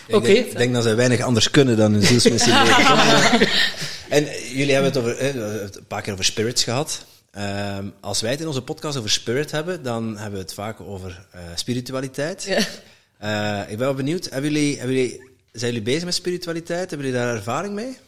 [0.07, 0.27] Ik Oké.
[0.27, 2.53] denk, ik denk dat zij weinig anders kunnen dan een zielsmissie
[4.09, 7.05] en eh, jullie hebben het over, eh, een paar keer over spirits gehad.
[7.31, 10.81] Ehm, als wij het in onze podcast over spirit hebben, dan hebben we het vaak
[10.81, 12.45] over eh, spiritualiteit.
[12.45, 13.63] Ja.
[13.63, 16.91] Ik ben wel benieuwd, hebben jullie, hebben jullie, zijn jullie bezig met spiritualiteit?
[16.91, 17.99] Hebben jullie daar ervaring mee?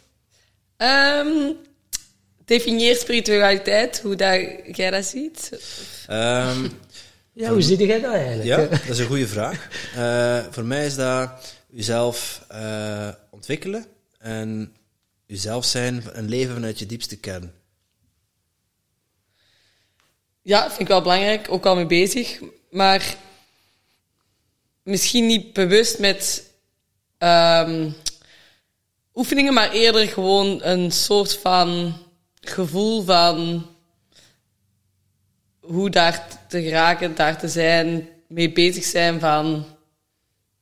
[0.77, 1.53] Ehm,
[2.45, 4.40] definieer spiritualiteit, hoe dat,
[4.76, 5.51] jij dat ziet.
[6.07, 6.68] Ehm,
[7.32, 8.45] Ja, hoe zie jij dat eigenlijk?
[8.45, 9.68] ja, dat is een goede vraag.
[9.97, 11.30] Eh, voor mij is dat
[11.70, 13.87] jezelf eh, ontwikkelen
[14.18, 14.76] en
[15.26, 17.53] jezelf zijn, een leven vanuit je diepste kern.
[20.42, 22.41] Ja, vind ik wel belangrijk, ook al mee bezig.
[22.71, 23.16] Maar
[24.83, 26.50] misschien niet bewust met
[27.18, 27.91] ehm,
[29.14, 31.96] oefeningen, maar eerder gewoon een soort van
[32.50, 33.66] gevoel van
[35.61, 39.64] hoe daar te geraken, daar te zijn, mee bezig zijn van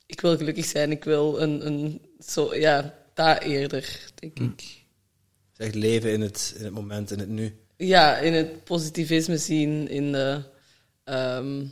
[0.06, 4.50] ik wil gelukkig zijn, ik wil een, een zo, ja, daar eerder, denk ik.
[5.52, 7.56] Het is echt leven in het, in het moment, in het nu.
[7.76, 10.42] Ja, in het positivisme zien, in de...
[11.04, 11.64] ehm,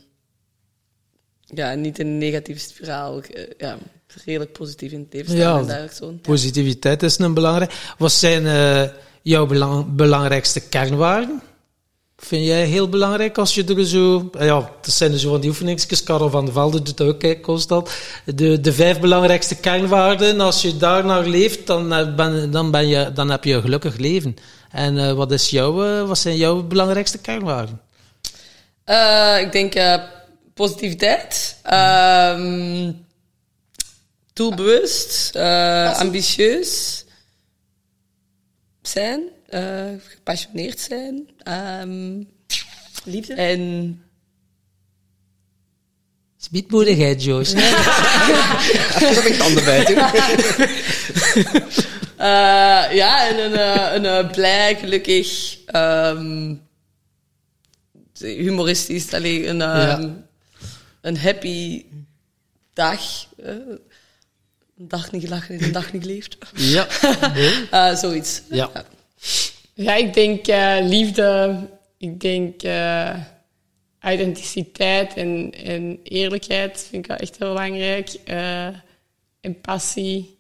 [1.45, 3.21] ja, niet in een negatieve spiraal.
[3.23, 3.79] eh, Ja,
[4.25, 5.59] redelijk positief in het leven staan Ja.
[5.61, 6.13] en daar zo.
[6.23, 7.95] Positiviteit is een belangrijk.
[7.99, 8.89] Wat zijn eh,
[9.23, 11.43] jouw belang- belangrijkste kernwaarden?
[12.17, 14.31] Vind jij heel belangrijk als je er zo...
[14.39, 16.03] Ja, dat zijn er zo van die oefeningsjes.
[16.03, 17.91] Karel van der Velde doet dat ook kijk, constant.
[18.25, 20.41] De, de vijf belangrijkste kernwaarden.
[20.41, 23.61] Als je daar naar leeft, dan, eh, ben, dan, ben je, dan heb je een
[23.63, 24.37] gelukkig leven.
[24.71, 27.81] En eh, wat, is jouw, eh, wat zijn jouw belangrijkste kernwaarden?
[28.85, 29.95] Eh, ik denk eh,
[30.55, 31.57] positiviteit.
[31.63, 32.93] Ehm,
[34.33, 35.31] doelbewust.
[35.35, 37.05] eh, ambitieus.
[38.91, 39.23] Zijn.
[39.49, 41.29] eh, gepassioneerd zijn.
[41.43, 42.23] ehm,
[43.05, 43.35] Liefde.
[43.35, 44.03] en
[46.37, 47.55] Smietmoedigheid, Joyce.
[49.15, 49.97] Dat ik tanden bijten.
[52.21, 52.27] Eh,
[52.93, 56.55] ja, en een, eh, een, eh, blij, gelukkig, ehm,
[58.19, 60.09] humoristisch, allee, een, ehm,
[61.01, 61.85] een happy
[62.73, 63.01] dag.
[63.43, 63.55] eh,
[64.81, 66.39] een dag niet gelachen en een dag niet geleefd.
[66.55, 66.87] Ja.
[67.71, 68.43] Eh, zoiets.
[68.49, 68.71] Ja.
[69.75, 71.59] Ja, ik denk eh, liefde.
[71.99, 73.17] Ik denk eh,
[73.99, 78.09] authenticiteit en, en eerlijkheid vind ik wel echt heel belangrijk.
[78.25, 78.67] Eh,
[79.41, 80.39] en passie.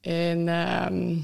[0.00, 1.16] En ehm,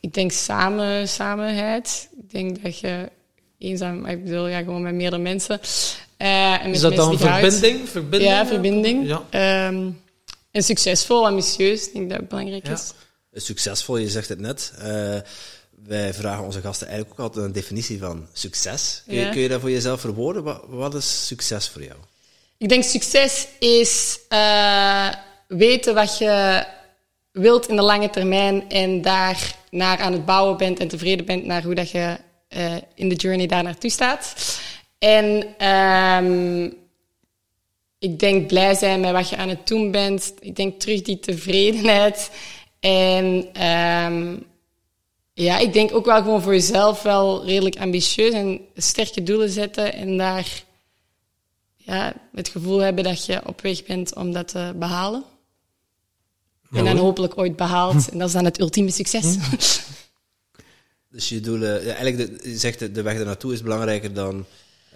[0.00, 2.08] ik denk samen, samenheid.
[2.22, 3.10] Ik denk dat je
[3.58, 4.00] eenzaam...
[4.00, 5.60] maar Ik bedoel, ja, gewoon met meerdere mensen.
[6.16, 7.88] Eh, Is dat dan verbinding?
[7.88, 8.30] verbinding?
[8.30, 9.06] Ja, verbinding.
[9.06, 9.22] Ja.
[9.30, 9.90] Ehm,
[10.50, 11.86] en succesvol, ambitieus.
[11.86, 12.72] Ik denk dat het belangrijk Ja.
[12.72, 12.92] is.
[13.44, 14.72] Succesvol, je zegt het net.
[14.78, 15.16] Eh,
[15.84, 19.02] wij vragen onze gasten eigenlijk ook altijd een definitie van succes.
[19.06, 19.30] Kun je, Ja.
[19.30, 20.42] kun je dat voor jezelf verwoorden?
[20.42, 21.96] Wat, wat is succes voor jou?
[22.58, 25.08] Ik denk succes is eh,
[25.48, 26.64] weten wat je
[27.32, 31.44] wilt in de lange termijn en daar naar aan het bouwen bent en tevreden bent
[31.44, 32.16] naar hoe dat je
[32.48, 34.34] eh, in de journey daar naartoe staat.
[34.98, 36.70] En ehm,
[37.98, 40.34] ik denk blij zijn met wat je aan het doen bent.
[40.40, 42.30] Ik denk terug die tevredenheid.
[42.80, 44.36] En ehm,
[45.32, 49.92] ja, ik denk ook wel gewoon voor jezelf wel redelijk ambitieus en sterke doelen zetten
[49.92, 50.64] en daar
[51.76, 55.24] ja, het gevoel hebben dat je op weg bent om dat te behalen.
[56.72, 58.08] En dan hopelijk ooit behaald.
[58.08, 59.36] En dat is dan het ultieme succes.
[61.10, 64.46] Dus je doelen, ja, eigenlijk de, je zegt de, de weg ernaartoe is belangrijker dan,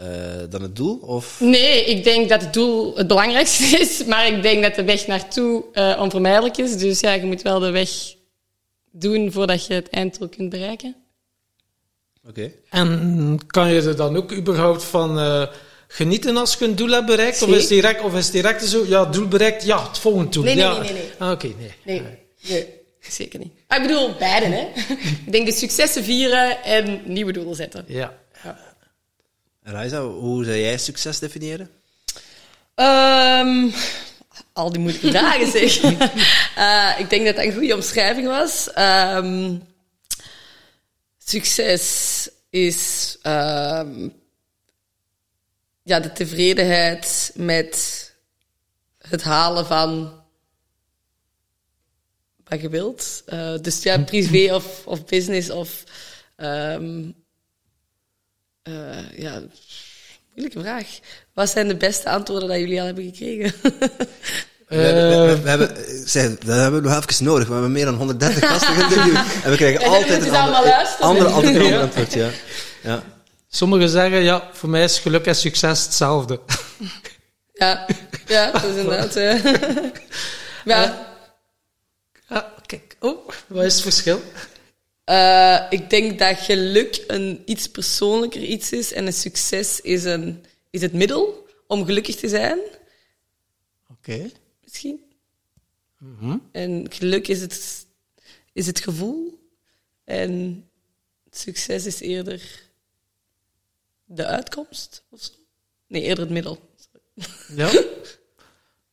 [0.00, 0.06] eh,
[0.50, 0.96] dan het doel?
[0.96, 4.04] Of Nee, ik denk dat het doel het belangrijkste is.
[4.04, 6.76] Maar ik denk dat de weg naartoe eh, onvermijdelijk is.
[6.76, 7.90] Dus ja, je moet wel de weg
[8.90, 10.96] doen voordat je het einddoel kunt bereiken.
[12.28, 12.52] Oké.
[12.70, 15.46] En kan je er dan ook überhaupt van eh,
[15.88, 17.42] genieten als je een doel hebt bereikt?
[17.42, 20.42] Of is, direct, of is het direct zo, ja, doel bereikt, ja, het volgende doel.
[20.42, 20.78] Nee, nee, ja.
[20.78, 21.10] nee, nee, nee.
[21.18, 21.72] Ah, Oké, nee.
[21.82, 22.02] Nee,
[22.48, 22.66] nee,
[23.00, 23.52] zeker niet.
[23.66, 24.68] Ah, ik bedoel, beide, hè.
[25.26, 27.84] ik denk de successen vieren en nieuwe doelen zetten.
[27.86, 28.18] Ja.
[29.70, 31.70] Raisa, hoe zou jij succes definiëren?
[32.74, 33.70] Ehm,
[34.52, 35.82] al die moeilijke vragen, zeg.
[36.54, 38.72] Eh, ik denk dat dat een goede omschrijving was.
[38.72, 39.56] Ehm,
[41.18, 44.08] succes is ehm,
[45.82, 48.08] ja, de tevredenheid met
[48.98, 50.22] het halen van
[52.44, 53.22] wat je wilt.
[53.26, 55.84] Eh, dus ja, privé of, of business of...
[58.62, 59.42] eh, ja,
[60.34, 60.86] moeilijke vraag.
[61.34, 63.52] Wat zijn de beste antwoorden dat jullie al hebben gekregen?
[64.68, 65.76] We, hebben- we, we hebben,
[66.08, 67.46] zeg, dat hebben we nog even nodig.
[67.46, 69.44] We hebben meer dan 130 gasten geïnterviewd.
[69.44, 72.12] En we krijgen En altijd een ze ander, andere, altijd een ander antwoord.
[72.12, 72.28] Ja.
[72.82, 73.02] Ja.
[73.48, 76.40] Sommigen zeggen, ja, voor mij is geluk en succes hetzelfde.
[77.52, 77.86] ja,
[78.26, 79.16] ja, dat is inderdaad...
[79.16, 79.44] eh.
[80.64, 81.06] ja,
[82.28, 82.96] Ja, kijk.
[83.00, 84.22] Oh, wat is het verschil?
[85.10, 90.44] Eh, ik denk dat geluk een iets persoonlijker iets is en een succes is, een,
[90.70, 92.58] is het middel om gelukkig te zijn,
[93.90, 94.30] Oké.
[94.62, 95.00] misschien.
[96.52, 97.86] En geluk is het,
[98.52, 99.38] is het gevoel
[100.04, 100.64] en
[101.30, 102.62] succes is eerder
[104.04, 105.32] de uitkomst of zo.
[105.86, 106.58] Nee, eerder het middel.
[107.56, 107.70] Ja.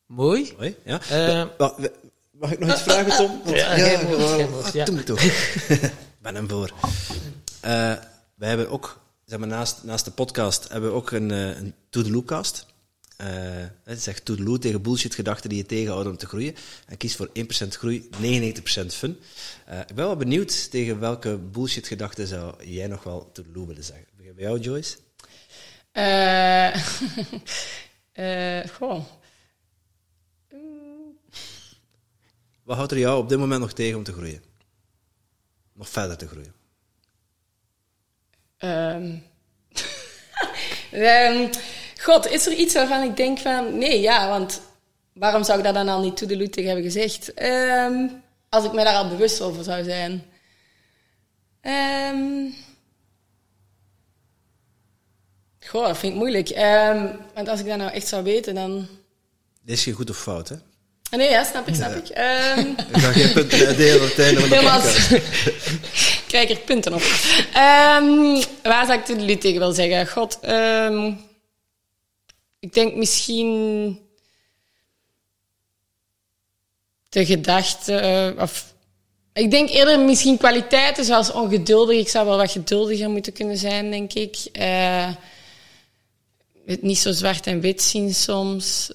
[0.06, 0.52] Mooi.
[0.56, 1.00] Mooi, ja.
[1.10, 1.76] Eh, wa-
[2.30, 3.40] Mag ik nog iets vragen, Tom?
[3.44, 4.16] Want- Ja, moet,
[4.60, 4.86] ah, ja.
[6.28, 6.72] Ben hem voor.
[7.60, 7.70] Eh,
[8.34, 11.74] wij hebben ook, zeg maar, naast, naast de podcast, hebben we ook een, eh, een
[11.90, 12.66] To-The-Loo-cast.
[13.16, 13.28] Eh,
[13.84, 16.54] het zegt To-The-Loo tegen bullshit-gedachten die je tegenhouden om te groeien.
[16.86, 19.10] En kies voor 1% groei, 99% fun.
[19.66, 24.06] Ik ben wel benieuwd tegen welke bullshit-gedachten zou jij nog wel To-The-Loo willen zeggen.
[24.16, 24.96] Begin bij jou, Joyce?
[28.78, 29.04] Goh.
[32.62, 34.47] Wat houdt er jou op dit moment nog tegen om te groeien?
[35.78, 36.54] Nog verder te groeien?
[38.56, 39.16] Ehm.
[41.08, 41.52] Ehm,
[42.00, 43.78] God, is er iets waarvan ik denk van...
[43.78, 44.60] Nee, ja, want
[45.12, 47.34] waarom zou ik dat dan al niet to the loot tegen hebben gezegd?
[47.34, 48.08] Ehm,
[48.48, 50.24] als ik me daar al bewust over zou zijn.
[55.66, 56.48] Goh, dat vind ik moeilijk.
[57.34, 58.88] Want als ik dat nou echt zou weten, dan...
[59.62, 60.56] Dit is geen goed of fout, hè?
[61.10, 62.08] Ah, Nee, ja, snap ik, snap ik.
[62.08, 62.58] Ehm,
[62.92, 65.10] Ik ga geen punten uitdelen op het einde van de podcast.
[66.18, 67.02] Ik krijg er punten op.
[67.52, 70.08] Ehm, waar zou ik jullie tegen wil zeggen?
[70.08, 71.12] God, ehm,
[72.60, 73.98] ik denk misschien
[77.08, 78.74] de gedachte, eh, of
[79.32, 81.98] ik denk eerder misschien kwaliteiten zoals ongeduldig.
[81.98, 84.36] Ik zou wel wat geduldiger moeten kunnen zijn, denk ik.
[84.52, 85.08] Eh,
[86.66, 88.90] het niet zo zwart en wit zien soms.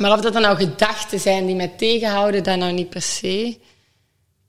[0.00, 3.46] Maar of dat dan nou gedachten zijn die mij tegenhouden, dat nou niet per se.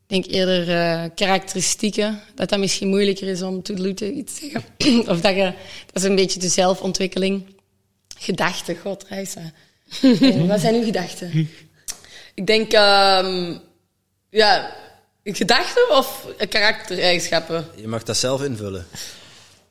[0.07, 2.21] Ik denk eerder eh, karakteristieken.
[2.35, 5.07] Dat dat misschien moeilijker is om to te iets te zeggen.
[5.13, 5.53] of dat je...
[5.85, 7.45] Dat is een beetje de zelfontwikkeling.
[8.17, 9.51] Gedachten, god, Reisa.
[10.01, 11.49] Eh, Wat zijn uw gedachten?
[12.33, 13.57] Ik denk, ehm,
[14.29, 14.75] ja,
[15.23, 17.67] gedachten of karaktereigenschappen?
[17.75, 18.87] Je mag dat zelf invullen.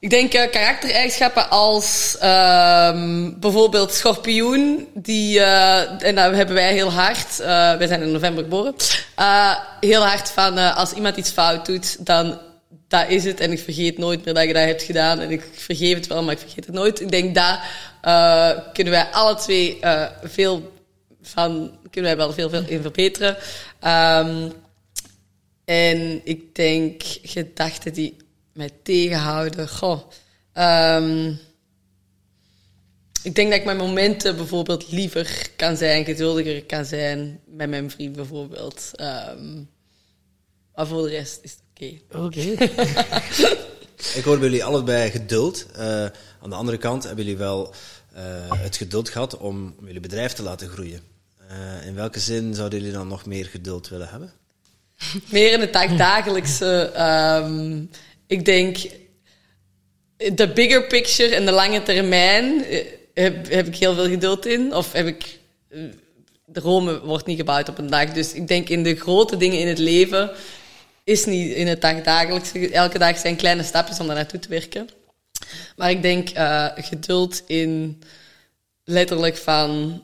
[0.01, 4.89] Ik denk eh, karaktereigenschappen als ehm, bijvoorbeeld schorpioen.
[4.95, 7.41] Die, eh, en dat hebben wij heel hard.
[7.41, 7.47] eh,
[7.77, 8.75] wij zijn in november geboren.
[9.81, 12.39] heel hard van als iemand iets fout doet, dan
[12.89, 13.41] dat is het.
[13.41, 15.21] En ik vergeet nooit meer dat je dat hebt gedaan.
[15.21, 17.01] En ik vergeef het wel, maar ik vergeet het nooit.
[17.01, 17.69] Ik denk daar
[18.73, 19.79] kunnen wij alle twee
[20.23, 20.73] veel
[21.23, 23.37] van, kunnen wij wel veel, veel in verbeteren.
[23.81, 24.49] Ehm,
[25.65, 28.17] en ik denk gedachten die
[28.53, 29.69] mij tegenhouden.
[29.69, 30.01] Goh.
[30.53, 31.33] Ehm,
[33.23, 37.91] ik denk dat ik mijn momenten bijvoorbeeld liever kan zijn, geduldiger kan zijn met mijn
[37.91, 38.91] vriend bijvoorbeeld.
[38.95, 39.55] Ehm,
[40.75, 42.25] maar voor de rest is het oké.
[42.25, 42.41] Oké.
[44.15, 45.67] Ik hoor bij jullie allebei geduld.
[45.73, 46.05] Eh,
[46.43, 47.75] aan de andere kant hebben jullie wel
[48.13, 48.23] eh,
[48.57, 51.01] het geduld gehad om, om jullie bedrijf te laten groeien.
[51.49, 54.33] Eh, in welke zin zouden jullie dan nog meer geduld willen hebben?
[55.31, 56.91] Meer in het dagdagelijkse.
[56.95, 57.85] ehm,
[58.31, 58.77] ik denk,
[60.17, 62.85] de bigger picture en de lange termijn eh,
[63.15, 64.75] heb, heb ik heel veel geduld in.
[64.75, 65.39] Of heb ik...
[65.69, 65.81] eh,
[66.45, 68.13] De Rome wordt niet gebouwd op een dag.
[68.13, 70.31] Dus ik denk in de grote dingen in het leven
[71.05, 72.71] is niet in het dagdagelijkse.
[72.71, 74.89] Elke dag zijn kleine stapjes om daar naartoe te werken.
[75.77, 78.03] Maar ik denk eh, geduld in
[78.85, 80.01] letterlijk van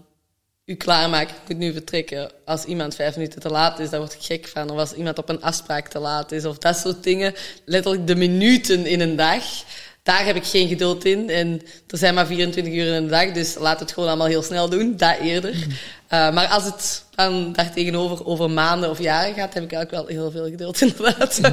[0.66, 2.30] u klaarmaken, ik moet nu vertrekken.
[2.44, 4.70] Als iemand vijf minuten te laat is, daar word ik gek van.
[4.70, 7.34] Of als iemand op een afspraak te laat is, of dat soort dingen.
[7.64, 9.42] Letterlijk de minuten in een dag,
[10.02, 11.30] daar heb ik geen geduld in.
[11.30, 14.42] En er zijn maar 24 uur in een dag, dus laat het gewoon allemaal heel
[14.42, 15.54] snel doen, dat eerder.
[15.54, 15.66] Uh,
[16.08, 20.16] maar als het dan daar tegenover over maanden of jaren gaat, heb ik eigenlijk wel
[20.16, 21.38] heel veel geduld, inderdaad.
[21.42, 21.48] uh,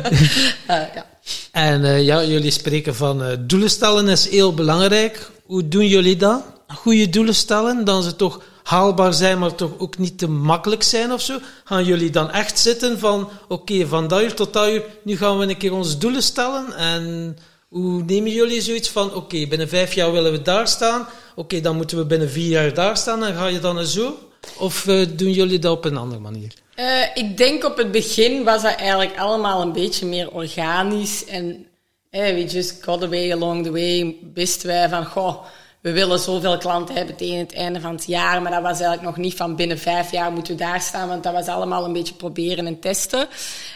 [0.68, 1.06] ja.
[1.52, 5.32] En uh, ja, jullie spreken van doelen stellen is heel belangrijk.
[5.44, 6.44] Hoe doen jullie dat?
[6.68, 11.12] Goede doelen stellen, dan ze toch haalbaar zijn, maar toch ook niet te makkelijk zijn
[11.12, 11.38] of zo?
[11.64, 15.38] Gaan jullie dan echt zitten van, oké, van dat uur tot dat uur, nu gaan
[15.38, 16.76] we een keer onze doelen stellen?
[16.76, 17.38] En
[17.68, 21.76] hoe nemen jullie zoiets van, oké, binnen vijf jaar willen we daar staan, oké, dan
[21.76, 24.18] moeten we binnen vier jaar daar staan, en ga je dan zo?
[24.58, 26.54] Of uh, doen jullie dat op een andere manier?
[26.76, 31.26] Uh, ik denk op het begin was dat eigenlijk allemaal een beetje meer organisch.
[31.26, 31.66] En
[32.10, 34.16] hey, we just got the way along the way.
[34.34, 35.44] Wisten wij van, goh,
[35.84, 38.42] we willen zoveel klanten hebben tegen het einde van het jaar.
[38.42, 41.08] Maar dat was eigenlijk nog niet van binnen vijf jaar moeten we daar staan.
[41.08, 43.28] Want dat was allemaal een beetje proberen en testen.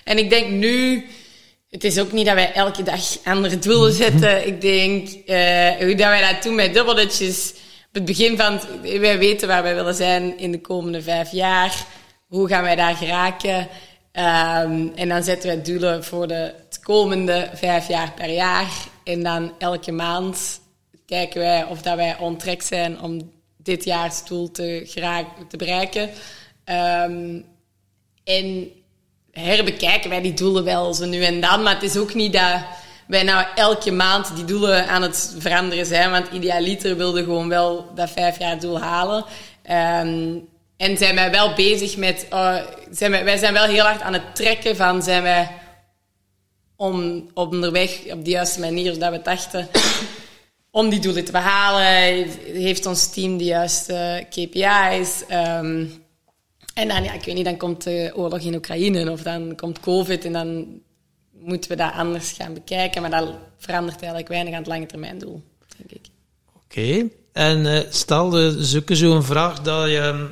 [0.04, 1.06] En ik denk nu...
[1.70, 4.48] Het is ook niet dat wij elke dag andere doelen zetten.
[4.48, 7.54] Ik denk, uh, hoe dat wij dat doen met dubbelletjes...
[7.88, 8.54] Op het begin van...
[8.54, 11.86] Het, wij weten waar wij willen zijn in de komende vijf jaar.
[12.28, 13.58] Hoe gaan wij daar geraken?
[13.58, 16.54] Um, en dan zetten wij doelen voor de
[16.84, 18.72] komende vijf jaar per jaar.
[19.04, 20.60] En dan elke maand
[21.08, 26.10] kijken wij of dat wij on zijn om dit jaarsdoel te, geraken, te bereiken.
[26.66, 27.46] Um,
[28.24, 28.72] en
[29.32, 31.64] herbekijken wij die doelen wel zo nu en dan.
[31.64, 32.62] Maar het is ook niet dat
[33.08, 36.12] wij nou elke maand die doelen aan het veranderen zijn.
[36.12, 39.26] Want idealiter wilde gewoon wel dat vijf jaar doel halen.
[39.70, 40.48] Um,
[40.78, 42.28] en zijn wij wel bezig met...
[42.34, 42.56] Uh,
[42.92, 45.04] zijn wij, wij zijn wel heel hard aan het trekken van...
[45.04, 45.52] Zijn wij
[46.76, 49.70] om, onderweg op de juiste manier dat we dachten...
[50.78, 52.28] om die doelen te behalen.
[52.54, 55.24] Heeft ons team de juiste KPI's.
[55.32, 56.06] Um,
[56.74, 59.12] en dan, ja, ik weet niet, dan komt de oorlog in Oekraïne...
[59.12, 60.68] of dan komt COVID en dan
[61.32, 63.02] moeten we dat anders gaan bekijken.
[63.02, 65.44] Maar dat verandert eigenlijk weinig aan het lange termijn doel,
[65.78, 66.12] denk ik.
[66.56, 67.10] Oké.
[67.34, 70.30] En uh, stel, uh, zoeken zo'n vraag dat je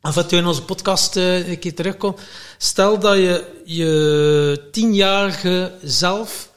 [0.00, 2.20] af en toe in onze podcast uh, een keer terugkomt.
[2.58, 6.47] Stel dat je je tienjarige zelf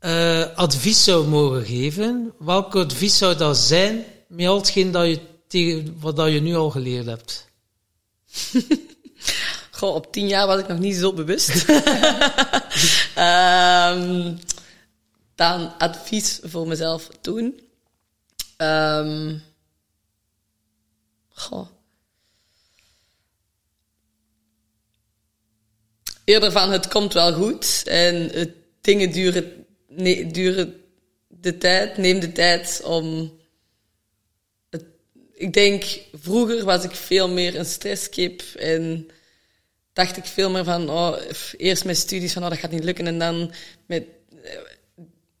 [0.00, 2.32] uh, advies zou mogen geven.
[2.38, 6.54] Welk advies zou dat zijn met al hetgeen dat je tegen, wat dat je nu
[6.54, 7.48] al geleerd hebt?
[9.70, 11.64] Goh, op tien jaar was ik nog niet zo bewust.
[13.14, 14.34] Ehm,
[15.34, 17.60] dan advies voor mezelf doen.
[18.56, 19.38] Ehm,
[21.28, 21.68] goh.
[26.24, 28.50] Eerder van het komt wel goed en het,
[28.80, 29.65] dingen duren,
[29.96, 30.80] nee, duren
[31.28, 33.34] de tijd, neem de tijd om.
[35.34, 39.10] Ik denk, vroeger was ik veel meer een stresskip en
[39.92, 41.16] dacht ik veel meer van, oh,
[41.56, 43.52] eerst mijn studies van, oh, dat gaat niet lukken en dan
[43.86, 44.04] met.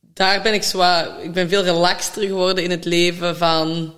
[0.00, 3.94] Daar ben ik zwaar, ik ben veel relaxter geworden in het leven van,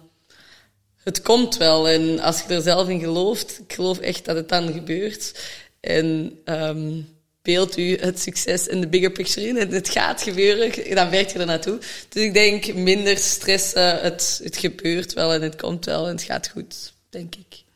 [0.96, 4.48] het komt wel en als je er zelf in gelooft, ik geloof echt dat het
[4.48, 5.40] dan gebeurt.
[5.80, 9.56] En um, beeld u het succes in de bigger picture in.
[9.56, 11.78] Het gaat gebeuren, dan werkt je er naartoe.
[12.08, 16.22] Dus ik denk minder stressen, het, het gebeurt wel en het komt wel en het
[16.22, 17.66] gaat goed, denk ik.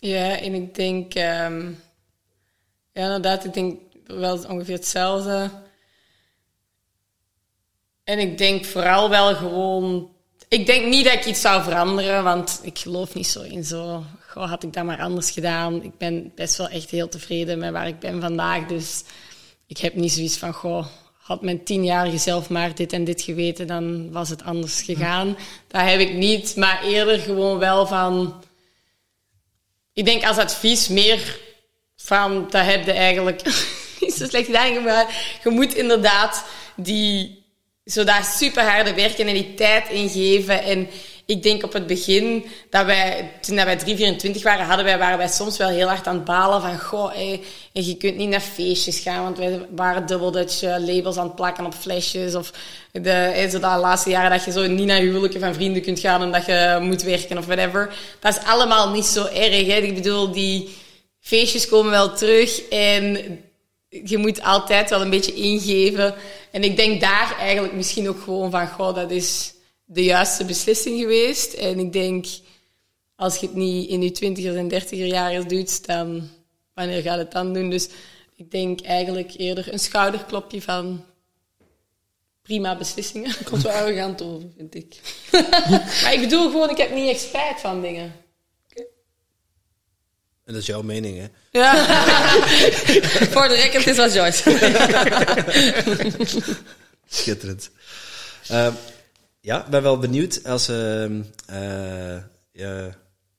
[0.00, 1.80] Ja, en ik denk, um,
[2.92, 5.50] ja, inderdaad, ik denk wel ongeveer hetzelfde.
[8.04, 10.10] En ik denk vooral wel gewoon.
[10.48, 14.04] Ik denk niet dat ik iets zou veranderen, want ik geloof niet zo in zo
[14.38, 15.82] goh, had ik dat maar anders gedaan.
[15.82, 18.66] Ik ben best wel echt heel tevreden met waar ik ben vandaag.
[18.66, 19.04] Dus
[19.66, 20.86] ik heb niet zoiets van, goh,
[21.16, 25.36] had mijn tienjarige zelf maar dit en dit geweten, dan was het anders gegaan.
[25.66, 28.42] Dat heb ik niet, maar eerder gewoon wel van...
[29.92, 31.38] Ik denk als advies meer
[31.96, 33.42] van, dat heb je eigenlijk
[34.00, 36.44] niet zo slecht gedaan, maar je moet inderdaad
[36.76, 37.44] die,
[37.84, 40.88] zo daar super harde werken en die tijd ingeven en
[41.28, 45.28] ik denk op het begin, dat wij, toen wij 324 waren, hadden wij, waren wij
[45.28, 47.18] soms wel heel hard aan het balen van, goh,
[47.72, 51.26] en je kunt niet naar feestjes gaan, want wij waren dubbel dat je labels aan
[51.26, 52.52] het plakken op flesjes, of
[52.92, 56.22] de, zo dat laatste jaren dat je zo niet naar huwelijken van vrienden kunt gaan
[56.22, 57.94] omdat je moet werken of whatever.
[58.20, 59.66] Dat is allemaal niet zo erg.
[59.66, 59.76] Hè.
[59.76, 60.76] Ik bedoel, die
[61.20, 63.16] feestjes komen wel terug en
[63.88, 66.14] je moet altijd wel een beetje ingeven.
[66.50, 69.56] En ik denk daar eigenlijk misschien ook gewoon van, goh, dat is
[69.90, 71.52] de juiste beslissing geweest.
[71.52, 72.26] En ik denk,
[73.16, 76.28] als je het niet in je twintiger en dertiger jaren doet, dan
[76.74, 77.70] wanneer gaat het dan doen?
[77.70, 77.88] Dus
[78.36, 81.04] ik denk eigenlijk eerder een schouderklopje van
[82.42, 83.34] prima beslissingen.
[83.44, 85.00] Komt wel arrogant over, vind ik.
[86.02, 88.12] maar ik bedoel gewoon, ik heb niet echt spijt van dingen.
[90.44, 91.26] En dat is jouw mening, hè?
[91.50, 91.84] Ja.
[93.32, 94.42] Voor de record is wat Joyce.
[97.08, 97.70] Schitterend.
[98.50, 98.74] Uh,
[99.40, 100.68] ja, ik ben wel benieuwd als...
[100.68, 101.04] Uh,
[101.52, 102.86] uh,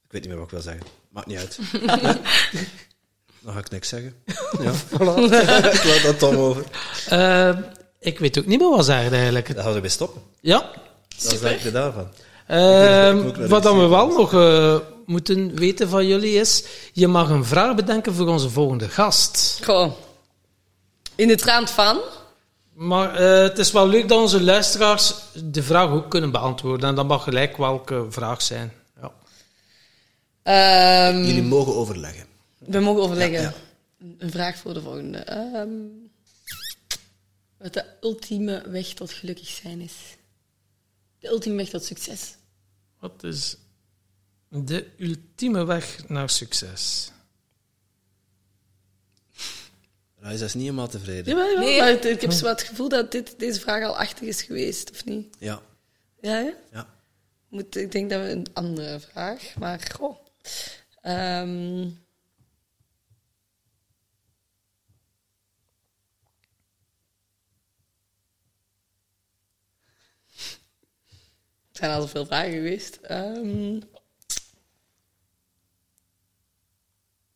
[0.10, 0.86] ik weet niet meer wat ik wil zeggen.
[1.10, 1.60] Maakt niet uit.
[3.40, 4.14] Dan ga ik niks zeggen.
[4.64, 5.16] Ja, voilà.
[5.76, 6.64] ik laat dat Tom over.
[7.12, 7.58] Uh,
[8.00, 9.56] ik weet ook niet meer wat zeggen eigenlijk.
[9.56, 10.22] Dan gaan we weer stoppen.
[10.42, 10.72] Ja.
[11.24, 12.08] Wat denk je daarvan?
[12.50, 16.64] Uh, wat dan we wel nog uh, moeten weten van jullie is,
[16.94, 19.60] je mag een vraag bedenken voor onze volgende gast.
[19.64, 19.92] Goh.
[21.16, 22.00] In de trant van?
[22.80, 26.90] Maar uh, het is wel leuk dat onze luisteraars de vraag ook kunnen beantwoorden.
[26.90, 28.74] En dat mag gelijk welke vraag zijn.
[29.02, 29.12] Ja.
[31.10, 32.26] Um, Jullie mogen overleggen.
[32.58, 33.42] We mogen overleggen.
[33.42, 33.54] Ja,
[33.98, 34.06] ja.
[34.18, 35.32] Een vraag voor de volgende.
[35.58, 36.10] Um,
[37.58, 39.96] wat de ultieme weg tot gelukkig zijn is.
[41.20, 42.36] De ultieme weg tot succes.
[43.00, 43.58] Wat is
[44.50, 47.12] de ultieme weg naar succes?
[50.20, 51.38] Hij is dus niet helemaal tevreden.
[51.38, 54.28] Ja, maar, nee, maar ik heb zo het gevoel dat dit, deze vraag al achtig
[54.28, 55.36] is geweest, of niet?
[55.40, 55.62] Ja.
[56.22, 56.52] Ja, hè?
[56.72, 56.88] Ja.
[57.50, 60.18] Moet, ik denk dat we een andere vraag, maar goh.
[61.04, 61.82] Um,
[71.72, 73.00] er zijn al zoveel vragen geweest.
[73.12, 73.82] Um,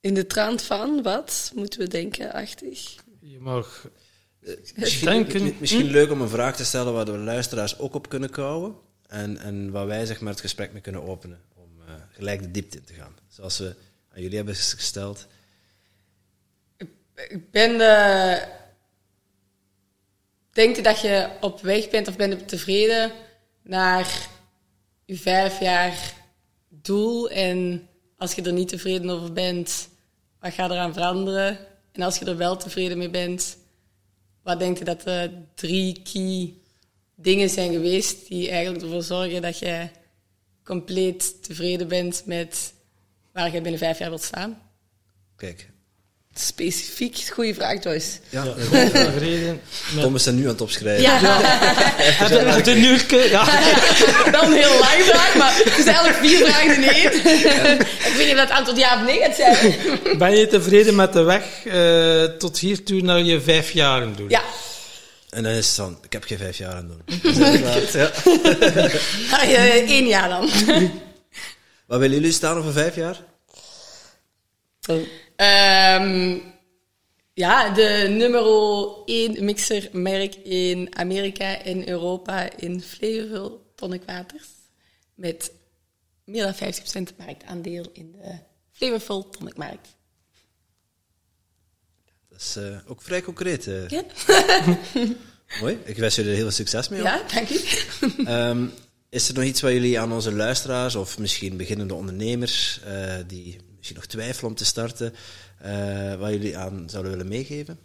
[0.04, 2.96] In de trant van, wat moeten we denken, achtig?
[3.20, 3.88] Je mag
[4.76, 5.56] misschien, denken...
[5.60, 8.76] Misschien leuk om een vraag te stellen waar de luisteraars ook op kunnen kouwen.
[9.08, 11.42] En, en waar wij zeg maar, het gesprek mee kunnen openen.
[11.56, 13.16] Om uh, gelijk de diepte in te gaan.
[13.28, 13.76] Zoals we
[14.14, 15.28] aan jullie hebben gesteld.
[17.16, 18.48] Ik ben de...
[20.52, 23.12] Denk je dat je op weg bent of ben je tevreden
[23.62, 24.28] naar
[25.06, 26.14] je vijf jaar
[26.70, 27.30] doel?
[27.30, 29.92] En als je er niet tevreden over bent,
[30.44, 31.58] wat gaat eraan veranderen?
[31.92, 33.58] En als je er wel tevreden mee bent,
[34.42, 36.54] wat denk je dat de drie key
[37.16, 39.90] dingen zijn geweest die eigenlijk ervoor zorgen dat je
[40.64, 42.74] compleet tevreden bent met
[43.32, 44.62] waar je binnen vijf jaar wilt staan?
[45.36, 45.70] Kijk,
[46.34, 48.20] Specifiek, goede vraag, Joyce.
[48.30, 49.62] Ja, Tevreden
[49.92, 50.04] met...
[50.04, 51.02] Tom is er nu aan het opschrijven.
[51.04, 53.30] Ja, Heb je- heb een uurtje?
[53.30, 53.46] Ja.
[54.32, 57.14] wel een heel lang vraag, maar het is eigenlijk vier vragen in één.
[58.10, 59.76] Ik weet niet of dat antwoord ja of nee gaat zijn.
[60.18, 64.30] Ben je tevreden met de weg eh, tot hiertoe naar je vijf jaren doen?
[64.30, 64.42] Ja,
[65.30, 67.22] En dan is het dan, ik heb geen vijf jaar aan doen.
[67.94, 68.10] Ja.
[69.32, 70.50] Ah, eh, één jaar dan.
[71.86, 73.18] Waar willen jullie staan over vijf jaar?
[75.36, 76.36] Ehm,
[77.34, 78.44] ja, de nummer
[79.06, 84.48] 1 mixermerk in Amerika en Europa in flevovel tonic waters.
[85.16, 85.52] Met
[86.26, 86.74] meer dan
[87.12, 88.40] 50% marktaandeel in de
[88.72, 89.88] flavorful tonic markt.
[92.30, 93.68] Dat is eh, ook vrij concreet.
[93.68, 93.88] eh.
[93.88, 94.04] Ja,
[95.62, 95.80] Mooi.
[95.84, 97.02] Ik wens jullie er heel veel succes mee.
[97.02, 97.60] ja dank u.
[98.26, 98.66] Ehm,
[99.10, 103.60] is er nog iets wat jullie aan onze luisteraars of misschien beginnende ondernemers eh, die
[103.78, 105.14] misschien nog twijfelen om te starten,
[106.20, 107.80] wat jullie aan zouden willen meegeven?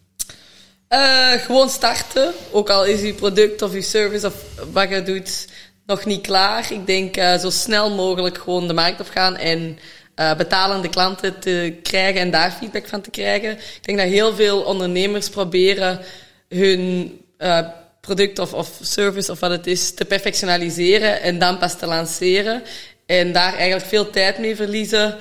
[0.88, 2.32] Eh, gewoon starten.
[2.50, 4.34] Ook al is uw product of uw service of
[4.72, 5.46] wat je doet
[5.86, 6.72] nog niet klaar.
[6.72, 9.78] Ik denk eh, zo snel mogelijk gewoon de markt op gaan en
[10.14, 13.50] eh, betalende klanten te krijgen en daar feedback van te krijgen.
[13.50, 16.00] Ik denk dat heel veel ondernemers proberen
[16.48, 17.68] hun eh,
[18.00, 22.62] product of, of service of wat het is te perfectionaliseren en dan pas te lanceren.
[23.06, 25.16] En daar eigenlijk veel tijd mee verliezen.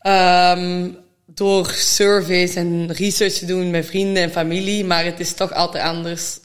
[0.00, 0.88] Ehm,
[1.34, 4.84] door surveys en research te doen met vrienden en familie.
[4.84, 6.38] Maar het is toch altijd anders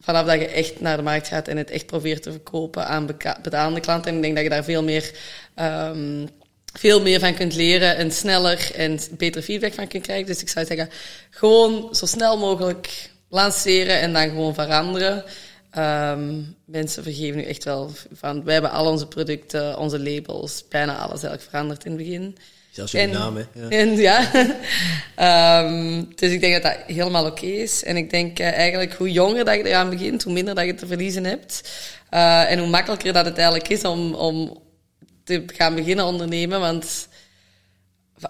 [0.00, 3.06] vanaf dat je echt naar de markt gaat en het echt probeert te verkopen aan
[3.42, 4.10] betalende klanten.
[4.10, 5.10] En ik denk dat je daar veel meer,
[5.54, 6.26] ehm,
[6.72, 10.26] veel meer van kunt leren en sneller en beter feedback van kunt krijgen.
[10.26, 10.90] Dus ik zou zeggen,
[11.30, 15.24] gewoon zo snel mogelijk lanceren en dan gewoon veranderen.
[15.70, 18.44] Ehm, mensen vergeven nu echt wel van.
[18.44, 22.36] Wij hebben al onze producten, onze labels, bijna alles eigenlijk veranderd in het begin.
[22.70, 23.42] Zelfs En- naam, hè?
[23.54, 23.68] Ja.
[23.82, 24.30] En ja,
[25.16, 27.84] Ehm, dus ik denk dat dat helemaal oké is.
[27.84, 30.74] En ik denk eh, eigenlijk hoe jonger dat je eraan begint, hoe minder dat je
[30.74, 31.70] te verliezen hebt.
[32.10, 34.58] Eh, en hoe makkelijker dat het eigenlijk is om, om
[35.24, 36.60] te gaan beginnen ondernemen.
[36.60, 37.08] Want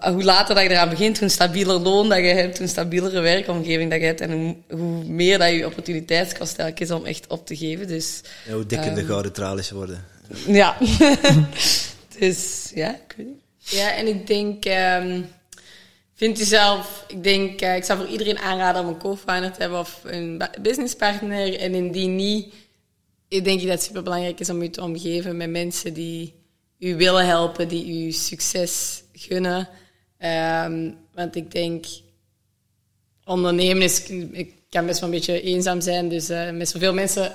[0.01, 3.89] hoe later dat je eraan begint, hoe stabieler loon dat je hebt, hoe stabielere werkomgeving
[3.91, 4.21] dat je hebt.
[4.21, 7.87] En hoe, hoe meer dat je opportuniteitskost eigenlijk is om echt op te geven.
[7.87, 8.95] Dus Ja, hoe dikker Ehm.
[8.95, 10.05] de gouden tralies worden.
[10.47, 10.77] ja.
[12.19, 13.40] dus ja, ik weet niet.
[13.71, 15.21] Ja, en ik denk, ehm
[16.21, 19.61] vind u zelf, ik denk, eh, ik zou voor iedereen aanraden om een co-founder te
[19.61, 21.59] hebben of een businesspartner.
[21.59, 22.53] En indien niet,
[23.27, 26.33] ik denk dat het superbelangrijk is om u te omgeven met mensen die
[26.79, 29.69] u willen helpen, die u succes gunnen.
[30.17, 31.85] Ehm, want ik denk,
[33.25, 36.09] ondernemen is, ik kan best wel een beetje eenzaam zijn.
[36.09, 37.33] Dus eh, met zoveel mensen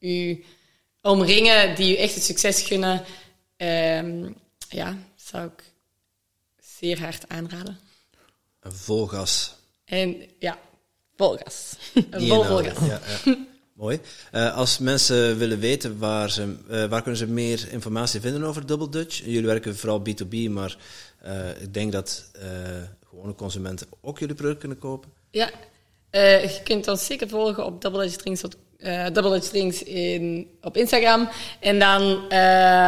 [0.00, 0.44] u
[1.02, 3.04] omringen die u echt het succes gunnen,
[3.56, 4.28] ehm,
[4.68, 5.74] ja, zou ik
[6.78, 7.78] zeer hard aanraden.
[8.60, 9.56] Een vol gas.
[9.84, 10.58] En ja,
[11.16, 11.76] volgas.
[12.10, 12.78] Vol volgas.
[12.78, 13.36] Ja, ja.
[13.72, 14.00] Mooi.
[14.32, 18.66] Eh, als mensen willen weten waar, ze, eh, waar kunnen ze meer informatie vinden over
[18.66, 19.18] Double Dutch?
[19.24, 20.76] Jullie werken vooral B2B, maar
[21.20, 22.30] eh, ik denk dat
[23.08, 25.10] gewone consumenten ook jullie product kunnen kopen.
[25.30, 25.50] Ja,
[26.10, 31.28] je kunt ons zeker volgen op Double Edge Strings in, op Instagram.
[31.60, 32.02] En dan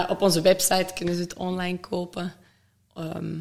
[0.09, 2.35] op onze website kunnen ze het online kopen.
[2.95, 3.37] Ehm.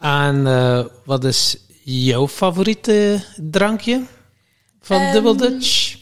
[0.00, 4.02] En eh, wat is jouw favoriete drankje
[4.82, 5.94] van Ehm, Double Dutch?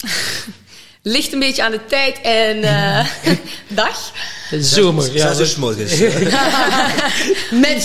[1.02, 3.06] Ligt een beetje aan de tijd en eh,
[3.68, 4.12] dag.
[4.50, 5.34] Zomer, ja.
[5.34, 5.98] Zes uur morgens.
[7.62, 7.84] Met.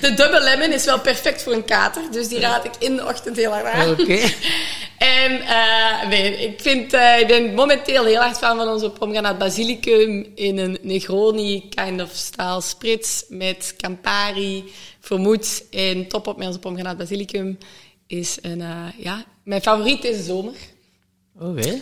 [0.00, 3.06] De double lemon is wel perfect voor een kater, dus die raad ik in de
[3.06, 3.90] ochtend heel hard aan.
[3.90, 4.18] Oké.
[4.98, 9.38] En eh, nee, ik, vind, eh, ik ben momenteel heel erg fan van onze pomgranaat
[9.38, 14.64] basilicum in een Negroni kind of style spritz met Campari,
[15.00, 17.58] vermoed en top op met onze pomgranaat basilicum
[18.06, 20.54] is een, eh, ja, mijn favoriet deze zomer.
[21.40, 21.80] Oké.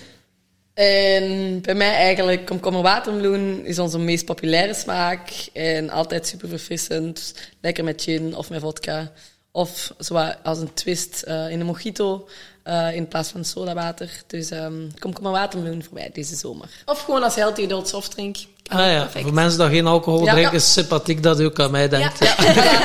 [0.75, 5.31] En bij mij eigenlijk komkommer watermeloen is onze meest populaire smaak.
[5.53, 7.35] En altijd super verfrissend.
[7.61, 9.13] Lekker met gin of met vodka.
[9.53, 12.29] Of zo als een twist eh, in een mojito
[12.63, 14.11] eh, in plaats van sodawater.
[14.27, 16.69] Dus ehm komkommer watermeloen voor mij deze zomer.
[16.85, 18.37] Of gewoon als healthy adult softdrink.
[18.69, 19.25] Ah ja, perfect.
[19.25, 20.33] voor mensen die geen alcohol Ja.
[20.33, 20.59] drinken, Ja.
[20.59, 22.19] is sympathiek dat u ook aan mij denkt.
[22.19, 22.37] Ja,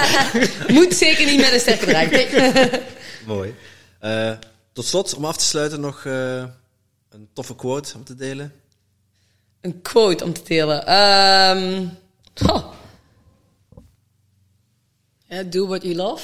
[0.73, 2.81] Moet zeker niet met een sterke drank.
[3.35, 3.55] Mooi.
[3.99, 4.31] Eh,
[4.73, 6.43] tot slot, om af te sluiten, nog eh,
[7.09, 8.53] een toffe quote om te delen.
[9.61, 10.87] Een quote om te delen.
[10.87, 11.85] Ehm,
[12.49, 12.65] oh,
[15.27, 16.23] Ja, do what you love.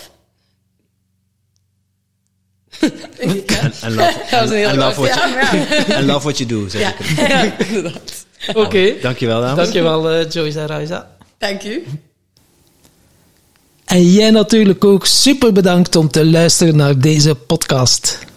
[3.20, 5.36] En, love, Dat was een heel en love, what you,
[6.00, 6.94] en love what you do, zeg Ja.
[6.98, 7.28] ik.
[7.30, 8.26] ja, inderdaad.
[8.54, 8.96] Oké.
[9.02, 9.56] Dankjewel, dames.
[9.56, 11.16] Dankjewel, eh, Joyce en Raisa.
[11.38, 11.84] Dank u.
[13.86, 18.20] En jij natuurlijk ook super bedankt om te luisteren naar deze podcast.